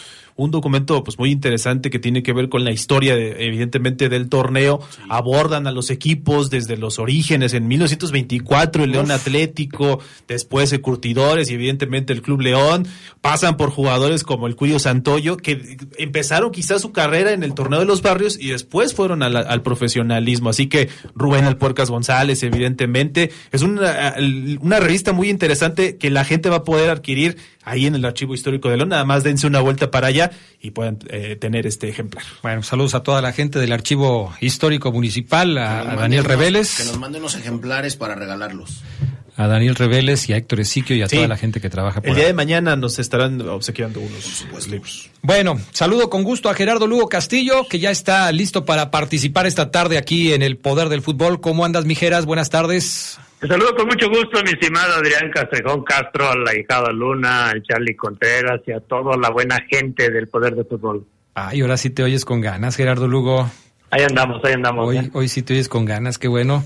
un 0.45 0.51
documento 0.51 1.03
pues 1.05 1.18
muy 1.18 1.30
interesante 1.30 1.91
que 1.91 1.99
tiene 1.99 2.22
que 2.22 2.32
ver 2.32 2.49
con 2.49 2.64
la 2.64 2.72
historia 2.72 3.14
de, 3.14 3.47
evidentemente 3.47 4.09
del 4.09 4.28
torneo. 4.28 4.80
Abordan 5.09 5.66
a 5.66 5.72
los 5.72 5.91
equipos 5.91 6.51
desde 6.51 6.76
los 6.76 6.99
orígenes 6.99 7.55
en 7.55 7.68
1924 7.68 8.84
el 8.84 8.93
León 8.93 9.07
Uf. 9.07 9.11
Atlético 9.12 10.01
después 10.28 10.72
el 10.72 10.80
Curtidores 10.80 11.51
y 11.51 11.55
evidentemente 11.55 12.12
el 12.12 12.22
Club 12.22 12.41
León. 12.41 12.86
Pasan 13.20 13.57
por 13.57 13.70
jugadores 13.70 14.24
como 14.24 14.47
el 14.47 14.57
Cuyo 14.57 14.78
Santoyo 14.78 15.36
que 15.36 15.76
empezaron 15.99 16.51
quizás 16.53 16.80
su 16.82 16.93
carrera 16.93 17.32
en 17.32 17.43
el 17.43 17.55
torneo 17.55 17.80
de 17.80 17.86
los 17.86 18.03
barrios 18.03 18.38
y 18.41 18.49
después 18.49 18.95
fueron 18.95 19.20
la- 19.20 19.26
al 19.41 19.62
profesionalismo. 19.62 20.49
Así 20.51 20.68
que 20.68 20.88
Rubén 21.14 21.45
Alpuercas 21.45 21.91
González 21.91 22.43
evidentemente 22.43 23.30
es 23.53 23.62
una, 23.62 24.14
una 24.61 24.80
revista 24.80 25.12
muy 25.12 25.28
interesante 25.28 25.97
que 25.99 26.11
la 26.11 26.24
gente 26.24 26.49
va 26.49 26.57
a 26.57 26.64
poder 26.64 26.91
adquirir 26.91 27.36
ahí 27.63 27.87
en 27.87 27.95
el 27.95 28.05
Archivo 28.05 28.35
Histórico 28.35 28.69
de 28.71 28.77
León 28.77 28.89
nada 28.91 29.05
más 29.05 29.23
dense 29.23 29.47
una 29.47 29.61
vuelta 29.61 29.91
para 29.91 30.07
allá 30.09 30.31
y 30.61 30.71
puedan 30.71 30.99
eh, 31.09 31.37
tener 31.41 31.67
este 31.67 31.89
ejemplar 31.89 32.25
Bueno, 32.43 32.63
saludos 32.63 32.95
a 32.95 33.03
toda 33.03 33.21
la 33.23 33.33
gente 33.33 33.59
del 33.59 33.73
Archivo 33.73 34.35
Histórico 34.41 34.93
Municipal, 34.93 35.57
a, 35.59 35.81
a 35.93 35.97
Daniel 35.97 36.23
Que 36.23 36.29
Reveles, 36.29 36.85
nos 36.87 36.99
manden 36.99 37.21
unos 37.23 37.35
ejemplares 37.37 37.97
para 37.97 38.15
regalarlos. 38.15 38.83
a 39.37 39.47
Daniel 39.47 39.75
Reveles 39.75 40.29
y 40.29 40.33
a 40.33 40.37
Héctor 40.37 40.61
Esiquio 40.61 40.95
y 40.97 41.03
a 41.03 41.09
Sí. 41.09 41.17
toda 41.17 41.29
la 41.29 41.37
gente 41.37 41.61
que 41.61 41.71
trabaja 41.71 42.01
por 42.01 42.11
el 42.11 42.15
día 42.17 42.25
ahí. 42.25 42.29
de 42.31 42.35
mañana 42.35 42.77
nos 42.77 42.99
estarán 42.99 43.41
obsequiando 43.49 44.01
unos 44.01 44.69
libros 44.69 45.11
Bueno, 45.23 45.59
saludo 45.73 46.11
con 46.11 46.25
gusto 46.25 46.49
a 46.51 46.55
Gerardo 46.55 46.87
Lugo 46.87 47.09
Castillo, 47.09 47.67
que 47.69 47.79
ya 47.79 47.91
está 47.91 48.31
listo 48.33 48.65
para 48.65 48.91
participar 48.91 49.47
esta 49.47 49.71
tarde 49.71 49.97
aquí 49.99 50.33
en 50.35 50.43
el 50.43 50.57
Poder 50.59 50.89
del 50.89 51.01
Fútbol. 51.03 51.41
¿Cómo 51.41 51.65
andas, 51.65 51.85
Mijeras? 51.87 52.25
Buenas 52.27 52.51
tardes. 52.51 53.19
Te 53.41 53.49
saludo 53.49 53.74
con 53.74 53.86
mucho 53.86 54.07
gusto, 54.11 54.43
mi 54.45 54.51
estimado 54.51 54.97
Adrián 54.97 55.30
Castrejón 55.30 55.82
Castro, 55.82 56.28
a 56.28 56.36
la 56.36 56.55
hijada 56.55 56.93
Luna, 56.93 57.49
al 57.49 57.62
Charlie 57.62 57.97
Contreras 57.97 58.61
y 58.66 58.72
a 58.72 58.80
toda 58.80 59.16
la 59.16 59.30
buena 59.30 59.57
gente 59.66 60.11
del 60.11 60.28
Poder 60.28 60.55
de 60.55 60.64
Fútbol. 60.64 61.07
Ay, 61.32 61.62
ahora 61.62 61.78
sí 61.78 61.88
te 61.88 62.03
oyes 62.03 62.26
con 62.26 62.43
ganas, 62.43 62.76
Gerardo 62.76 63.09
Lugo. 63.09 63.51
Ahí 63.91 64.03
andamos, 64.03 64.45
ahí 64.45 64.53
andamos. 64.53 64.86
Hoy, 64.86 65.11
hoy 65.14 65.28
sí 65.28 65.41
te 65.41 65.55
oyes 65.55 65.70
con 65.70 65.86
ganas, 65.86 66.18
qué 66.18 66.28
bueno. 66.28 66.62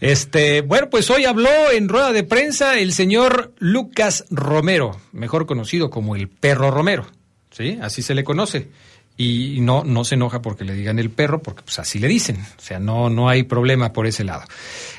Este, 0.00 0.60
bueno, 0.60 0.88
pues 0.88 1.10
hoy 1.10 1.24
habló 1.24 1.50
en 1.72 1.88
rueda 1.88 2.12
de 2.12 2.22
prensa 2.22 2.78
el 2.78 2.92
señor 2.92 3.52
Lucas 3.58 4.24
Romero, 4.30 5.00
mejor 5.10 5.46
conocido 5.46 5.90
como 5.90 6.14
el 6.14 6.28
perro 6.28 6.70
Romero, 6.70 7.06
¿sí? 7.50 7.76
Así 7.82 8.02
se 8.02 8.14
le 8.14 8.22
conoce. 8.22 8.68
Y 9.16 9.60
no, 9.60 9.84
no 9.84 10.04
se 10.04 10.16
enoja 10.16 10.42
porque 10.42 10.64
le 10.64 10.74
digan 10.74 10.98
el 10.98 11.08
perro, 11.08 11.40
porque 11.40 11.62
pues 11.62 11.78
así 11.78 12.00
le 12.00 12.08
dicen. 12.08 12.36
O 12.36 12.60
sea, 12.60 12.80
no, 12.80 13.10
no 13.10 13.28
hay 13.28 13.44
problema 13.44 13.92
por 13.92 14.06
ese 14.08 14.24
lado. 14.24 14.42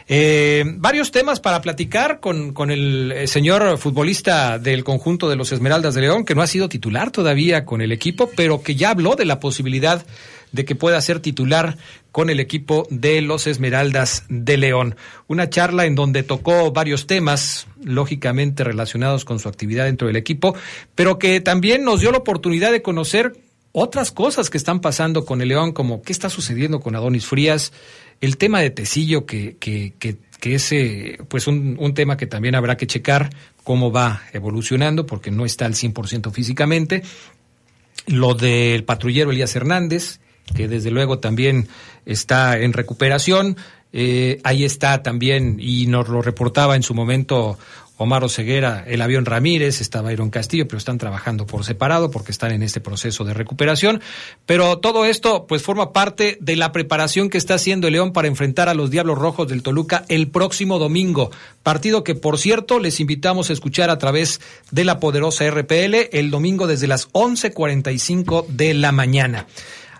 Eh, 0.07 0.63
varios 0.77 1.11
temas 1.11 1.39
para 1.39 1.61
platicar 1.61 2.19
con, 2.19 2.53
con 2.53 2.69
el 2.69 3.11
eh, 3.11 3.27
señor 3.27 3.79
futbolista 3.79 4.59
del 4.59 4.83
conjunto 4.83 5.29
de 5.29 5.35
los 5.35 5.51
Esmeraldas 5.51 5.95
de 5.95 6.01
León, 6.01 6.25
que 6.25 6.35
no 6.35 6.43
ha 6.43 6.47
sido 6.47 6.69
titular 6.69 7.09
todavía 7.09 7.65
con 7.65 7.81
el 7.81 7.91
equipo, 7.91 8.29
pero 8.35 8.61
que 8.61 8.75
ya 8.75 8.91
habló 8.91 9.15
de 9.15 9.25
la 9.25 9.39
posibilidad 9.39 10.05
de 10.51 10.63
que 10.63 10.75
pueda 10.75 11.01
ser 11.01 11.19
titular 11.19 11.77
con 12.11 12.29
el 12.29 12.39
equipo 12.39 12.87
de 12.89 13.21
los 13.21 13.47
Esmeraldas 13.47 14.25
de 14.29 14.57
León. 14.57 14.95
Una 15.27 15.49
charla 15.49 15.85
en 15.85 15.95
donde 15.95 16.23
tocó 16.23 16.71
varios 16.71 17.07
temas, 17.07 17.67
lógicamente 17.83 18.63
relacionados 18.63 19.25
con 19.25 19.39
su 19.39 19.49
actividad 19.49 19.85
dentro 19.85 20.07
del 20.07 20.15
equipo, 20.15 20.55
pero 20.93 21.19
que 21.19 21.41
también 21.41 21.83
nos 21.83 21.99
dio 21.99 22.11
la 22.11 22.19
oportunidad 22.19 22.71
de 22.71 22.81
conocer 22.81 23.33
otras 23.73 24.13
cosas 24.13 24.49
que 24.49 24.57
están 24.57 24.79
pasando 24.79 25.25
con 25.25 25.41
el 25.41 25.49
León, 25.49 25.73
como 25.73 26.01
qué 26.01 26.13
está 26.13 26.29
sucediendo 26.29 26.79
con 26.79 26.95
Adonis 26.95 27.25
Frías, 27.25 27.73
el 28.21 28.37
tema 28.37 28.59
de 28.59 28.69
Tecillo, 28.69 29.25
que, 29.25 29.57
que, 29.59 29.93
que, 29.99 30.17
que 30.39 30.55
es 30.55 30.71
eh, 30.71 31.17
pues 31.27 31.47
un, 31.47 31.77
un 31.79 31.93
tema 31.93 32.17
que 32.17 32.27
también 32.27 32.55
habrá 32.55 32.77
que 32.77 32.87
checar 32.87 33.29
cómo 33.63 33.91
va 33.91 34.21
evolucionando, 34.31 35.05
porque 35.05 35.31
no 35.31 35.45
está 35.45 35.65
al 35.65 35.73
100% 35.73 36.31
físicamente. 36.31 37.03
Lo 38.07 38.35
del 38.35 38.83
patrullero 38.83 39.31
Elías 39.31 39.55
Hernández, 39.55 40.19
que 40.55 40.67
desde 40.67 40.91
luego 40.91 41.19
también 41.19 41.67
está 42.05 42.59
en 42.59 42.73
recuperación. 42.73 43.57
Eh, 43.91 44.39
ahí 44.43 44.63
está 44.63 45.01
también, 45.01 45.57
y 45.59 45.87
nos 45.87 46.09
lo 46.09 46.21
reportaba 46.21 46.75
en 46.75 46.83
su 46.83 46.93
momento 46.93 47.57
Omar 47.97 48.23
Oseguera, 48.25 48.83
el 48.87 49.01
avión 49.01 49.25
Ramírez, 49.25 49.79
estaba 49.79 50.11
Iron 50.11 50.29
Castillo, 50.29 50.67
pero 50.67 50.77
están 50.77 50.97
trabajando 50.97 51.45
por 51.45 51.63
separado 51.63 52.11
porque 52.11 52.31
están 52.31 52.51
en 52.51 52.61
este 52.61 52.81
proceso 52.81 53.23
de 53.23 53.33
recuperación. 53.33 54.01
Pero 54.45 54.79
todo 54.79 55.05
esto, 55.05 55.45
pues, 55.47 55.61
forma 55.61 55.93
parte 55.93 56.37
de 56.41 56.57
la 56.57 56.73
preparación 56.73 57.29
que 57.29 57.37
está 57.37 57.53
haciendo 57.53 57.87
el 57.87 57.93
León 57.93 58.11
para 58.11 58.27
enfrentar 58.27 58.67
a 58.67 58.73
los 58.73 58.91
Diablos 58.91 59.17
Rojos 59.17 59.47
del 59.47 59.63
Toluca 59.63 60.03
el 60.09 60.27
próximo 60.27 60.77
domingo. 60.77 61.31
Partido 61.63 62.03
que, 62.03 62.15
por 62.15 62.37
cierto, 62.37 62.79
les 62.79 62.99
invitamos 62.99 63.49
a 63.49 63.53
escuchar 63.53 63.89
a 63.89 63.97
través 63.97 64.41
de 64.71 64.83
la 64.83 64.99
poderosa 64.99 65.49
RPL 65.49 66.09
el 66.11 66.31
domingo 66.31 66.67
desde 66.67 66.87
las 66.87 67.09
11.45 67.13 68.47
de 68.47 68.73
la 68.73 68.91
mañana. 68.91 69.47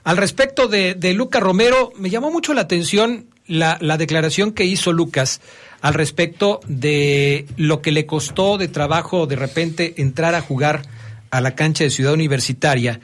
Al 0.04 0.18
respecto 0.18 0.68
de, 0.68 0.96
de 0.96 1.14
Lucas 1.14 1.42
Romero, 1.42 1.94
me 1.98 2.10
llamó 2.10 2.30
mucho 2.30 2.54
la 2.54 2.62
atención 2.62 3.28
la, 3.48 3.78
la 3.82 3.98
declaración 3.98 4.52
que 4.52 4.66
hizo 4.66 4.92
Lucas 4.92 5.42
al 5.86 5.94
respecto 5.94 6.62
de 6.66 7.46
lo 7.58 7.84
que 7.84 7.92
le 7.92 8.08
costó 8.08 8.58
de 8.58 8.68
trabajo 8.68 9.28
de 9.28 9.36
repente 9.36 10.02
entrar 10.02 10.34
a 10.34 10.42
jugar 10.42 10.82
a 11.30 11.42
la 11.42 11.54
cancha 11.54 11.84
de 11.84 11.92
Ciudad 11.92 12.14
Universitaria 12.14 13.02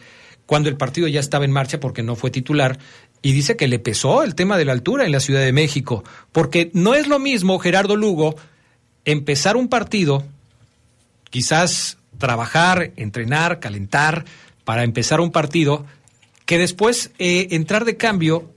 cuando 0.48 0.68
el 0.68 0.78
partido 0.78 1.08
ya 1.08 1.20
estaba 1.20 1.46
en 1.46 1.52
marcha 1.52 1.80
porque 1.80 2.02
no 2.02 2.16
fue 2.16 2.32
titular. 2.32 2.80
Y 3.22 3.34
dice 3.34 3.56
que 3.56 3.68
le 3.68 3.78
pesó 3.78 4.24
el 4.24 4.34
tema 4.34 4.58
de 4.58 4.66
la 4.66 4.72
altura 4.72 5.06
en 5.06 5.12
la 5.12 5.20
Ciudad 5.20 5.42
de 5.42 5.52
México, 5.52 6.04
porque 6.32 6.72
no 6.74 6.96
es 6.96 7.06
lo 7.08 7.20
mismo 7.20 7.60
Gerardo 7.60 7.96
Lugo 7.96 8.36
empezar 9.06 9.58
un 9.58 9.68
partido, 9.68 10.24
quizás 11.30 12.00
trabajar, 12.18 12.94
entrenar, 12.96 13.60
calentar 13.60 14.26
para 14.64 14.84
empezar 14.84 15.22
un 15.22 15.32
partido, 15.32 15.86
que 16.48 16.58
después 16.58 17.12
eh, 17.20 17.50
entrar 17.52 17.86
de 17.86 17.98
cambio 17.98 18.52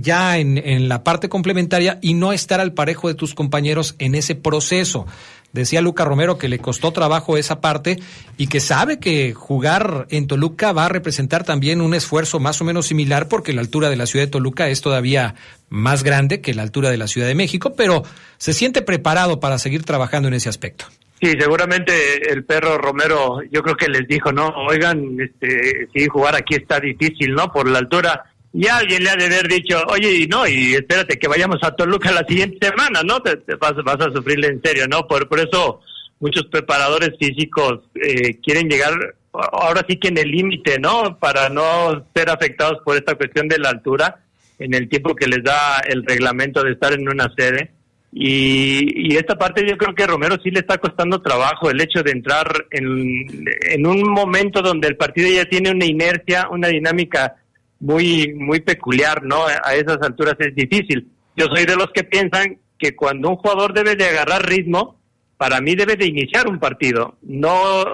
ya 0.00 0.38
en, 0.38 0.58
en, 0.58 0.88
la 0.88 1.04
parte 1.04 1.28
complementaria 1.28 1.98
y 2.02 2.14
no 2.14 2.32
estar 2.32 2.60
al 2.60 2.72
parejo 2.72 3.08
de 3.08 3.14
tus 3.14 3.34
compañeros 3.34 3.94
en 3.98 4.14
ese 4.14 4.34
proceso. 4.34 5.06
Decía 5.52 5.80
Luca 5.80 6.04
Romero 6.04 6.36
que 6.36 6.48
le 6.48 6.58
costó 6.58 6.92
trabajo 6.92 7.38
esa 7.38 7.60
parte 7.62 7.98
y 8.36 8.48
que 8.48 8.60
sabe 8.60 8.98
que 8.98 9.32
jugar 9.32 10.06
en 10.10 10.26
Toluca 10.26 10.72
va 10.72 10.84
a 10.84 10.88
representar 10.90 11.44
también 11.44 11.80
un 11.80 11.94
esfuerzo 11.94 12.40
más 12.40 12.60
o 12.60 12.64
menos 12.64 12.86
similar 12.86 13.28
porque 13.28 13.54
la 13.54 13.62
altura 13.62 13.88
de 13.88 13.96
la 13.96 14.06
ciudad 14.06 14.26
de 14.26 14.30
Toluca 14.30 14.68
es 14.68 14.82
todavía 14.82 15.34
más 15.70 16.02
grande 16.02 16.42
que 16.42 16.52
la 16.52 16.62
altura 16.62 16.90
de 16.90 16.98
la 16.98 17.08
Ciudad 17.08 17.26
de 17.26 17.34
México, 17.34 17.72
pero 17.74 18.02
se 18.36 18.52
siente 18.52 18.82
preparado 18.82 19.40
para 19.40 19.58
seguir 19.58 19.82
trabajando 19.84 20.28
en 20.28 20.34
ese 20.34 20.48
aspecto. 20.48 20.84
Sí, 21.20 21.32
seguramente 21.40 22.30
el 22.30 22.44
perro 22.44 22.76
Romero, 22.76 23.40
yo 23.50 23.62
creo 23.62 23.76
que 23.76 23.88
les 23.88 24.06
dijo, 24.06 24.32
no, 24.32 24.48
oigan, 24.68 25.16
este, 25.18 25.88
sí, 25.94 26.06
jugar 26.08 26.36
aquí 26.36 26.56
está 26.56 26.78
difícil, 26.78 27.32
¿no? 27.32 27.50
Por 27.50 27.68
la 27.70 27.78
altura. 27.78 28.24
Y 28.52 28.66
alguien 28.68 29.04
le 29.04 29.10
ha 29.10 29.16
de 29.16 29.26
haber 29.26 29.48
dicho, 29.48 29.82
oye, 29.88 30.22
y 30.22 30.26
no, 30.26 30.46
y 30.46 30.74
espérate 30.74 31.18
que 31.18 31.28
vayamos 31.28 31.58
a 31.62 31.72
Toluca 31.72 32.10
la 32.10 32.24
siguiente 32.26 32.66
semana, 32.66 33.02
¿no? 33.02 33.20
Te, 33.20 33.36
vas, 33.56 33.74
vas, 33.84 34.00
a 34.00 34.12
sufrirle 34.12 34.48
en 34.48 34.62
serio, 34.62 34.86
¿no? 34.88 35.06
Por, 35.06 35.28
por 35.28 35.40
eso 35.40 35.80
muchos 36.20 36.46
preparadores 36.46 37.10
físicos 37.18 37.80
eh, 37.94 38.38
quieren 38.40 38.68
llegar 38.68 39.14
ahora 39.32 39.84
sí 39.88 39.98
que 39.98 40.08
en 40.08 40.18
el 40.18 40.30
límite, 40.30 40.78
¿no? 40.78 41.18
Para 41.18 41.48
no 41.48 42.06
ser 42.14 42.30
afectados 42.30 42.78
por 42.84 42.96
esta 42.96 43.14
cuestión 43.14 43.48
de 43.48 43.58
la 43.58 43.70
altura 43.70 44.20
en 44.58 44.74
el 44.74 44.88
tiempo 44.88 45.14
que 45.14 45.26
les 45.26 45.42
da 45.44 45.80
el 45.86 46.04
reglamento 46.04 46.62
de 46.62 46.72
estar 46.72 46.92
en 46.92 47.08
una 47.08 47.32
sede. 47.36 47.72
Y, 48.12 49.12
y, 49.12 49.16
esta 49.16 49.36
parte 49.36 49.66
yo 49.68 49.76
creo 49.76 49.94
que 49.94 50.06
Romero 50.06 50.38
sí 50.42 50.50
le 50.50 50.60
está 50.60 50.78
costando 50.78 51.20
trabajo 51.20 51.68
el 51.68 51.80
hecho 51.82 52.02
de 52.02 52.12
entrar 52.12 52.50
en, 52.70 53.44
en, 53.68 53.86
un 53.86 54.10
momento 54.10 54.62
donde 54.62 54.88
el 54.88 54.96
partido 54.96 55.28
ya 55.28 55.44
tiene 55.44 55.70
una 55.70 55.84
inercia, 55.84 56.48
una 56.50 56.68
dinámica 56.68 57.36
muy 57.80 58.34
muy 58.34 58.60
peculiar, 58.60 59.22
¿no? 59.22 59.44
A 59.46 59.74
esas 59.74 59.98
alturas 60.02 60.36
es 60.38 60.54
difícil. 60.54 61.08
Yo 61.36 61.46
soy 61.46 61.66
de 61.66 61.76
los 61.76 61.88
que 61.92 62.04
piensan 62.04 62.58
que 62.78 62.94
cuando 62.94 63.30
un 63.30 63.36
jugador 63.36 63.72
debe 63.72 63.94
de 63.94 64.06
agarrar 64.06 64.46
ritmo, 64.46 64.98
para 65.36 65.60
mí 65.60 65.74
debe 65.74 65.96
de 65.96 66.06
iniciar 66.06 66.48
un 66.48 66.58
partido. 66.58 67.16
No, 67.22 67.52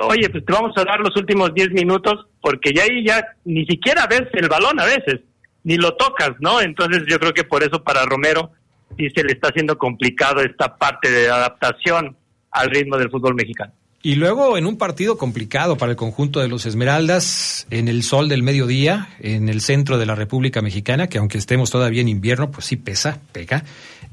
oye, 0.09 0.29
pues 0.31 0.45
te 0.45 0.53
vamos 0.53 0.77
a 0.77 0.85
dar 0.85 1.01
los 1.01 1.17
últimos 1.17 1.53
10 1.55 1.73
minutos 1.73 2.27
porque 2.41 2.73
ya 2.73 2.85
ahí 2.85 3.05
ya 3.05 3.25
ni 3.45 3.65
siquiera 3.67 4.07
ves 4.07 4.23
el 4.33 4.49
balón 4.49 4.79
a 4.81 4.85
veces, 4.85 5.21
ni 5.65 5.77
lo 5.77 5.97
tocas, 5.97 6.33
¿no? 6.41 6.61
Entonces 6.61 7.03
yo 7.09 7.19
creo 7.19 7.33
que 7.33 7.45
por 7.45 7.63
eso 7.63 7.83
para 7.83 8.05
Romero 8.05 8.53
sí 8.97 9.09
se 9.15 9.25
le 9.25 9.33
está 9.33 9.49
haciendo 9.49 9.77
complicado 9.77 10.41
esta 10.41 10.77
parte 10.77 11.11
de 11.11 11.29
adaptación 11.29 12.17
al 12.51 12.71
ritmo 12.71 12.97
del 12.97 13.11
fútbol 13.11 13.35
mexicano. 13.35 13.73
Y 14.05 14.17
luego 14.17 14.59
en 14.59 14.67
un 14.67 14.79
partido 14.79 15.17
complicado 15.17 15.77
para 15.77 15.93
el 15.93 15.97
conjunto 15.97 16.41
de 16.41 16.49
los 16.49 16.67
Esmeraldas, 16.67 17.69
en 17.71 17.87
el 17.87 18.03
sol 18.03 18.29
del 18.29 18.43
mediodía, 18.43 19.11
en 19.21 19.49
el 19.49 19.61
centro 19.61 19.97
de 19.97 20.07
la 20.07 20.17
República 20.17 20.61
Mexicana, 20.61 21.07
que 21.07 21.19
aunque 21.19 21.39
estemos 21.39 21.71
todavía 21.71 22.01
en 22.01 22.09
invierno, 22.09 22.51
pues 22.51 22.67
sí 22.67 22.75
pesa, 22.75 23.21
pega. 23.31 23.63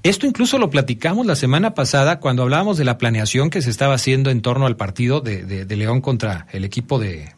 Esto 0.01 0.25
incluso 0.25 0.57
lo 0.57 0.69
platicamos 0.69 1.25
la 1.25 1.35
semana 1.35 1.73
pasada 1.73 2.21
cuando 2.21 2.43
hablábamos 2.43 2.77
de 2.77 2.85
la 2.85 2.97
planeación 2.97 3.49
que 3.49 3.61
se 3.61 3.69
estaba 3.69 3.95
haciendo 3.95 4.29
en 4.29 4.41
torno 4.41 4.65
al 4.65 4.77
partido 4.77 5.19
de, 5.19 5.65
León 5.75 5.99
contra 5.99 6.47
el 6.53 6.63
equipo 6.63 6.99
de, 6.99 7.33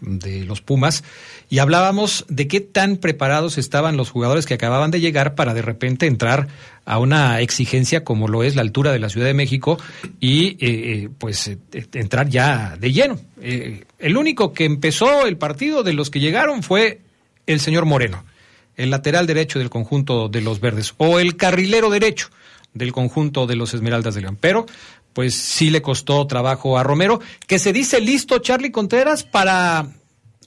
los 0.45 0.62
Pumas 0.62 1.03
y 1.49 1.57
hablábamos 1.57 2.24
de 2.30 2.47
qué 2.47 2.62
tan 2.62 2.97
preparados 2.97 3.57
estaban 3.57 3.97
los 3.97 4.12
jugadores 4.12 4.45
que 4.45 4.53
acababan 4.53 4.91
de 4.91 4.99
llegar 4.99 5.34
para 5.34 5.55
de 5.55 5.64
repente 5.64 6.05
entrar 6.05 6.49
a 6.86 6.99
una 6.99 7.41
exigencia 7.41 8.03
como 8.03 8.28
lo 8.28 8.43
es 8.43 8.55
la 8.55 8.62
altura 8.62 8.91
de 8.91 8.99
la 8.99 9.09
Ciudad 9.09 9.26
de 9.26 9.34
México 9.34 9.80
y 10.20 10.57
eh, 10.59 11.09
pues 11.18 11.47
eh, 11.47 11.57
entrar 11.93 12.30
ya 12.30 12.78
de 12.80 12.91
lleno. 12.91 13.20
Eh, 13.41 13.86
el 13.97 14.18
único 14.18 14.53
que 14.53 14.66
empezó 14.66 15.26
el 15.26 15.38
partido 15.38 15.82
de 15.82 15.93
los 15.93 16.12
que 16.12 16.20
llegaron 16.20 16.62
fue 16.62 16.99
el 17.47 17.59
señor 17.59 17.86
Moreno, 17.86 18.24
el 18.78 18.91
lateral 18.91 19.26
derecho 19.26 19.57
del 19.57 19.72
conjunto 19.72 20.30
de 20.30 20.41
los 20.41 20.59
verdes, 20.59 20.93
o 20.97 21.20
el 21.20 21.38
carrilero 21.38 21.89
derecho 21.89 22.30
del 22.74 22.91
conjunto 22.91 23.47
de 23.47 23.55
los 23.55 23.74
Esmeraldas 23.74 24.15
de 24.15 24.22
León. 24.22 24.38
Pero 24.39 24.65
pues 25.13 25.36
sí 25.36 25.69
le 25.69 25.82
costó 25.82 26.26
trabajo 26.28 26.78
a 26.78 26.84
Romero, 26.84 27.19
que 27.47 27.59
se 27.59 27.74
dice 27.74 27.99
listo 27.99 28.39
Charlie 28.39 28.72
Contreras 28.72 29.24
para 29.24 29.88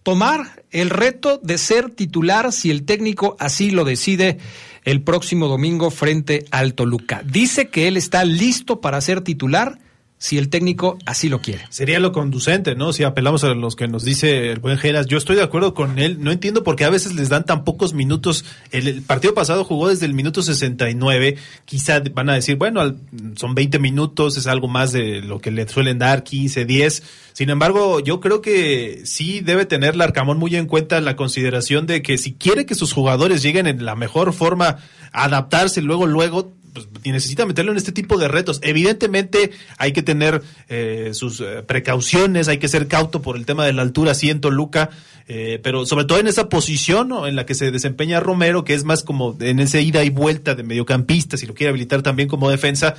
tomar 0.02 0.64
el 0.70 0.90
reto 0.90 1.38
de 1.42 1.58
ser 1.58 1.90
titular 1.90 2.52
si 2.52 2.70
el 2.70 2.84
técnico 2.84 3.36
así 3.38 3.70
lo 3.70 3.84
decide 3.84 4.38
el 4.84 5.02
próximo 5.02 5.48
domingo 5.48 5.90
frente 5.90 6.44
al 6.50 6.74
Toluca. 6.74 7.22
Dice 7.24 7.68
que 7.68 7.88
él 7.88 7.96
está 7.96 8.24
listo 8.24 8.80
para 8.80 9.00
ser 9.00 9.22
titular 9.22 9.78
si 10.24 10.38
el 10.38 10.48
técnico 10.48 10.96
así 11.04 11.28
lo 11.28 11.42
quiere. 11.42 11.66
Sería 11.68 12.00
lo 12.00 12.10
conducente, 12.10 12.74
¿no? 12.74 12.94
Si 12.94 13.04
apelamos 13.04 13.44
a 13.44 13.48
los 13.48 13.76
que 13.76 13.88
nos 13.88 14.04
dice 14.04 14.52
el 14.52 14.58
buen 14.58 14.78
Geras, 14.78 15.04
yo 15.04 15.18
estoy 15.18 15.36
de 15.36 15.42
acuerdo 15.42 15.74
con 15.74 15.98
él, 15.98 16.16
no 16.24 16.32
entiendo 16.32 16.64
por 16.64 16.76
qué 16.76 16.86
a 16.86 16.90
veces 16.90 17.14
les 17.14 17.28
dan 17.28 17.44
tan 17.44 17.62
pocos 17.62 17.92
minutos. 17.92 18.46
El, 18.70 19.02
partido 19.02 19.34
pasado 19.34 19.64
jugó 19.64 19.88
desde 19.88 20.06
el 20.06 20.14
minuto 20.14 20.40
69, 20.40 21.36
quizá 21.66 22.00
van 22.14 22.30
a 22.30 22.34
decir, 22.36 22.56
bueno, 22.56 22.80
al, 22.80 22.96
son 23.36 23.54
20 23.54 23.78
minutos, 23.80 24.38
es 24.38 24.46
algo 24.46 24.66
más 24.66 24.92
de 24.92 25.20
lo 25.20 25.40
que 25.40 25.50
le 25.50 25.68
suelen 25.68 25.98
dar, 25.98 26.24
15, 26.24 26.64
10. 26.64 27.02
Sin 27.34 27.50
embargo, 27.50 28.00
yo 28.00 28.20
creo 28.20 28.40
que 28.40 29.02
sí 29.04 29.40
debe 29.40 29.66
tener 29.66 29.94
Larcamón 29.94 30.38
muy 30.38 30.56
en 30.56 30.64
cuenta 30.64 31.02
la 31.02 31.16
consideración 31.16 31.86
de 31.86 32.00
que 32.00 32.16
si 32.16 32.32
quiere 32.32 32.64
que 32.64 32.74
sus 32.74 32.94
jugadores 32.94 33.42
lleguen 33.42 33.66
en 33.66 33.84
la 33.84 33.94
mejor 33.94 34.32
forma, 34.32 34.78
adaptarse 35.12 35.82
luego, 35.82 36.06
luego, 36.06 36.54
pues, 36.74 36.88
y 37.04 37.12
necesita 37.12 37.46
meterlo 37.46 37.70
en 37.70 37.78
este 37.78 37.92
tipo 37.92 38.18
de 38.18 38.26
retos. 38.26 38.58
Evidentemente 38.62 39.52
hay 39.78 39.92
que 39.92 40.02
tener 40.02 40.42
eh, 40.68 41.10
sus 41.12 41.40
eh, 41.40 41.62
precauciones, 41.64 42.48
hay 42.48 42.58
que 42.58 42.66
ser 42.66 42.88
cauto 42.88 43.22
por 43.22 43.36
el 43.36 43.46
tema 43.46 43.64
de 43.64 43.72
la 43.72 43.82
altura, 43.82 44.12
sí 44.12 44.28
en 44.28 44.40
Toluca, 44.40 44.90
eh, 45.28 45.60
pero 45.62 45.86
sobre 45.86 46.04
todo 46.04 46.18
en 46.18 46.26
esa 46.26 46.48
posición 46.48 47.08
¿no? 47.08 47.28
en 47.28 47.36
la 47.36 47.46
que 47.46 47.54
se 47.54 47.70
desempeña 47.70 48.18
Romero, 48.18 48.64
que 48.64 48.74
es 48.74 48.82
más 48.82 49.04
como 49.04 49.36
en 49.40 49.60
ese 49.60 49.82
ida 49.82 50.02
y 50.02 50.10
vuelta 50.10 50.56
de 50.56 50.64
mediocampista, 50.64 51.36
si 51.36 51.46
lo 51.46 51.54
quiere 51.54 51.70
habilitar 51.70 52.02
también 52.02 52.28
como 52.28 52.50
defensa, 52.50 52.96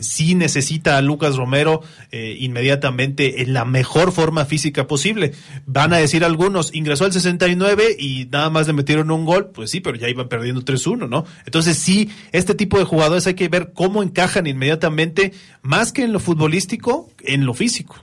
sí 0.00 0.34
necesita 0.34 0.98
a 0.98 1.00
Lucas 1.00 1.36
Romero 1.36 1.82
inmediatamente 2.12 3.42
en 3.42 3.54
la 3.54 3.64
mejor 3.64 4.12
forma 4.12 4.44
física 4.44 4.86
posible. 4.86 5.32
Van 5.64 5.92
a 5.94 5.96
decir 5.96 6.22
algunos, 6.22 6.74
ingresó 6.74 7.06
al 7.06 7.12
69 7.12 7.96
y 7.98 8.28
nada 8.30 8.50
más 8.50 8.66
le 8.66 8.74
metieron 8.74 9.10
un 9.10 9.24
gol, 9.24 9.50
pues 9.54 9.70
sí, 9.70 9.80
pero 9.80 9.96
ya 9.96 10.08
iban 10.08 10.28
perdiendo 10.28 10.62
3-1, 10.62 11.08
¿no? 11.08 11.24
Entonces 11.46 11.78
sí, 11.78 12.10
este 12.32 12.54
tipo 12.54 12.78
de 12.78 12.84
jugadores 12.84 13.09
hay 13.26 13.34
que 13.34 13.48
ver 13.48 13.72
cómo 13.74 14.02
encajan 14.02 14.46
inmediatamente, 14.46 15.32
más 15.62 15.92
que 15.92 16.02
en 16.02 16.12
lo 16.12 16.20
futbolístico, 16.20 17.10
en 17.22 17.44
lo 17.44 17.54
físico. 17.54 17.96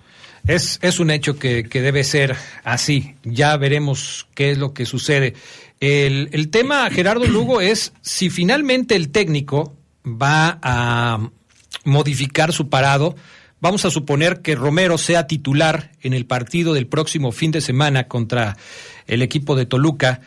Es, 0.48 0.80
es 0.82 1.00
un 1.00 1.12
hecho 1.12 1.38
que, 1.38 1.66
que 1.66 1.82
debe 1.82 2.04
ser 2.04 2.36
así. 2.64 3.16
Ya 3.24 3.58
veremos 3.58 4.28
qué 4.34 4.52
es 4.52 4.58
lo 4.58 4.74
que 4.74 4.86
sucede. 4.86 5.34
El, 5.80 6.30
el 6.32 6.50
tema, 6.50 6.90
Gerardo 6.90 7.26
Lugo, 7.28 7.62
es 7.62 7.94
si 8.02 8.30
finalmente 8.30 8.96
el 8.96 9.10
técnico 9.10 9.76
va 10.06 10.58
a 10.62 11.30
modificar 11.84 12.54
su 12.54 12.70
parado. 12.70 13.16
Vamos 13.60 13.86
a 13.86 13.92
suponer 13.92 14.42
que 14.42 14.56
Romero 14.56 14.98
sea 14.98 15.28
titular 15.28 15.92
en 16.02 16.14
el 16.14 16.26
partido 16.26 16.74
del 16.74 16.88
próximo 16.88 17.32
fin 17.32 17.52
de 17.52 17.62
semana 17.62 18.08
contra 18.08 18.56
el 19.08 19.22
equipo 19.22 19.56
de 19.56 19.66
Toluca. 19.66 20.22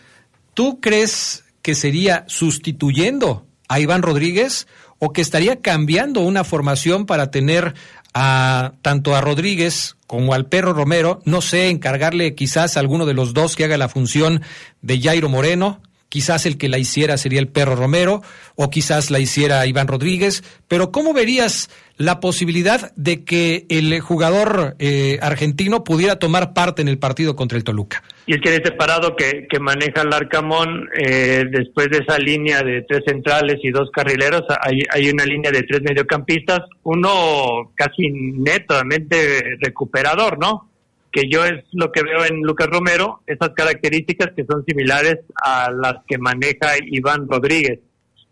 ¿Tú 0.55 0.81
crees 0.81 1.45
que 1.62 1.74
sería 1.74 2.24
sustituyendo 2.28 3.47
a 3.71 3.79
Iván 3.79 4.03
Rodríguez 4.03 4.66
o 4.99 5.12
que 5.12 5.23
estaría 5.23 5.61
cambiando 5.61 6.23
una 6.23 6.43
formación 6.43 7.07
para 7.07 7.31
tener 7.31 7.75
a 8.12 8.73
tanto 8.83 9.14
a 9.14 9.21
Rodríguez 9.21 9.97
como 10.09 10.35
al 10.35 10.47
perro 10.47 10.73
Romero, 10.73 11.21
no 11.25 11.41
sé, 11.41 11.71
encargarle 11.71 12.35
quizás 12.35 12.77
a 12.77 12.81
alguno 12.81 13.07
de 13.07 13.14
los 13.14 13.33
dos 13.33 13.55
que 13.55 13.64
haga 13.64 13.79
la 13.79 13.89
función 13.89 14.43
de 14.83 15.01
Jairo 15.01 15.29
Moreno, 15.29 15.81
quizás 16.09 16.47
el 16.47 16.59
que 16.59 16.68
la 16.68 16.79
hiciera 16.79 17.16
sería 17.16 17.39
el 17.39 17.47
perro 17.47 17.77
Romero 17.77 18.23
o 18.57 18.71
quizás 18.71 19.12
la 19.12 19.21
hiciera 19.21 19.64
Iván 19.64 19.87
Rodríguez, 19.87 20.43
pero 20.66 20.91
¿cómo 20.91 21.12
verías 21.12 21.71
la 22.01 22.19
posibilidad 22.19 22.93
de 22.97 23.27
que 23.27 23.67
el 23.69 24.01
jugador 24.01 24.75
eh, 24.79 25.19
argentino 25.21 25.85
pudiera 25.85 26.19
tomar 26.19 26.55
parte 26.55 26.81
en 26.81 26.89
el 26.89 26.99
partido 26.99 27.37
contra 27.37 27.59
el 27.59 27.65
Toluca? 27.65 28.03
Y 28.25 28.37
es 28.37 28.41
que 28.41 28.53
de 28.53 28.65
separado 28.65 29.15
que, 29.15 29.47
que 29.51 29.61
maneja 29.61 30.01
el 30.01 30.15
Arcamón, 30.15 30.89
eh, 30.99 31.45
después 31.51 31.91
de 31.91 31.99
esa 31.99 32.19
línea 32.19 32.63
de 32.63 32.87
tres 32.89 33.03
centrales 33.07 33.59
y 33.63 33.71
dos 33.71 33.91
carrileros, 33.93 34.45
hay, 34.63 34.81
hay 34.91 35.11
una 35.11 35.27
línea 35.27 35.51
de 35.51 35.63
tres 35.63 35.83
mediocampistas, 35.83 36.61
uno 36.85 37.71
casi 37.75 38.09
netamente 38.09 39.59
recuperador, 39.61 40.39
¿no? 40.39 40.71
que 41.13 41.29
yo 41.29 41.45
es 41.45 41.65
lo 41.73 41.93
que 41.93 42.03
veo 42.03 42.25
en 42.25 42.41
Lucas 42.41 42.69
Romero, 42.69 43.21
esas 43.27 43.51
características 43.51 44.31
que 44.35 44.47
son 44.47 44.65
similares 44.65 45.19
a 45.43 45.71
las 45.71 45.97
que 46.07 46.17
maneja 46.17 46.79
Iván 46.83 47.29
Rodríguez. 47.29 47.81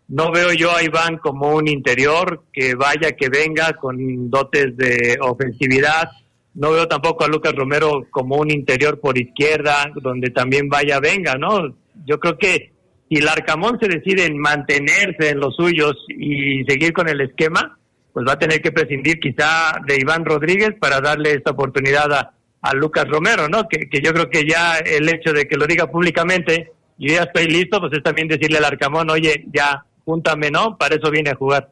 No 0.09 0.31
veo 0.31 0.51
yo 0.53 0.75
a 0.75 0.83
Iván 0.83 1.17
como 1.17 1.55
un 1.55 1.67
interior 1.67 2.43
que 2.51 2.73
vaya, 2.73 3.11
que 3.11 3.29
venga 3.29 3.73
con 3.73 4.29
dotes 4.31 4.75
de 4.75 5.19
ofensividad. 5.21 6.09
No 6.55 6.71
veo 6.71 6.87
tampoco 6.87 7.23
a 7.23 7.27
Lucas 7.27 7.53
Romero 7.53 8.07
como 8.09 8.37
un 8.37 8.49
interior 8.49 8.99
por 8.99 9.19
izquierda, 9.19 9.91
donde 10.01 10.31
también 10.31 10.67
vaya, 10.67 10.99
venga, 10.99 11.35
¿no? 11.35 11.75
Yo 12.05 12.19
creo 12.19 12.39
que 12.39 12.71
si 13.07 13.17
el 13.17 13.27
Arcamón 13.27 13.77
se 13.79 13.87
decide 13.87 14.25
en 14.25 14.39
mantenerse 14.39 15.29
en 15.29 15.39
los 15.39 15.55
suyos 15.55 15.95
y 16.09 16.63
seguir 16.67 16.91
con 16.91 17.07
el 17.07 17.21
esquema, 17.21 17.77
pues 18.11 18.27
va 18.27 18.33
a 18.33 18.39
tener 18.39 18.63
que 18.63 18.71
prescindir 18.71 19.19
quizá 19.19 19.79
de 19.85 19.95
Iván 19.95 20.25
Rodríguez 20.25 20.71
para 20.79 21.01
darle 21.01 21.33
esta 21.33 21.51
oportunidad 21.51 22.11
a, 22.11 22.33
a 22.61 22.73
Lucas 22.73 23.07
Romero, 23.07 23.47
¿no? 23.47 23.67
Que, 23.67 23.87
que, 23.87 24.01
yo 24.01 24.11
creo 24.11 24.27
que 24.27 24.43
ya 24.43 24.77
el 24.79 25.07
hecho 25.07 25.33
de 25.33 25.47
que 25.47 25.55
lo 25.55 25.67
diga 25.67 25.85
públicamente, 25.85 26.71
yo 26.97 27.13
ya 27.13 27.23
estoy 27.23 27.45
listo, 27.45 27.79
pues 27.79 27.93
es 27.93 28.03
también 28.03 28.27
decirle 28.27 28.57
al 28.57 28.65
Arcamón, 28.65 29.09
oye, 29.11 29.45
ya, 29.53 29.85
júntame, 30.09 30.49
¿no? 30.49 30.75
Para 30.75 30.95
eso 30.95 31.11
viene 31.11 31.29
a 31.29 31.35
jugar. 31.35 31.69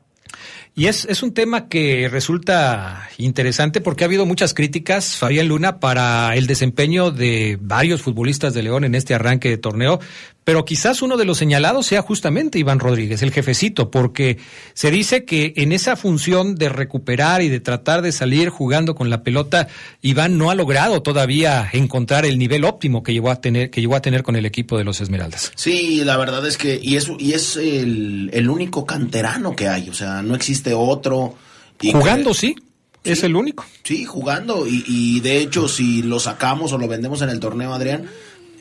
Y 0.76 0.86
es, 0.86 1.06
es 1.06 1.24
un 1.24 1.34
tema 1.34 1.70
que 1.70 2.08
resulta 2.08 3.10
interesante 3.18 3.82
porque 3.82 4.04
ha 4.04 4.06
habido 4.08 4.28
muchas 4.28 4.54
críticas, 4.54 5.18
Fabián 5.18 5.48
Luna, 5.48 5.80
para 5.80 6.36
el 6.36 6.46
desempeño 6.46 7.10
de 7.10 7.58
varios 7.60 8.04
futbolistas 8.04 8.54
de 8.54 8.62
León 8.62 8.84
en 8.84 8.94
este 8.94 9.16
arranque 9.16 9.50
de 9.50 9.58
torneo, 9.58 10.00
pero 10.48 10.64
quizás 10.64 11.02
uno 11.02 11.18
de 11.18 11.26
los 11.26 11.38
señalados 11.38 11.88
sea 11.88 12.02
justamente 12.02 12.58
Iván 12.58 12.80
Rodríguez, 12.80 13.22
el 13.22 13.34
jefecito, 13.34 13.92
porque 13.92 14.38
se 14.74 14.92
dice 14.92 15.26
que 15.26 15.52
en 15.58 15.74
esa 15.74 15.98
función 15.98 16.56
de 16.56 16.70
recuperar 16.70 17.42
y 17.42 17.50
de 17.50 17.60
tratar 17.60 18.02
de 18.02 18.14
salir 18.14 18.48
jugando 18.48 18.96
con 18.96 19.10
la 19.10 19.24
pelota, 19.24 19.68
Iván 20.02 20.38
no 20.38 20.50
ha 20.50 20.56
logrado 20.56 21.02
todavía 21.02 21.70
encontrar 21.74 22.26
el 22.26 22.40
nivel 22.40 22.64
óptimo 22.64 23.04
que 23.04 23.12
llegó 23.12 23.30
a 23.30 23.42
tener, 23.42 23.70
que 23.72 23.82
llegó 23.82 23.98
a 23.98 24.02
tener 24.02 24.24
con 24.24 24.38
el 24.38 24.46
equipo 24.46 24.78
de 24.78 24.86
los 24.86 25.02
Esmeraldas. 25.02 25.52
Sí, 25.56 26.06
la 26.06 26.16
verdad 26.16 26.48
es 26.48 26.56
que, 26.56 26.80
y 26.82 26.96
es, 26.96 27.12
y 27.20 27.34
es 27.34 27.58
el, 27.58 28.30
el 28.32 28.50
único 28.50 28.86
canterano 28.86 29.54
que 29.54 29.68
hay, 29.68 29.90
o 29.90 29.94
sea, 29.94 30.22
no 30.22 30.34
existe 30.34 30.74
otro. 30.74 31.36
Y 31.82 31.92
Jugando, 31.92 32.34
sí. 32.34 32.56
Es 33.04 33.24
el 33.24 33.36
único. 33.36 33.66
Sí, 33.84 34.06
jugando. 34.06 34.68
Y, 34.68 34.84
y, 34.88 35.20
de 35.20 35.40
hecho, 35.40 35.68
si 35.68 36.02
lo 36.02 36.20
sacamos 36.20 36.74
o 36.74 36.78
lo 36.78 36.88
vendemos 36.88 37.22
en 37.22 37.30
el 37.30 37.40
torneo, 37.40 37.74
Adrián, 37.74 38.06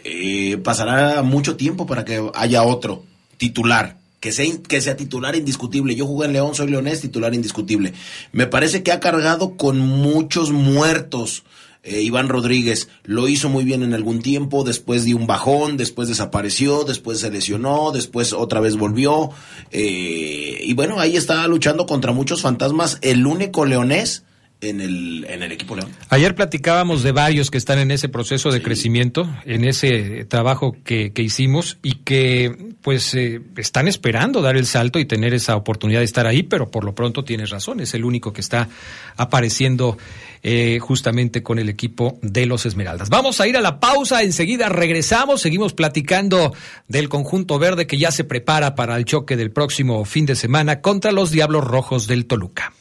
eh, 0.07 0.59
pasará 0.59 1.23
mucho 1.23 1.57
tiempo 1.57 1.87
para 1.87 2.05
que 2.05 2.31
haya 2.35 2.63
otro 2.63 3.03
titular. 3.37 3.99
Que 4.21 4.33
sea, 4.33 4.47
que 4.67 4.81
sea 4.81 4.97
titular 4.97 5.37
indiscutible. 5.37 5.95
Yo 5.95 6.07
jugué 6.07 6.27
en 6.27 6.33
León, 6.33 6.55
soy 6.55 6.69
leonés, 6.69 7.01
titular 7.01 7.35
indiscutible. 7.35 7.93
Me 8.33 8.47
parece 8.47 8.83
que 8.83 8.93
ha 8.93 9.01
cargado 9.01 9.57
con 9.57 9.79
muchos 9.79 10.51
muertos. 10.53 11.45
Eh, 11.83 12.03
Iván 12.03 12.29
Rodríguez 12.29 12.89
lo 13.05 13.29
hizo 13.29 13.49
muy 13.49 13.65
bien 13.65 13.85
en 13.85 13.95
algún 13.95 14.21
tiempo, 14.21 14.65
después 14.65 15.05
dio 15.05 15.17
un 15.17 15.29
bajón, 15.29 15.77
después 15.77 16.09
desapareció, 16.09 16.83
después 16.83 17.21
se 17.21 17.31
lesionó, 17.31 17.93
después 17.93 18.33
otra 18.33 18.59
vez 18.59 18.77
volvió. 18.77 19.31
Eh, 19.71 20.61
y 20.65 20.75
bueno, 20.75 20.99
ahí 20.99 21.17
está 21.17 21.47
luchando 21.47 21.87
contra 21.87 22.13
muchos 22.13 22.43
fantasmas. 22.43 22.99
El 23.03 23.27
único 23.27 23.65
leonés 23.65 24.25
en 24.61 24.81
el, 24.81 25.27
en 25.29 25.43
el 25.43 25.53
equipo 25.53 25.77
León. 25.77 25.91
Ayer 26.09 26.35
platicábamos 26.35 27.03
de 27.03 27.13
varios 27.13 27.51
que 27.51 27.59
están 27.59 27.79
en 27.79 27.91
ese 27.91 28.09
proceso 28.09 28.51
de 28.51 28.59
sí. 28.59 28.65
crecimiento, 28.65 29.29
en 29.45 29.65
ese 29.65 30.25
trabajo 30.25 30.77
que, 30.85 31.13
que 31.13 31.23
hicimos 31.23 31.79
y 31.83 31.97
que 31.97 32.75
pues 32.83 33.15
eh, 33.15 33.41
están 33.57 33.89
esperando 33.89 34.41
dar 34.43 34.57
el 34.57 34.65
salto 34.65 34.99
y 34.99 35.05
tener 35.05 35.35
esa 35.35 35.57
oportunidad 35.57 36.01
de 36.01 36.05
estar 36.05 36.27
ahí, 36.27 36.43
pero 36.43 36.71
por 36.71 36.85
lo 36.85 36.95
pronto 36.95 37.25
tienes 37.25 37.51
razón, 37.51 37.81
es 37.81 37.95
el 37.95 38.05
único 38.05 38.33
que 38.33 38.41
está 38.41 38.69
apareciendo 39.17 39.99
eh, 40.43 40.79
justamente 40.81 41.43
con 41.43 41.59
el 41.59 41.69
equipo 41.69 42.19
de 42.23 42.47
los 42.47 42.65
Esmeraldas. 42.65 43.11
Vamos 43.11 43.41
a 43.41 43.49
ir 43.49 43.57
a 43.57 43.61
la 43.61 43.81
pausa, 43.81 44.23
enseguida 44.23 44.69
regresamos, 44.69 45.41
seguimos 45.41 45.75
platicando 45.75 46.55
del 46.87 47.09
conjunto 47.09 47.59
verde 47.59 47.87
que 47.87 47.99
ya 47.99 48.13
se 48.13 48.25
prepara 48.25 48.75
para 48.75 48.97
el 48.97 49.05
choque 49.05 49.37
del 49.37 49.51
próximo 49.51 50.05
fin 50.05 50.25
de 50.25 50.37
semana 50.37 50.81
contra 50.81 51.11
los 51.11 51.33
Diablos 51.33 51.65
Rojos 51.65 52.07
del 52.07 52.27
Toluca. 52.27 52.73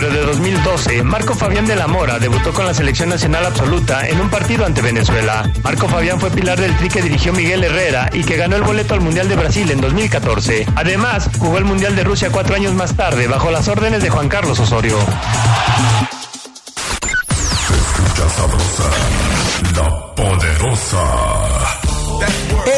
Pero 0.00 0.14
de 0.14 0.24
2012, 0.24 1.02
Marco 1.02 1.34
Fabián 1.34 1.66
de 1.66 1.76
la 1.76 1.86
Mora 1.86 2.18
debutó 2.18 2.54
con 2.54 2.64
la 2.64 2.72
selección 2.72 3.10
nacional 3.10 3.44
absoluta 3.44 4.08
en 4.08 4.18
un 4.18 4.30
partido 4.30 4.64
ante 4.64 4.80
Venezuela. 4.80 5.52
Marco 5.62 5.88
Fabián 5.88 6.18
fue 6.18 6.30
pilar 6.30 6.58
del 6.58 6.74
tri 6.78 6.88
que 6.88 7.02
dirigió 7.02 7.34
Miguel 7.34 7.62
Herrera 7.64 8.08
y 8.10 8.24
que 8.24 8.38
ganó 8.38 8.56
el 8.56 8.62
boleto 8.62 8.94
al 8.94 9.02
Mundial 9.02 9.28
de 9.28 9.36
Brasil 9.36 9.70
en 9.70 9.78
2014. 9.78 10.64
Además, 10.74 11.28
jugó 11.38 11.58
el 11.58 11.66
Mundial 11.66 11.96
de 11.96 12.04
Rusia 12.04 12.30
cuatro 12.32 12.54
años 12.54 12.72
más 12.72 12.96
tarde 12.96 13.26
bajo 13.26 13.50
las 13.50 13.68
órdenes 13.68 14.02
de 14.02 14.08
Juan 14.08 14.30
Carlos 14.30 14.58
Osorio. 14.58 14.96
Se 17.66 17.74
escucha 17.74 18.28
sabrosa, 18.30 18.90
la 19.76 20.14
poderosa. 20.14 21.79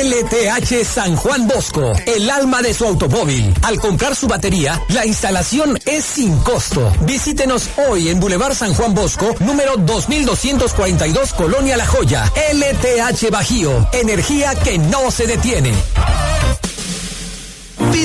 LTH 0.03 0.85
San 0.85 1.17
Juan 1.17 1.47
Bosco, 1.47 1.93
el 2.07 2.31
alma 2.31 2.63
de 2.63 2.75
su 2.75 2.85
automóvil. 2.85 3.55
Al 3.63 3.79
comprar 3.79 4.17
su 4.17 4.27
batería, 4.27 4.83
la 4.89 5.07
instalación 5.07 5.79
es 5.85 6.05
sin 6.05 6.39
costo. 6.39 6.93
Visítenos 7.03 7.69
hoy 7.89 8.09
en 8.09 8.21
Boulevard 8.21 8.55
San 8.55 8.75
Juan 8.75 8.95
Bosco, 8.95 9.35
número 9.41 9.77
2242, 9.77 11.33
Colonia 11.35 11.77
La 11.77 11.87
Joya. 11.87 12.33
LTH 12.53 13.31
Bajío, 13.31 13.89
energía 13.93 14.55
que 14.55 14.79
no 14.79 15.11
se 15.11 15.27
detiene. 15.27 15.73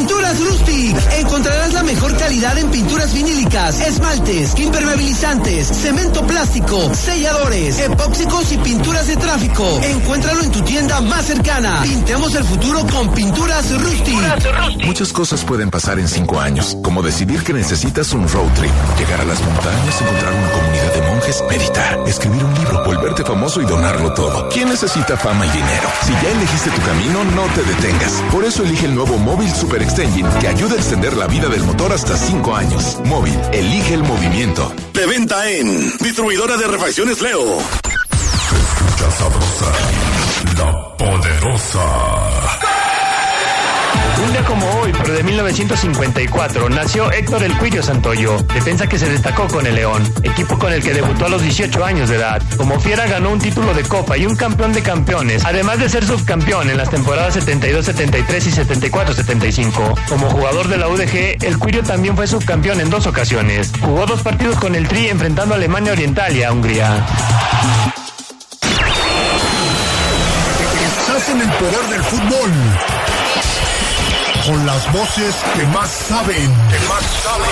Pinturas 0.07 0.39
Rustic. 0.39 0.97
Encontrarás 1.19 1.73
la 1.73 1.83
mejor 1.83 2.15
calidad 2.15 2.57
en 2.57 2.71
pinturas 2.71 3.13
vinílicas, 3.13 3.81
esmaltes, 3.81 4.57
impermeabilizantes, 4.57 5.67
cemento 5.67 6.25
plástico, 6.25 6.95
selladores, 6.95 7.77
epóxicos 7.79 8.53
y 8.53 8.57
pinturas 8.57 9.07
de 9.07 9.17
tráfico. 9.17 9.65
Encuéntralo 9.83 10.43
en 10.43 10.51
tu 10.51 10.61
tienda 10.61 11.01
más 11.01 11.25
cercana. 11.25 11.81
Pintemos 11.81 12.35
el 12.35 12.45
futuro 12.45 12.87
con 12.87 13.13
Pinturas 13.13 13.69
Rustic. 13.81 14.85
Muchas 14.85 15.11
cosas 15.11 15.43
pueden 15.43 15.69
pasar 15.69 15.99
en 15.99 16.07
cinco 16.07 16.39
años, 16.39 16.77
como 16.81 17.03
decidir 17.03 17.43
que 17.43 17.51
necesitas 17.51 18.13
un 18.13 18.29
road 18.29 18.47
trip, 18.55 18.71
llegar 18.97 19.19
a 19.19 19.25
las 19.25 19.41
montañas, 19.41 20.01
encontrar 20.01 20.33
una 20.33 20.51
comunidad 20.51 20.93
de 20.93 21.01
monjes, 21.01 21.43
meditar, 21.49 21.99
escribir 22.07 22.45
un 22.45 22.53
libro, 22.53 22.85
volverte 22.85 23.25
famoso 23.25 23.61
y 23.61 23.65
donarlo 23.65 24.13
todo. 24.13 24.47
¿Quién 24.47 24.69
necesita 24.69 25.17
fama 25.17 25.45
y 25.45 25.49
dinero? 25.49 25.89
Si 26.05 26.13
ya 26.13 26.31
elegiste 26.31 26.69
tu 26.69 26.81
camino, 26.83 27.25
no 27.35 27.43
te 27.53 27.63
detengas. 27.63 28.23
Por 28.31 28.45
eso 28.45 28.63
elige 28.63 28.85
el 28.85 28.95
nuevo 28.95 29.17
móvil 29.17 29.51
Super 29.53 29.81
Extension 29.97 30.39
que 30.39 30.47
ayuda 30.47 30.73
a 30.73 30.77
extender 30.77 31.17
la 31.17 31.25
vida 31.25 31.49
del 31.49 31.63
motor 31.63 31.91
hasta 31.91 32.15
5 32.15 32.55
años. 32.55 32.99
Móvil, 33.05 33.33
elige 33.51 33.95
el 33.95 34.03
movimiento. 34.03 34.71
De 34.93 35.07
venta 35.07 35.49
en 35.49 35.91
Distribuidora 35.97 36.55
de 36.55 36.67
Refacciones 36.67 37.19
Leo. 37.19 37.57
Se 37.57 38.55
escucha 38.59 39.11
sabrosa, 39.11 39.71
la 40.55 40.97
poderosa. 40.97 42.36
Pero 45.07 45.19
de 45.19 45.23
1954, 45.23 46.69
nació 46.69 47.09
Héctor 47.09 47.41
El 47.41 47.57
Cuillo 47.57 47.81
Santoyo, 47.81 48.39
defensa 48.53 48.89
que 48.89 48.99
se 48.99 49.09
destacó 49.09 49.47
con 49.47 49.65
el 49.65 49.75
León, 49.75 50.03
equipo 50.21 50.59
con 50.59 50.73
el 50.73 50.83
que 50.83 50.93
debutó 50.93 51.27
a 51.27 51.29
los 51.29 51.41
18 51.41 51.85
años 51.85 52.09
de 52.09 52.17
edad. 52.17 52.41
Como 52.57 52.77
fiera 52.77 53.07
ganó 53.07 53.29
un 53.29 53.39
título 53.39 53.73
de 53.73 53.83
Copa 53.83 54.17
y 54.17 54.25
un 54.25 54.35
campeón 54.35 54.73
de 54.73 54.81
campeones, 54.81 55.45
además 55.45 55.79
de 55.79 55.87
ser 55.87 56.05
subcampeón 56.05 56.69
en 56.69 56.75
las 56.75 56.89
temporadas 56.89 57.37
72-73 57.37 58.47
y 58.47 58.89
74-75. 58.89 60.09
Como 60.09 60.29
jugador 60.29 60.67
de 60.67 60.77
la 60.77 60.89
UDG, 60.89 61.41
El 61.41 61.57
Cuillo 61.57 61.83
también 61.83 62.13
fue 62.17 62.27
subcampeón 62.27 62.81
en 62.81 62.89
dos 62.89 63.07
ocasiones. 63.07 63.71
Jugó 63.79 64.05
dos 64.07 64.21
partidos 64.23 64.57
con 64.57 64.75
el 64.75 64.89
Tri 64.89 65.07
enfrentando 65.07 65.53
a 65.53 65.57
Alemania 65.57 65.93
Oriental 65.93 66.35
y 66.35 66.43
a 66.43 66.51
Hungría. 66.51 67.05
Estás 70.99 71.29
en 71.29 71.41
el 71.43 71.49
poder 71.51 71.83
del 71.91 72.03
fútbol 72.03 72.51
con 74.47 74.65
las 74.65 74.93
voces 74.93 75.35
que 75.55 75.65
más 75.67 75.89
saben. 75.89 76.35
Que 76.35 76.87
más 76.87 77.03
saben. 77.21 77.47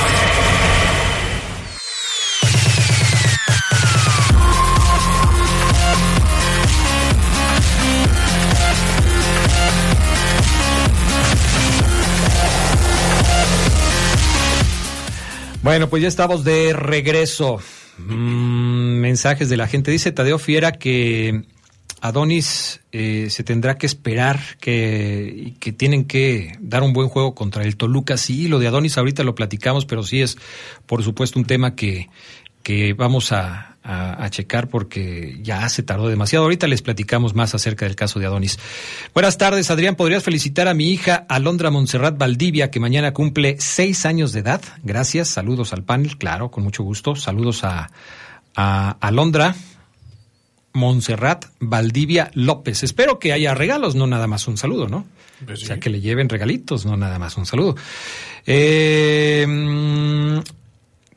Bueno, 15.62 15.90
pues 15.90 16.02
ya 16.02 16.08
estamos 16.08 16.46
de 16.46 16.72
regreso. 16.72 17.60
Mm, 17.98 19.00
mensajes 19.00 19.50
de 19.50 19.58
la 19.58 19.68
gente. 19.68 19.92
Dice 19.92 20.14
Tadeo 20.14 20.40
Fiera 20.40 20.72
que 20.72 21.44
Adonis 22.08 22.82
eh, 22.92 23.28
se 23.30 23.44
tendrá 23.44 23.78
que 23.78 23.88
esperar 23.88 24.40
que, 24.60 25.56
que 25.60 25.72
tienen 25.72 26.06
que 26.06 26.56
dar 26.60 26.84
un 26.84 26.94
buen 26.94 27.10
juego 27.10 27.34
contra 27.34 27.64
el 27.64 27.78
Toluca. 27.78 28.18
Sí, 28.18 28.48
lo 28.48 28.60
de 28.60 28.68
Adonis 28.68 28.98
ahorita 28.98 29.24
lo 29.24 29.34
platicamos, 29.34 29.86
pero 29.86 30.04
sí 30.04 30.22
es, 30.22 30.38
por 30.86 31.04
supuesto, 31.04 31.40
un 31.40 31.46
tema 31.46 31.76
que, 31.76 32.10
que 32.62 32.94
vamos 32.94 33.32
a, 33.32 33.78
a, 33.84 34.24
a, 34.24 34.30
checar 34.30 34.70
porque 34.70 35.40
ya 35.42 35.68
se 35.70 35.82
tardó 35.82 36.08
demasiado. 36.08 36.46
Ahorita 36.46 36.68
les 36.68 36.84
platicamos 36.84 37.34
más 37.34 37.56
acerca 37.56 37.86
del 37.86 37.96
caso 37.96 38.20
de 38.20 38.28
Adonis. 38.28 38.60
Buenas 39.16 39.40
tardes, 39.40 39.72
Adrián. 39.72 39.96
¿Podrías 39.96 40.24
felicitar 40.24 40.68
a 40.68 40.76
mi 40.76 40.92
hija 40.92 41.26
Alondra 41.28 41.72
Montserrat 41.72 42.20
Valdivia, 42.20 42.70
que 42.70 42.80
mañana 42.80 43.14
cumple 43.14 43.56
seis 43.60 44.06
años 44.06 44.32
de 44.32 44.42
edad? 44.42 44.62
Gracias. 44.84 45.30
Saludos 45.30 45.74
al 45.74 45.84
panel, 45.84 46.18
claro, 46.18 46.52
con 46.52 46.64
mucho 46.64 46.84
gusto. 46.84 47.16
Saludos 47.16 47.64
a, 47.64 47.90
a 48.56 48.92
Alondra. 49.00 49.56
Montserrat 50.76 51.46
Valdivia 51.60 52.30
López. 52.36 52.84
Espero 52.84 53.18
que 53.18 53.34
haya 53.34 53.56
regalos, 53.56 53.96
no 53.96 54.06
nada 54.06 54.28
más 54.28 54.48
un 54.48 54.58
saludo, 54.58 54.88
¿no? 54.88 55.06
Pues 55.46 55.60
sí. 55.60 55.66
O 55.66 55.68
sea, 55.70 55.80
que 55.80 55.90
le 55.90 56.02
lleven 56.02 56.30
regalitos, 56.30 56.86
no 56.86 56.96
nada 56.96 57.18
más 57.18 57.38
un 57.38 57.46
saludo. 57.46 57.76
Eh, 58.46 59.48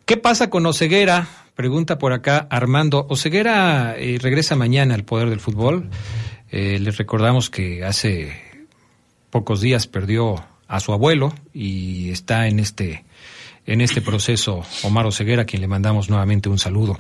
¿Qué 0.07 0.17
pasa 0.17 0.49
con 0.49 0.65
Oceguera? 0.65 1.29
Pregunta 1.55 1.99
por 1.99 2.13
acá 2.13 2.47
Armando. 2.51 3.07
Oceguera 3.11 3.95
eh, 3.99 4.19
regresa 4.23 4.57
mañana 4.57 4.95
al 4.95 5.05
poder 5.05 5.29
del 5.29 5.41
fútbol. 5.41 5.91
Eh, 6.51 6.79
les 6.79 6.97
recordamos 6.97 7.51
que 7.51 7.85
hace 7.85 8.65
pocos 9.31 9.61
días 9.61 9.87
perdió 9.87 10.37
a 10.69 10.81
su 10.81 10.93
abuelo 10.93 11.35
y 11.53 12.11
está 12.11 12.47
en 12.47 12.61
este 12.61 13.05
en 13.69 13.83
este 13.83 14.01
proceso 14.01 14.65
Omar 14.83 15.05
Oseguera, 15.05 15.43
a 15.43 15.45
quien 15.45 15.61
le 15.61 15.69
mandamos 15.69 16.09
nuevamente 16.09 16.49
un 16.49 16.59
saludo. 16.59 16.97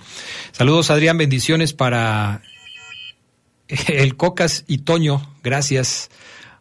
Saludos, 0.53 0.91
Adrián, 0.91 1.16
bendiciones 1.16 1.73
para 1.73 2.43
el 3.89 4.16
Cocas 4.16 4.64
y 4.69 4.79
Toño, 4.79 5.35
gracias. 5.43 6.11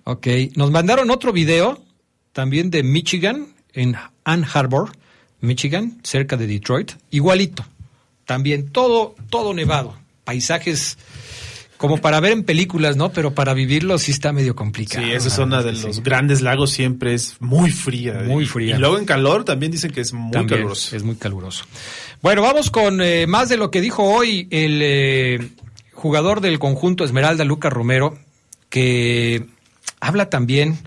Ok, 0.06 0.28
nos 0.56 0.72
mandaron 0.72 1.12
otro 1.12 1.34
video 1.34 1.84
también 2.32 2.72
de 2.72 2.84
Michigan, 2.84 3.48
en 3.74 3.98
Ann 4.24 4.46
Harbor, 4.52 4.94
Michigan, 5.42 6.00
cerca 6.04 6.38
de 6.38 6.48
Detroit, 6.48 6.94
igualito. 7.12 7.66
También 8.24 8.70
todo, 8.72 9.14
todo 9.30 9.54
nevado, 9.54 9.98
paisajes 10.24 10.98
como 11.78 11.98
para 12.00 12.20
ver 12.20 12.32
en 12.32 12.44
películas, 12.44 12.98
¿no? 12.98 13.12
Pero 13.12 13.34
para 13.34 13.54
vivirlo 13.54 13.98
sí 14.00 14.12
está 14.12 14.34
medio 14.34 14.56
complicado. 14.56 15.06
Sí, 15.06 15.12
esa 15.12 15.30
zona 15.30 15.62
de 15.62 15.74
los 15.74 16.02
grandes 16.02 16.42
lagos 16.42 16.72
siempre 16.72 17.14
es 17.14 17.36
muy 17.40 17.70
fría. 17.72 18.24
Muy 18.26 18.44
Y- 18.46 18.48
fría. 18.48 18.76
Y 18.76 18.80
luego 18.80 18.98
en 18.98 19.06
calor 19.06 19.44
también 19.46 19.72
dicen 19.72 19.92
que 19.92 20.02
es 20.02 20.12
muy 20.14 20.32
También 20.32 20.60
caluroso. 20.60 20.96
Es 20.96 21.04
muy 21.04 21.16
caluroso. 21.16 21.66
Bueno, 22.22 22.42
vamos 22.42 22.72
con 22.72 23.00
eh, 23.02 23.28
más 23.28 23.50
de 23.50 23.58
lo 23.58 23.70
que 23.70 23.80
dijo 23.82 24.04
hoy 24.04 24.48
el 24.50 24.80
eh, 24.82 25.50
jugador 25.94 26.42
del 26.42 26.58
conjunto 26.58 27.04
Esmeralda, 27.04 27.44
Lucas 27.46 27.72
Romero, 27.72 28.18
que 28.70 29.46
habla 30.00 30.30
también 30.30 30.80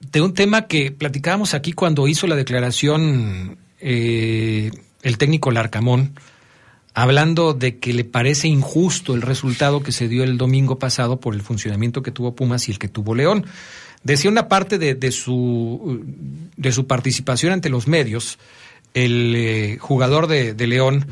de 0.00 0.20
un 0.20 0.34
tema 0.34 0.66
que 0.66 0.90
platicábamos 0.92 1.54
aquí 1.54 1.72
cuando 1.72 2.08
hizo 2.08 2.26
la 2.26 2.36
declaración 2.36 3.58
eh, 3.80 4.70
el 5.02 5.18
técnico 5.18 5.50
Larcamón, 5.50 6.14
hablando 6.94 7.54
de 7.54 7.78
que 7.78 7.92
le 7.92 8.04
parece 8.04 8.48
injusto 8.48 9.14
el 9.14 9.22
resultado 9.22 9.82
que 9.82 9.92
se 9.92 10.08
dio 10.08 10.24
el 10.24 10.38
domingo 10.38 10.78
pasado 10.78 11.20
por 11.20 11.34
el 11.34 11.42
funcionamiento 11.42 12.02
que 12.02 12.10
tuvo 12.10 12.34
Pumas 12.34 12.68
y 12.68 12.72
el 12.72 12.78
que 12.78 12.88
tuvo 12.88 13.14
León. 13.14 13.46
Decía 14.02 14.30
una 14.30 14.48
parte 14.48 14.78
de, 14.78 15.12
su, 15.12 16.04
de 16.56 16.72
su 16.72 16.86
participación 16.86 17.52
ante 17.52 17.70
los 17.70 17.86
medios, 17.86 18.38
el 18.94 19.34
eh, 19.36 19.78
jugador 19.80 20.26
de, 20.26 20.54
de 20.54 20.66
León, 20.66 21.06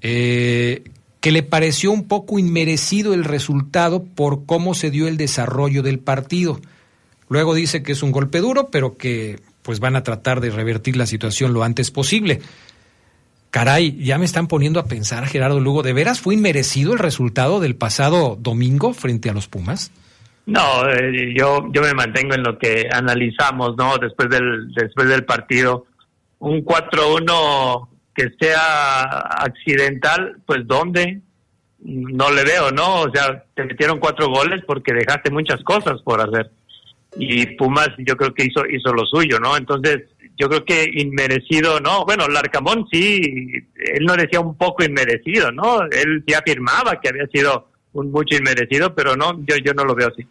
eh, 0.00 0.82
que 1.20 1.30
le 1.30 1.44
pareció 1.44 1.92
un 1.92 2.08
poco 2.08 2.40
inmerecido 2.40 3.14
el 3.14 3.24
resultado 3.24 4.02
por 4.02 4.44
cómo 4.44 4.74
se 4.74 4.90
dio 4.90 5.06
el 5.06 5.16
desarrollo 5.16 5.82
del 5.82 6.00
partido. 6.00 6.60
Luego 7.28 7.54
dice 7.54 7.84
que 7.84 7.92
es 7.92 8.02
un 8.02 8.10
golpe 8.10 8.40
duro, 8.40 8.68
pero 8.70 8.96
que 8.96 9.38
pues 9.62 9.78
van 9.78 9.94
a 9.94 10.02
tratar 10.02 10.40
de 10.40 10.50
revertir 10.50 10.96
la 10.96 11.06
situación 11.06 11.54
lo 11.54 11.62
antes 11.62 11.92
posible. 11.92 12.40
Caray, 13.52 13.98
ya 14.02 14.16
me 14.16 14.24
están 14.24 14.48
poniendo 14.48 14.80
a 14.80 14.86
pensar, 14.86 15.26
Gerardo 15.26 15.60
Lugo, 15.60 15.82
¿de 15.82 15.92
veras 15.92 16.22
fue 16.22 16.32
inmerecido 16.32 16.94
el 16.94 16.98
resultado 16.98 17.60
del 17.60 17.76
pasado 17.76 18.34
domingo 18.40 18.94
frente 18.94 19.28
a 19.28 19.34
los 19.34 19.46
Pumas? 19.46 19.92
No, 20.46 20.88
eh, 20.88 21.34
yo 21.36 21.68
yo 21.70 21.82
me 21.82 21.92
mantengo 21.92 22.34
en 22.34 22.44
lo 22.44 22.58
que 22.58 22.88
analizamos, 22.90 23.76
¿no? 23.76 23.98
Después 23.98 24.30
del 24.30 24.72
después 24.72 25.06
del 25.06 25.26
partido, 25.26 25.84
un 26.38 26.64
4-1 26.64 27.88
que 28.14 28.30
sea 28.40 29.02
accidental, 29.18 30.38
pues 30.46 30.66
¿dónde? 30.66 31.20
No 31.80 32.30
le 32.30 32.44
veo, 32.44 32.70
¿no? 32.70 33.02
O 33.02 33.10
sea, 33.12 33.44
te 33.54 33.64
metieron 33.64 34.00
cuatro 34.00 34.30
goles 34.30 34.62
porque 34.66 34.94
dejaste 34.94 35.30
muchas 35.30 35.62
cosas 35.62 36.00
por 36.00 36.22
hacer. 36.22 36.50
Y 37.16 37.44
Pumas 37.56 37.90
yo 37.98 38.16
creo 38.16 38.32
que 38.32 38.46
hizo 38.46 38.62
hizo 38.66 38.94
lo 38.94 39.04
suyo, 39.04 39.38
¿no? 39.38 39.58
Entonces, 39.58 40.04
yo 40.42 40.48
creo 40.48 40.64
que 40.64 40.90
inmerecido, 40.92 41.78
¿no? 41.78 42.04
Bueno, 42.04 42.26
Larcamón 42.26 42.88
sí, 42.90 43.20
él 43.76 44.04
no 44.04 44.16
decía 44.16 44.40
un 44.40 44.56
poco 44.56 44.82
inmerecido, 44.82 45.52
¿no? 45.52 45.82
Él 45.82 46.24
sí 46.26 46.34
afirmaba 46.34 46.98
que 47.00 47.10
había 47.10 47.26
sido 47.32 47.68
un 47.92 48.10
mucho 48.10 48.36
inmerecido, 48.36 48.92
pero 48.92 49.14
no, 49.14 49.38
yo 49.46 49.54
yo 49.64 49.72
no 49.72 49.84
lo 49.84 49.94
veo 49.94 50.08
así. 50.08 50.26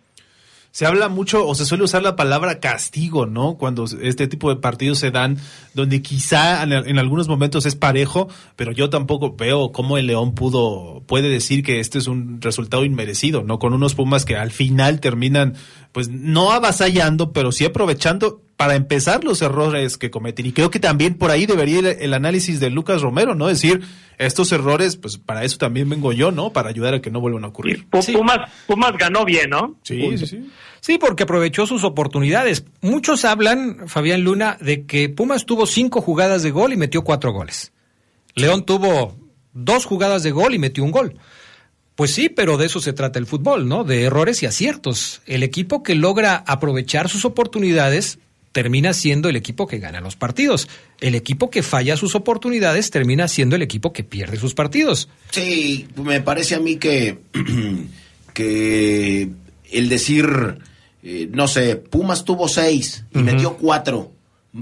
Se 0.71 0.85
habla 0.85 1.07
mucho 1.07 1.47
o 1.47 1.55
se 1.55 1.65
suele 1.65 1.85
usar 1.85 2.03
la 2.03 2.17
palabra 2.17 2.59
castigo, 2.59 3.25
¿no? 3.25 3.55
Cuando 3.57 3.85
este 4.01 4.27
tipo 4.27 4.49
de 4.49 4.59
partidos 4.59 4.99
se 4.99 5.11
dan, 5.11 5.37
donde 5.73 6.01
quizá 6.01 6.61
en, 6.63 6.73
en 6.73 6.99
algunos 6.99 7.29
momentos 7.29 7.65
es 7.65 7.75
parejo, 7.75 8.27
pero 8.57 8.73
yo 8.73 8.89
tampoco 8.89 9.35
veo 9.37 9.71
cómo 9.71 9.97
el 9.97 10.07
León 10.07 10.35
pudo, 10.35 11.03
puede 11.07 11.29
decir 11.29 11.63
que 11.63 11.79
este 11.79 11.99
es 11.99 12.07
un 12.07 12.41
resultado 12.41 12.83
inmerecido, 12.83 13.43
¿no? 13.43 13.59
Con 13.59 13.73
unos 13.73 13.95
Pumas 13.95 14.25
que 14.25 14.35
al 14.35 14.51
final 14.51 14.99
terminan, 14.99 15.55
pues 15.93 16.09
no 16.09 16.51
avasallando, 16.51 17.31
pero 17.31 17.53
sí 17.53 17.63
aprovechando 17.63 18.41
para 18.61 18.75
empezar 18.75 19.23
los 19.23 19.41
errores 19.41 19.97
que 19.97 20.11
cometen. 20.11 20.45
Y 20.45 20.51
creo 20.51 20.69
que 20.69 20.79
también 20.79 21.15
por 21.15 21.31
ahí 21.31 21.47
debería 21.47 21.79
ir 21.79 21.97
el 21.99 22.13
análisis 22.13 22.59
de 22.59 22.69
Lucas 22.69 23.01
Romero, 23.01 23.33
¿no? 23.33 23.47
Decir, 23.47 23.81
estos 24.19 24.51
errores, 24.51 24.97
pues 24.97 25.17
para 25.17 25.43
eso 25.43 25.57
también 25.57 25.89
vengo 25.89 26.13
yo, 26.13 26.31
¿no? 26.31 26.53
Para 26.53 26.69
ayudar 26.69 26.93
a 26.93 27.01
que 27.01 27.09
no 27.09 27.19
vuelvan 27.21 27.43
a 27.43 27.47
ocurrir. 27.47 27.89
Pu- 27.89 28.13
Pumas, 28.13 28.37
Pumas 28.67 28.91
ganó 28.99 29.25
bien, 29.25 29.49
¿no? 29.49 29.77
Sí, 29.81 30.15
sí, 30.15 30.27
sí. 30.27 30.49
Sí, 30.79 30.97
porque 30.99 31.23
aprovechó 31.23 31.65
sus 31.65 31.83
oportunidades. 31.83 32.63
Muchos 32.81 33.25
hablan, 33.25 33.87
Fabián 33.87 34.21
Luna, 34.23 34.57
de 34.61 34.85
que 34.85 35.09
Pumas 35.09 35.47
tuvo 35.47 35.65
cinco 35.65 36.01
jugadas 36.01 36.43
de 36.43 36.51
gol 36.51 36.71
y 36.71 36.77
metió 36.77 37.03
cuatro 37.03 37.31
goles. 37.33 37.71
León 38.35 38.63
tuvo 38.63 39.15
dos 39.53 39.85
jugadas 39.85 40.21
de 40.21 40.29
gol 40.29 40.53
y 40.53 40.59
metió 40.59 40.83
un 40.83 40.91
gol. 40.91 41.15
Pues 41.95 42.13
sí, 42.13 42.29
pero 42.29 42.57
de 42.57 42.67
eso 42.67 42.79
se 42.79 42.93
trata 42.93 43.17
el 43.17 43.25
fútbol, 43.25 43.67
¿no? 43.67 43.83
De 43.83 44.03
errores 44.03 44.41
y 44.43 44.45
aciertos. 44.45 45.21
El 45.25 45.41
equipo 45.41 45.81
que 45.81 45.95
logra 45.95 46.43
aprovechar 46.47 47.09
sus 47.09 47.25
oportunidades 47.25 48.19
termina 48.51 48.93
siendo 48.93 49.29
el 49.29 49.35
equipo 49.35 49.67
que 49.67 49.79
gana 49.79 50.01
los 50.01 50.15
partidos. 50.15 50.67
El 50.99 51.15
equipo 51.15 51.49
que 51.49 51.63
falla 51.63 51.97
sus 51.97 52.15
oportunidades 52.15 52.91
termina 52.91 53.27
siendo 53.27 53.55
el 53.55 53.61
equipo 53.61 53.93
que 53.93 54.03
pierde 54.03 54.37
sus 54.37 54.53
partidos. 54.53 55.09
Sí, 55.31 55.87
me 55.95 56.21
parece 56.21 56.55
a 56.55 56.59
mí 56.59 56.77
que, 56.77 57.19
que 58.33 59.29
el 59.71 59.89
decir, 59.89 60.59
eh, 61.03 61.29
no 61.31 61.47
sé, 61.47 61.77
Pumas 61.77 62.25
tuvo 62.25 62.47
seis 62.47 63.05
y 63.13 63.19
metió 63.19 63.57
cuatro, 63.57 64.11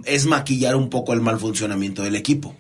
es 0.06 0.26
maquillar 0.26 0.76
un 0.76 0.90
poco 0.90 1.14
el 1.14 1.22
mal 1.22 1.40
funcionamiento 1.40 2.04
del 2.04 2.16
equipo. 2.16 2.56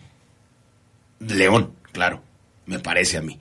León, 1.19 1.71
claro, 1.91 2.21
me 2.65 2.79
parece 2.79 3.17
a 3.17 3.21
mí. 3.21 3.39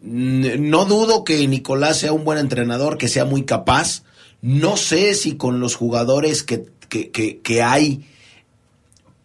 No 0.00 0.84
dudo 0.84 1.24
que 1.24 1.46
Nicolás 1.48 1.98
sea 1.98 2.12
un 2.12 2.24
buen 2.24 2.38
entrenador, 2.38 2.98
que 2.98 3.08
sea 3.08 3.24
muy 3.24 3.44
capaz. 3.44 4.04
No 4.42 4.76
sé 4.76 5.14
si 5.14 5.36
con 5.36 5.58
los 5.58 5.74
jugadores 5.74 6.42
que, 6.42 6.66
que, 6.88 7.10
que- 7.10 7.38
que 7.38 7.62
hay 7.62 8.04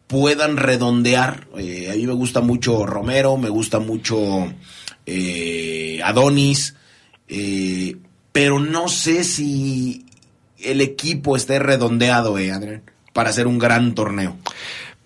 puedan 0.08 0.58
redondear. 0.58 1.48
Eh, 1.58 1.90
a 1.92 1.96
mí 1.96 2.06
me 2.06 2.14
gusta 2.14 2.42
mucho 2.42 2.86
Romero, 2.86 3.38
me 3.38 3.50
gusta 3.50 3.80
mucho 3.80 4.54
eh, 5.06 6.00
Adonis, 6.04 6.76
eh, 7.28 7.96
pero 8.32 8.60
no 8.60 8.88
sé 8.88 9.24
si 9.24 10.06
el 10.60 10.82
equipo 10.82 11.36
esté 11.36 11.60
redondeado, 11.60 12.38
eh, 12.38 12.82
para 13.14 13.30
hacer 13.30 13.48
un 13.48 13.58
gran 13.58 13.94
torneo. 13.96 14.38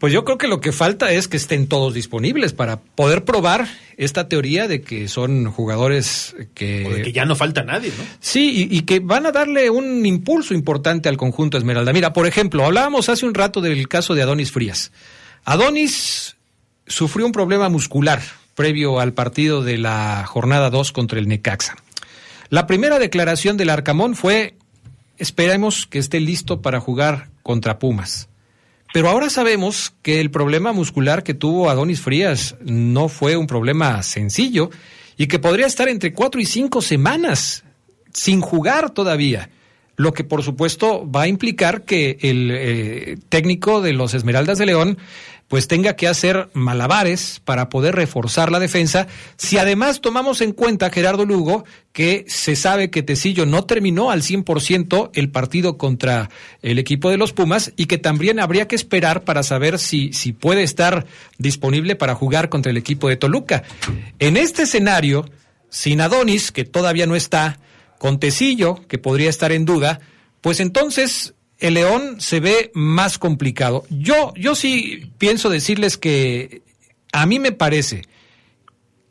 Pues 0.05 0.13
yo 0.13 0.23
creo 0.23 0.37
que 0.37 0.47
lo 0.47 0.61
que 0.61 0.71
falta 0.71 1.11
es 1.11 1.27
que 1.27 1.35
estén 1.35 1.65
todos 1.65 1.95
disponibles 1.95 2.53
para 2.53 2.79
poder 2.79 3.25
probar 3.25 3.67
esta 3.97 4.29
teoría 4.29 4.67
de 4.67 4.83
que 4.83 5.07
son 5.07 5.49
jugadores 5.49 6.35
que... 6.53 6.85
O 6.85 6.93
de 6.93 7.01
que 7.01 7.11
ya 7.11 7.25
no 7.25 7.35
falta 7.35 7.63
nadie, 7.63 7.89
¿no? 7.97 8.03
Sí, 8.19 8.69
y, 8.69 8.77
y 8.77 8.81
que 8.81 8.99
van 8.99 9.25
a 9.25 9.31
darle 9.31 9.71
un 9.71 10.05
impulso 10.05 10.53
importante 10.53 11.09
al 11.09 11.17
conjunto 11.17 11.57
Esmeralda. 11.57 11.91
Mira, 11.91 12.13
por 12.13 12.27
ejemplo, 12.27 12.63
hablábamos 12.63 13.09
hace 13.09 13.25
un 13.25 13.33
rato 13.33 13.61
del 13.61 13.87
caso 13.87 14.13
de 14.13 14.21
Adonis 14.21 14.51
Frías. 14.51 14.91
Adonis 15.43 16.37
sufrió 16.85 17.25
un 17.25 17.31
problema 17.31 17.67
muscular 17.69 18.21
previo 18.53 18.99
al 18.99 19.13
partido 19.13 19.63
de 19.63 19.79
la 19.79 20.23
jornada 20.27 20.69
2 20.69 20.91
contra 20.91 21.17
el 21.17 21.27
Necaxa. 21.27 21.77
La 22.49 22.67
primera 22.67 22.99
declaración 22.99 23.57
del 23.57 23.71
Arcamón 23.71 24.13
fue, 24.13 24.53
esperemos 25.17 25.87
que 25.87 25.97
esté 25.97 26.19
listo 26.19 26.61
para 26.61 26.79
jugar 26.79 27.29
contra 27.41 27.79
Pumas. 27.79 28.29
Pero 28.95 29.09
ahora 29.09 29.29
sabemos 29.29 29.93
que 30.01 30.21
el 30.21 30.31
problema 30.31 30.71
muscular 30.71 31.21
que 31.23 31.33
tuvo 31.33 31.69
Adonis 31.69 31.99
Frías 31.99 32.55
no 32.61 33.09
fue 33.09 33.35
un 33.35 33.45
problema 33.45 34.01
sencillo 34.03 34.69
y 35.17 35.27
que 35.27 35.37
podría 35.37 35.65
estar 35.65 35.89
entre 35.89 36.13
cuatro 36.13 36.39
y 36.39 36.45
cinco 36.45 36.81
semanas 36.81 37.65
sin 38.13 38.39
jugar 38.39 38.91
todavía. 38.91 39.49
Lo 39.97 40.13
que 40.13 40.23
por 40.23 40.43
supuesto 40.43 41.11
va 41.11 41.23
a 41.23 41.27
implicar 41.27 41.83
que 41.83 42.17
el 42.21 42.49
eh, 42.53 43.17
técnico 43.27 43.81
de 43.81 43.91
los 43.91 44.13
Esmeraldas 44.13 44.59
de 44.59 44.65
León 44.65 44.97
pues 45.47 45.67
tenga 45.67 45.95
que 45.95 46.07
hacer 46.07 46.49
malabares 46.53 47.39
para 47.43 47.69
poder 47.69 47.95
reforzar 47.95 48.51
la 48.51 48.59
defensa. 48.59 49.07
Si 49.37 49.57
además 49.57 50.01
tomamos 50.01 50.41
en 50.41 50.53
cuenta, 50.53 50.89
Gerardo 50.89 51.25
Lugo, 51.25 51.65
que 51.91 52.25
se 52.27 52.55
sabe 52.55 52.89
que 52.89 53.03
Tecillo 53.03 53.45
no 53.45 53.63
terminó 53.63 54.09
al 54.09 54.21
100% 54.21 55.11
el 55.13 55.29
partido 55.29 55.77
contra 55.77 56.29
el 56.61 56.79
equipo 56.79 57.09
de 57.09 57.17
los 57.17 57.31
Pumas 57.31 57.73
y 57.75 57.85
que 57.85 57.97
también 57.97 58.39
habría 58.39 58.67
que 58.67 58.75
esperar 58.75 59.23
para 59.23 59.43
saber 59.43 59.77
si, 59.77 60.11
si 60.13 60.33
puede 60.33 60.63
estar 60.63 61.05
disponible 61.37 61.95
para 61.95 62.15
jugar 62.15 62.49
contra 62.49 62.71
el 62.71 62.77
equipo 62.77 63.07
de 63.07 63.17
Toluca. 63.17 63.63
En 64.19 64.37
este 64.37 64.63
escenario, 64.63 65.29
sin 65.69 66.01
Adonis, 66.01 66.51
que 66.51 66.65
todavía 66.65 67.05
no 67.05 67.15
está, 67.15 67.59
con 67.99 68.19
Tecillo, 68.19 68.81
que 68.87 68.97
podría 68.97 69.29
estar 69.29 69.51
en 69.51 69.65
duda, 69.65 69.99
pues 70.41 70.59
entonces 70.59 71.33
el 71.67 71.73
León 71.73 72.17
se 72.19 72.39
ve 72.39 72.71
más 72.75 73.17
complicado. 73.17 73.85
Yo, 73.89 74.33
yo 74.35 74.53
sí 74.53 75.11
pienso 75.17 75.49
decirles 75.49 75.97
que 75.97 76.61
a 77.11 77.25
mí 77.25 77.39
me 77.39 77.51
parece 77.51 78.03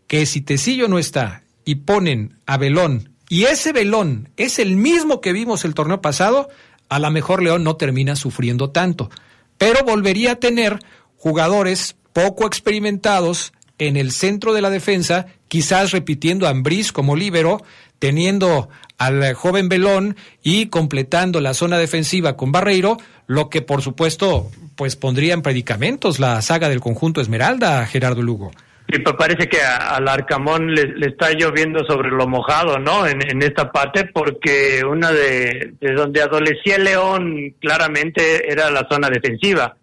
que 0.07 0.25
si 0.25 0.41
Tecillo 0.41 0.87
no 0.87 1.01
está 1.01 1.43
y 1.65 1.77
ponen 1.77 2.39
a 2.47 2.57
Belón, 2.57 3.11
y 3.29 3.45
ese 3.45 3.73
Belón 3.73 4.29
es 4.37 4.61
el 4.61 4.77
mismo 4.77 5.21
que 5.21 5.33
vimos 5.33 5.65
el 5.65 5.75
torneo 5.75 6.01
pasado, 6.01 6.49
a 6.89 7.01
lo 7.01 7.11
mejor 7.11 7.43
León 7.43 7.65
no 7.65 7.75
termina 7.75 8.15
sufriendo 8.15 8.71
tanto. 8.71 9.11
Pero 9.59 9.85
volvería 9.85 10.33
a 10.33 10.37
tener 10.37 10.79
jugadores 11.17 11.97
poco 12.13 12.47
experimentados 12.47 13.53
en 13.79 13.97
el 13.97 14.13
centro 14.13 14.53
de 14.53 14.63
la 14.63 14.71
defensa, 14.71 15.27
quizás 15.49 15.91
repitiendo 15.91 16.47
a 16.47 16.51
Ambriz 16.51 16.93
como 16.93 17.17
líbero, 17.17 17.65
teniendo 17.99 18.69
al 18.99 19.23
eh, 19.23 19.35
joven 19.35 19.69
Belón 19.69 20.17
y 20.43 20.67
completando 20.67 21.41
la 21.41 21.55
zona 21.55 21.79
defensiva 21.79 22.37
con 22.37 22.53
Barreiro, 22.53 22.99
lo 23.27 23.49
que 23.49 23.63
por 23.63 23.83
supuesto 23.83 24.51
pues 24.77 24.97
pondría 24.97 25.35
en 25.35 25.43
predicamentos 25.43 26.19
la 26.19 26.41
saga 26.43 26.69
del 26.69 26.81
conjunto 26.81 27.21
Esmeralda, 27.21 27.87
Gerardo 27.87 28.23
Lugo. 28.23 28.51
Y 28.87 28.99
pues 28.99 29.17
parece 29.17 29.49
que 29.49 29.61
al 29.63 30.07
Arcamón 30.07 30.75
le, 30.75 31.07
está 31.07 31.33
lloviendo 31.33 31.85
sobre 31.87 32.11
lo 32.11 32.29
mojado, 32.29 32.79
¿no? 32.79 33.07
En, 33.07 33.43
esta 33.43 33.73
parte, 33.73 34.05
porque 34.13 34.83
una 34.87 35.11
de, 35.11 35.75
de 35.81 35.95
donde 35.95 36.21
adolecía 36.21 36.77
León 36.79 37.55
claramente 37.61 38.51
era 38.51 38.71
la 38.71 38.87
zona 38.91 39.09
defensiva. 39.09 39.77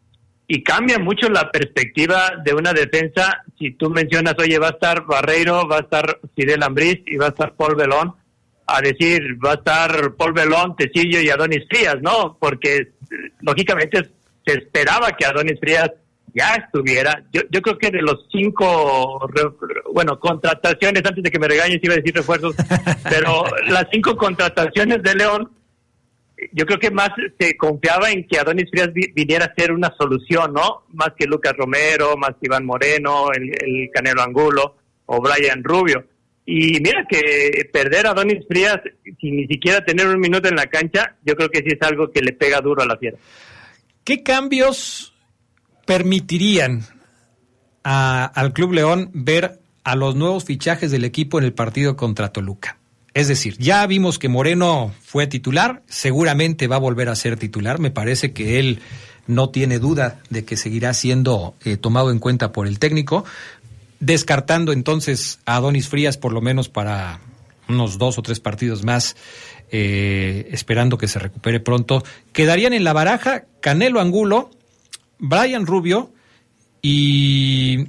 Y 0.48 0.64
cambia 0.64 1.00
mucho 1.00 1.30
la 1.30 1.50
perspectiva 1.50 2.34
de 2.44 2.54
una 2.54 2.74
defensa 2.74 3.44
si 3.58 3.72
tú 3.72 3.90
mencionas, 3.90 4.36
oye, 4.40 4.60
va 4.60 4.68
a 4.68 4.72
estar 4.72 5.06
Barreiro, 5.06 5.68
va 5.68 5.78
a 5.78 5.82
estar 5.82 6.20
Fidel 6.36 6.64
Ambriz 6.64 7.02
y 7.06 7.16
va 7.16 7.28
a 7.28 7.30
estar 7.30 7.54
Paul 7.54 7.76
Belón, 7.76 8.16
a 8.78 8.82
decir, 8.82 9.22
va 9.44 9.52
a 9.52 9.56
estar 9.56 10.14
Paul 10.16 10.34
Belón, 10.34 10.76
Tecillo 10.76 11.20
y 11.22 11.30
Adonis 11.30 11.66
Frías, 11.70 11.98
¿no? 12.02 12.38
Porque 12.40 12.76
eh, 12.78 12.88
lógicamente 13.42 14.10
se 14.46 14.54
esperaba 14.58 15.12
que 15.18 15.26
Adonis 15.26 15.60
Frías 15.60 15.92
ya 16.34 16.56
estuviera. 16.56 17.24
Yo, 17.34 17.42
yo 17.50 17.62
creo 17.62 17.78
que 17.78 17.90
de 17.92 18.02
los 18.02 18.26
cinco, 18.32 19.30
bueno, 19.94 20.20
contrataciones, 20.20 21.04
antes 21.06 21.24
de 21.24 21.30
que 21.32 21.40
me 21.40 21.48
regañes 21.48 21.80
iba 21.84 21.94
a 21.94 21.98
decir 21.98 22.16
refuerzos, 22.16 22.56
pero 23.10 23.44
las 23.68 23.86
cinco 23.92 24.16
contrataciones 24.16 25.04
de 25.04 25.16
León, 25.16 25.52
yo 26.54 26.66
creo 26.66 26.80
que 26.80 26.90
más 26.90 27.10
se 27.40 27.56
confiaba 27.56 28.10
en 28.12 28.28
que 28.28 28.40
Adonis 28.40 28.70
Frías 28.72 28.92
vi- 28.94 29.12
viniera 29.14 29.46
a 29.46 29.54
ser 29.56 29.72
una 29.72 29.94
solución, 29.98 30.54
¿no? 30.54 30.86
Más 30.94 31.10
que 31.18 31.28
Lucas 31.28 31.54
Romero, 31.56 32.18
más 32.18 32.32
que 32.32 32.48
Iván 32.48 32.66
Moreno, 32.66 33.28
el, 33.32 33.44
el 33.50 33.90
Canelo 33.94 34.24
Angulo 34.24 34.76
o 35.06 35.22
Brian 35.22 35.64
Rubio. 35.64 36.06
Y 36.54 36.82
mira 36.82 37.06
que 37.10 37.70
perder 37.72 38.08
a 38.08 38.12
Adonis 38.12 38.46
Frías 38.46 38.78
sin 39.22 39.38
ni 39.38 39.48
siquiera 39.48 39.86
tener 39.86 40.06
un 40.08 40.20
minuto 40.20 40.50
en 40.50 40.56
la 40.58 40.66
cancha, 40.68 41.16
yo 41.26 41.36
creo 41.36 41.48
que 41.50 41.60
sí 41.60 41.68
es 41.70 41.82
algo 41.82 42.12
que 42.12 42.22
le 42.22 42.34
pega 42.34 42.60
duro 42.60 42.82
a 42.82 42.86
la 42.86 42.98
fiera. 42.98 43.18
¿Qué 44.04 44.22
cambios 44.22 45.14
permitirían 45.86 46.82
a- 47.84 48.26
al 48.26 48.54
Club 48.54 48.74
León 48.74 49.12
ver 49.14 49.60
a 49.84 49.96
los 49.96 50.16
nuevos 50.16 50.44
fichajes 50.46 50.92
del 50.92 51.06
equipo 51.06 51.40
en 51.40 51.46
el 51.46 51.54
partido 51.54 51.96
contra 51.96 52.34
Toluca? 52.34 52.78
Es 53.14 53.28
decir, 53.28 53.56
ya 53.58 53.86
vimos 53.88 54.20
que 54.20 54.30
Moreno 54.30 54.94
fue 55.02 55.28
titular, 55.28 55.84
seguramente 55.88 56.68
va 56.68 56.78
a 56.78 56.80
volver 56.80 57.10
a 57.10 57.16
ser 57.16 57.38
titular, 57.38 57.80
me 57.80 57.92
parece 57.92 58.32
que 58.32 58.60
él 58.60 58.80
no 59.28 59.50
tiene 59.52 59.80
duda 59.80 60.20
de 60.30 60.46
que 60.46 60.58
seguirá 60.58 60.94
siendo 60.94 61.56
eh, 61.64 61.78
tomado 61.78 62.12
en 62.12 62.20
cuenta 62.20 62.52
por 62.52 62.68
el 62.68 62.80
técnico, 62.80 63.24
descartando 64.02 64.74
entonces 64.74 65.40
a 65.46 65.56
Adonis 65.56 65.88
Frías 65.88 66.18
por 66.18 66.34
lo 66.34 66.42
menos 66.42 66.68
para 66.68 67.22
unos 67.70 67.98
dos 67.98 68.18
o 68.18 68.22
tres 68.22 68.42
partidos 68.42 68.84
más, 68.84 69.16
eh, 69.72 70.50
esperando 70.52 70.98
que 70.98 71.08
se 71.08 71.20
recupere 71.20 71.62
pronto. 71.62 72.04
Quedarían 72.34 72.74
en 72.74 72.84
la 72.84 72.92
baraja 72.92 73.46
Canelo 73.62 74.02
Angulo, 74.02 74.52
Brian 75.20 75.66
Rubio 75.66 76.12
y... 76.82 77.86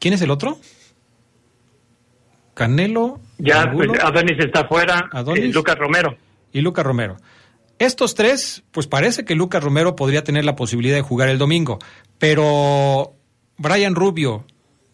¿Quién 0.00 0.14
es 0.14 0.22
el 0.22 0.30
otro? 0.30 0.58
Canelo. 2.54 3.20
Ya, 3.38 3.62
Angulo 3.62 3.92
pues 3.92 4.04
Adonis 4.04 4.38
está 4.38 4.66
fuera, 4.66 5.08
Adonis. 5.12 5.44
eh, 5.44 5.48
Lucas 5.52 5.76
Romero. 5.78 6.16
y 6.52 6.60
Lucas 6.60 6.84
Romero. 6.84 7.16
Estos 7.78 8.14
tres, 8.16 8.64
pues 8.72 8.86
parece 8.88 9.24
que 9.24 9.36
Lucas 9.36 9.62
Romero 9.62 9.94
podría 9.94 10.24
tener 10.24 10.44
la 10.44 10.56
posibilidad 10.56 10.96
de 10.96 11.02
jugar 11.02 11.28
el 11.28 11.38
domingo, 11.38 11.78
pero 12.18 13.14
Brian 13.56 13.94
Rubio 13.94 14.44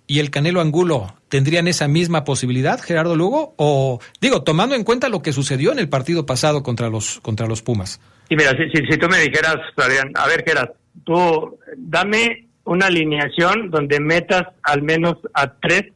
y 0.06 0.18
el 0.18 0.30
Canelo 0.30 0.60
Angulo 0.60 1.14
tendrían 1.28 1.66
esa 1.68 1.88
misma 1.88 2.24
posibilidad, 2.24 2.80
Gerardo 2.80 3.16
Lugo, 3.16 3.54
o 3.56 4.00
digo, 4.20 4.42
tomando 4.42 4.74
en 4.74 4.84
cuenta 4.84 5.08
lo 5.08 5.22
que 5.22 5.32
sucedió 5.32 5.72
en 5.72 5.78
el 5.78 5.88
partido 5.88 6.26
pasado 6.26 6.62
contra 6.62 6.88
los 6.88 7.20
contra 7.20 7.46
los 7.46 7.62
Pumas. 7.62 8.00
Y 8.28 8.36
mira, 8.36 8.50
si, 8.52 8.70
si, 8.70 8.86
si 8.86 8.98
tú 8.98 9.08
me 9.08 9.18
dijeras, 9.18 9.56
Fabián, 9.76 10.12
a 10.14 10.26
ver, 10.26 10.44
Gerard, 10.46 10.70
tú 11.04 11.58
dame 11.76 12.46
una 12.64 12.86
alineación 12.86 13.70
donde 13.70 14.00
metas 14.00 14.44
al 14.62 14.82
menos 14.82 15.16
a 15.34 15.52
tres 15.54 15.92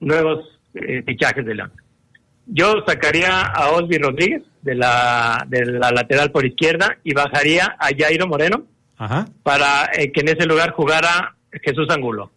nuevos 0.00 0.44
eh, 0.74 1.02
fichajes 1.04 1.44
de 1.44 1.54
León. 1.54 1.72
Yo 2.46 2.84
sacaría 2.86 3.40
a 3.40 3.70
Osby 3.70 3.98
Rodríguez 3.98 4.42
de 4.62 4.74
la, 4.74 5.46
de 5.48 5.64
la 5.64 5.90
lateral 5.90 6.30
por 6.30 6.44
izquierda 6.44 6.98
y 7.02 7.14
bajaría 7.14 7.76
a 7.78 7.88
Jairo 7.96 8.26
Moreno 8.26 8.64
Ajá. 8.98 9.26
para 9.42 9.90
eh, 9.94 10.12
que 10.12 10.20
en 10.20 10.28
ese 10.28 10.46
lugar 10.46 10.72
jugara 10.72 11.36
Jesús 11.62 11.88
Angulo. 11.88 12.30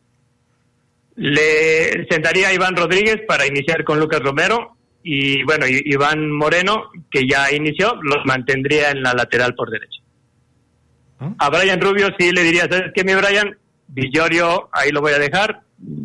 Le 1.17 2.05
sentaría 2.09 2.49
a 2.49 2.53
Iván 2.53 2.75
Rodríguez 2.75 3.17
para 3.27 3.45
iniciar 3.45 3.83
con 3.83 3.99
Lucas 3.99 4.21
Romero 4.21 4.77
y 5.03 5.43
bueno, 5.43 5.65
Iván 5.67 6.31
Moreno, 6.31 6.89
que 7.09 7.27
ya 7.27 7.51
inició, 7.51 7.95
los 8.03 8.23
mantendría 8.25 8.91
en 8.91 9.01
la 9.01 9.13
lateral 9.13 9.55
por 9.55 9.69
derecha. 9.69 10.01
A 11.39 11.49
Brian 11.49 11.81
Rubio 11.81 12.09
sí 12.19 12.31
le 12.31 12.43
diría, 12.43 12.67
¿sabes 12.69 12.91
qué, 12.93 13.03
mi 13.03 13.15
Brian? 13.15 13.57
Villorio, 13.87 14.69
ahí 14.71 14.91
lo 14.91 15.01
voy 15.01 15.13
a 15.13 15.19
dejar, 15.19 15.61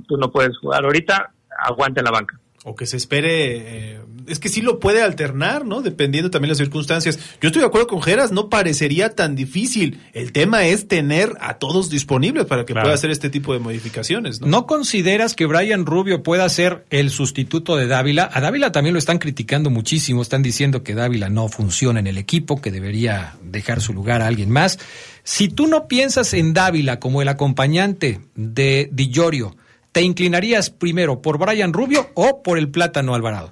tú 0.09 0.17
no 0.17 0.31
puedes 0.31 0.57
jugar 0.59 0.85
ahorita, 0.85 1.31
aguanta 1.65 2.01
en 2.01 2.05
la 2.05 2.11
banca. 2.11 2.39
O 2.65 2.75
que 2.75 2.87
se 2.87 2.97
espere. 2.97 3.57
eh, 3.57 4.01
es 4.29 4.39
que 4.39 4.49
sí 4.49 4.61
lo 4.61 4.79
puede 4.81 5.03
alternar, 5.03 5.65
¿no? 5.67 5.83
Dependiendo 5.83 6.31
también 6.31 6.49
de 6.49 6.53
las 6.53 6.59
circunstancias. 6.59 7.19
Yo 7.41 7.49
estoy 7.49 7.61
de 7.61 7.67
acuerdo 7.67 7.87
con 7.87 8.03
Geras, 8.03 8.33
no 8.33 8.49
parecería 8.49 9.15
tan 9.15 9.35
difícil. 9.35 10.01
El 10.13 10.33
tema 10.33 10.65
es 10.65 10.89
tener 10.89 11.33
a 11.41 11.55
todos 11.59 11.91
disponibles 11.91 12.47
para 12.47 12.65
que 12.65 12.73
Claro. 12.73 12.87
pueda 12.87 12.95
hacer 12.95 13.11
este 13.11 13.31
tipo 13.31 13.53
de 13.53 13.59
modificaciones, 13.59 14.41
¿no? 14.41 14.47
¿No 14.47 14.67
consideras 14.67 15.35
que 15.35 15.47
Brian 15.47 15.87
Rubio 15.87 16.23
pueda 16.23 16.49
ser 16.49 16.85
el 16.91 17.11
sustituto 17.11 17.77
de 17.77 17.87
Dávila? 17.87 18.29
A 18.33 18.41
Dávila 18.41 18.73
también 18.73 18.93
lo 18.95 18.99
están 18.99 19.19
criticando 19.19 19.71
muchísimo, 19.71 20.23
están 20.23 20.43
diciendo 20.43 20.83
que 20.83 20.95
Dávila 20.95 21.29
no 21.29 21.49
funciona 21.49 22.01
en 22.01 22.07
el 22.07 22.19
equipo, 22.19 22.61
que 22.61 22.71
debería 22.71 23.35
dejar 23.43 23.81
su 23.81 23.93
lugar 23.93 24.23
a 24.23 24.27
alguien 24.27 24.51
más. 24.51 24.79
Si 25.25 25.49
tú 25.49 25.67
no 25.67 25.87
piensas 25.89 26.35
en 26.35 26.53
Dávila 26.53 26.99
como 26.99 27.23
el 27.23 27.29
acompañante 27.29 28.21
de 28.35 28.89
Di 28.93 29.09
Llorio, 29.11 29.57
¿te 29.93 30.03
inclinarías 30.03 30.71
primero 30.71 31.23
por 31.23 31.39
Brian 31.39 31.73
Rubio 31.73 32.11
o 32.15 32.43
por 32.43 32.59
el 32.59 32.69
Plátano 32.71 33.15
Alvarado? 33.15 33.51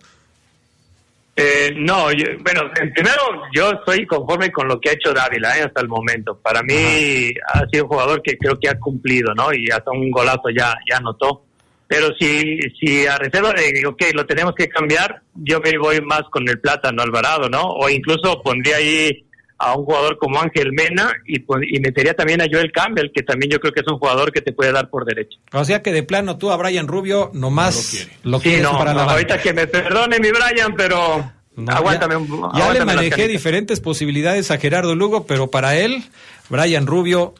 Eh, 1.36 1.72
no, 1.76 2.12
yo- 2.12 2.26
bueno, 2.40 2.62
en 2.80 2.92
primero 2.92 3.22
yo 3.54 3.70
estoy 3.70 4.04
conforme 4.06 4.50
con 4.52 4.68
lo 4.68 4.78
que 4.80 4.90
ha 4.90 4.92
hecho 4.92 5.12
Dávila 5.14 5.56
eh, 5.58 5.62
hasta 5.62 5.80
el 5.80 5.88
momento. 5.88 6.36
Para 6.36 6.62
mí 6.62 7.30
ha 7.54 7.66
sido 7.70 7.84
un 7.84 7.88
jugador 7.90 8.20
que 8.22 8.36
creo 8.36 8.58
que 8.58 8.68
ha 8.68 8.78
cumplido, 8.78 9.32
¿no? 9.34 9.52
Y 9.54 9.70
hasta 9.70 9.90
un 9.90 10.10
golazo 10.10 10.50
ya, 10.54 10.74
ya 10.90 10.98
anotó. 10.98 11.44
Pero 11.86 12.08
si, 12.18 12.58
si 12.78 13.06
a 13.06 13.16
reserva 13.16 13.52
de, 13.52 13.84
ok, 13.86 14.02
lo 14.14 14.24
tenemos 14.26 14.54
que 14.54 14.68
cambiar, 14.68 15.22
yo 15.34 15.60
me 15.60 15.76
voy 15.78 16.00
más 16.02 16.22
con 16.30 16.48
el 16.48 16.60
plátano 16.60 17.02
Alvarado, 17.02 17.48
¿no? 17.48 17.62
O 17.62 17.88
incluso 17.88 18.40
pondría 18.42 18.76
ahí 18.76 19.24
a 19.62 19.74
un 19.76 19.84
jugador 19.84 20.16
como 20.18 20.40
Ángel 20.40 20.72
Mena 20.72 21.12
y, 21.26 21.36
y 21.40 21.80
metería 21.80 22.14
también 22.14 22.40
a 22.40 22.46
Joel 22.50 22.72
Campbell, 22.72 23.10
que 23.14 23.22
también 23.22 23.50
yo 23.52 23.60
creo 23.60 23.72
que 23.74 23.80
es 23.80 23.86
un 23.88 23.98
jugador 23.98 24.32
que 24.32 24.40
te 24.40 24.52
puede 24.52 24.72
dar 24.72 24.88
por 24.88 25.04
derecho. 25.04 25.38
O 25.52 25.64
sea 25.64 25.82
que 25.82 25.92
de 25.92 26.02
plano 26.02 26.38
tú 26.38 26.50
a 26.50 26.56
Brian 26.56 26.88
Rubio 26.88 27.30
nomás 27.34 28.08
lo, 28.22 28.38
Sí, 28.38 28.44
quieres 28.44 28.62
no, 28.62 28.72
para 28.78 28.86
la 28.86 28.92
no, 28.92 28.98
banca. 29.00 29.12
ahorita 29.12 29.38
que 29.42 29.52
me 29.52 29.66
perdone 29.66 30.18
mi 30.18 30.30
Brian, 30.30 30.74
pero 30.76 31.30
No, 31.56 31.72
aguántame 31.72 32.14
ya, 32.14 32.18
un 32.18 32.26
ya 32.26 32.34
le 32.56 32.62
aguántame 32.62 32.94
manejé 32.94 33.28
diferentes 33.28 33.80
posibilidades 33.80 34.50
a 34.50 34.56
Gerardo 34.56 34.94
Lugo, 34.94 35.26
pero 35.26 35.50
para 35.50 35.76
él, 35.76 36.04
Brian 36.48 36.86
Rubio 36.86 37.34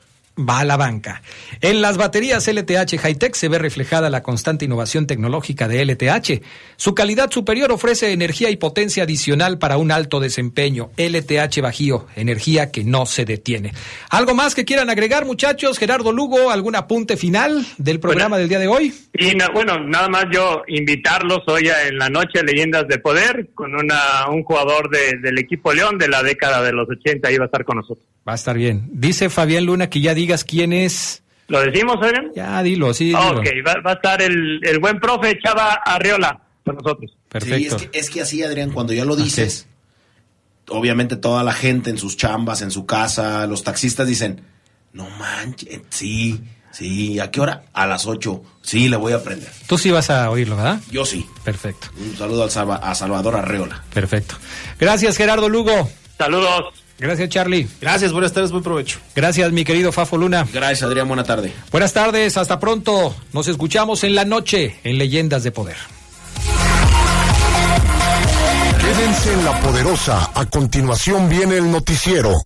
va 0.49 0.61
a 0.61 0.64
la 0.64 0.76
banca. 0.76 1.22
En 1.61 1.80
las 1.82 1.97
baterías 1.97 2.47
LTH 2.49 2.99
Hightech 2.99 3.34
se 3.34 3.49
ve 3.49 3.59
reflejada 3.59 4.11
la 4.11 4.22
constante 4.22 4.64
innovación 4.64 5.07
tecnológica 5.07 5.68
de 5.68 5.84
LTH. 5.84 6.43
Su 6.76 6.95
calidad 6.95 7.30
superior 7.30 7.70
ofrece 7.72 8.12
energía 8.12 8.51
y 8.51 8.57
potencia 8.57 9.05
adicional 9.05 9.59
para 9.59 9.76
un 9.76 9.93
alto 9.93 10.20
desempeño. 10.20 10.91
LTH 10.97 11.61
Bajío, 11.61 12.07
energía 12.16 12.70
que 12.70 12.84
no 12.84 13.07
se 13.07 13.24
detiene. 13.24 13.72
¿Algo 14.11 14.34
más 14.34 14.55
que 14.55 14.64
quieran 14.64 14.91
agregar, 14.91 15.24
muchachos? 15.26 15.78
Gerardo 15.78 16.12
Lugo, 16.12 16.51
¿algún 16.51 16.76
apunte 16.76 17.16
final 17.16 17.64
del 17.78 18.01
programa 18.01 18.38
del 18.38 18.49
día 18.49 18.59
de 18.59 18.68
hoy? 18.68 18.95
Y 19.14 19.32
bueno, 19.53 19.78
nada 19.86 20.09
más 20.09 20.24
yo 20.32 20.62
invitarlos 20.68 21.41
hoy 21.47 21.68
a- 21.68 21.88
en 21.88 21.99
la 21.99 22.09
noche 22.09 22.38
a 22.41 22.43
Leyendas 22.43 22.88
de 22.88 22.99
Poder 22.99 23.51
con 23.55 23.74
una, 23.74 24.28
un 24.30 24.43
jugador 24.43 24.91
de- 24.91 25.18
del 25.20 25.38
equipo 25.38 25.72
León 25.72 25.99
de 25.99 26.09
la 26.09 26.22
década 26.22 26.62
de 26.62 26.72
los 26.72 26.88
80 26.88 27.28
ahí 27.28 27.36
va 27.36 27.45
a 27.45 27.47
estar 27.47 27.64
con 27.64 27.76
nosotros. 27.76 28.07
Va 28.28 28.32
a 28.32 28.36
estar 28.36 28.57
bien. 28.57 28.88
Dice 28.93 29.30
Fabián 29.30 29.64
Luna 29.64 29.88
que 29.88 30.01
ya 30.01 30.14
digas 30.31 30.45
quién 30.45 30.72
es. 30.72 31.22
¿Lo 31.49 31.61
decimos, 31.61 31.97
Adrián? 32.01 32.31
Ya, 32.37 32.62
dilo, 32.62 32.95
sí. 32.95 33.07
dilo. 33.07 33.18
Ok, 33.41 33.47
va, 33.66 33.74
va 33.85 33.91
a 33.91 33.95
estar 33.95 34.22
el, 34.22 34.61
el 34.62 34.78
buen 34.78 35.01
profe 35.01 35.37
Chava 35.43 35.72
Arriola 35.85 36.41
con 36.64 36.76
nosotros. 36.76 37.11
Sí, 37.43 37.66
es, 37.66 37.74
que, 37.74 37.91
es 37.99 38.11
que 38.11 38.20
así, 38.20 38.43
Adrián, 38.45 38.70
cuando 38.70 38.93
ya 38.93 39.05
lo 39.05 39.16
dices, 39.16 39.66
obviamente 40.68 41.16
toda 41.16 41.43
la 41.43 41.53
gente 41.53 41.91
en 41.91 41.99
sus 41.99 42.16
chambas, 42.16 42.62
en 42.62 42.70
su 42.70 42.87
casa, 42.87 43.47
los 43.49 43.64
taxistas 43.64 44.07
dicen, 44.07 44.43
no 44.93 45.09
manches, 45.11 45.81
sí, 45.91 46.41
sí, 46.70 47.18
¿a 47.18 47.31
qué 47.33 47.41
hora? 47.41 47.64
A 47.72 47.87
las 47.87 48.07
8, 48.07 48.43
sí, 48.62 48.89
le 48.89 48.97
voy 48.97 49.12
a 49.12 49.16
aprender. 49.16 49.49
Tú 49.66 49.76
sí 49.78 49.91
vas 49.91 50.11
a 50.11 50.31
oírlo, 50.31 50.57
¿verdad? 50.57 50.81
Yo 50.91 51.05
sí. 51.05 51.26
Perfecto. 51.45 51.89
Un 51.99 52.16
saludo 52.16 52.45
al 52.45 52.51
Salva- 52.51 52.76
a 52.76 52.95
Salvador 52.95 53.35
Arreola. 53.37 53.83
Perfecto. 53.93 54.37
Gracias, 54.78 55.16
Gerardo 55.16 55.49
Lugo. 55.49 55.91
Saludos. 56.18 56.74
Gracias, 57.01 57.30
Charlie. 57.30 57.66
Gracias, 57.80 58.12
buenas 58.12 58.32
tardes, 58.32 58.51
buen 58.53 58.62
provecho. 58.62 58.98
Gracias, 59.16 59.51
mi 59.53 59.64
querido 59.64 59.90
Fafo 59.90 60.18
Luna. 60.18 60.46
Gracias, 60.53 60.82
Adrián, 60.82 61.09
buena 61.09 61.24
tarde. 61.24 61.53
Buenas 61.72 61.94
tardes, 61.94 62.36
hasta 62.36 62.61
pronto. 62.61 63.16
Nos 63.32 63.48
escuchamos 63.48 64.05
en 64.05 64.14
la 64.14 64.26
noche 64.26 64.76
en 64.84 64.98
Leyendas 64.98 65.42
de 65.42 65.51
Poder. 65.51 65.76
Quédense 68.78 69.32
en 69.32 69.44
la 69.44 69.61
poderosa. 69.61 70.30
A 70.34 70.44
continuación 70.46 71.28
viene 71.28 71.57
el 71.57 71.70
noticiero. 71.70 72.38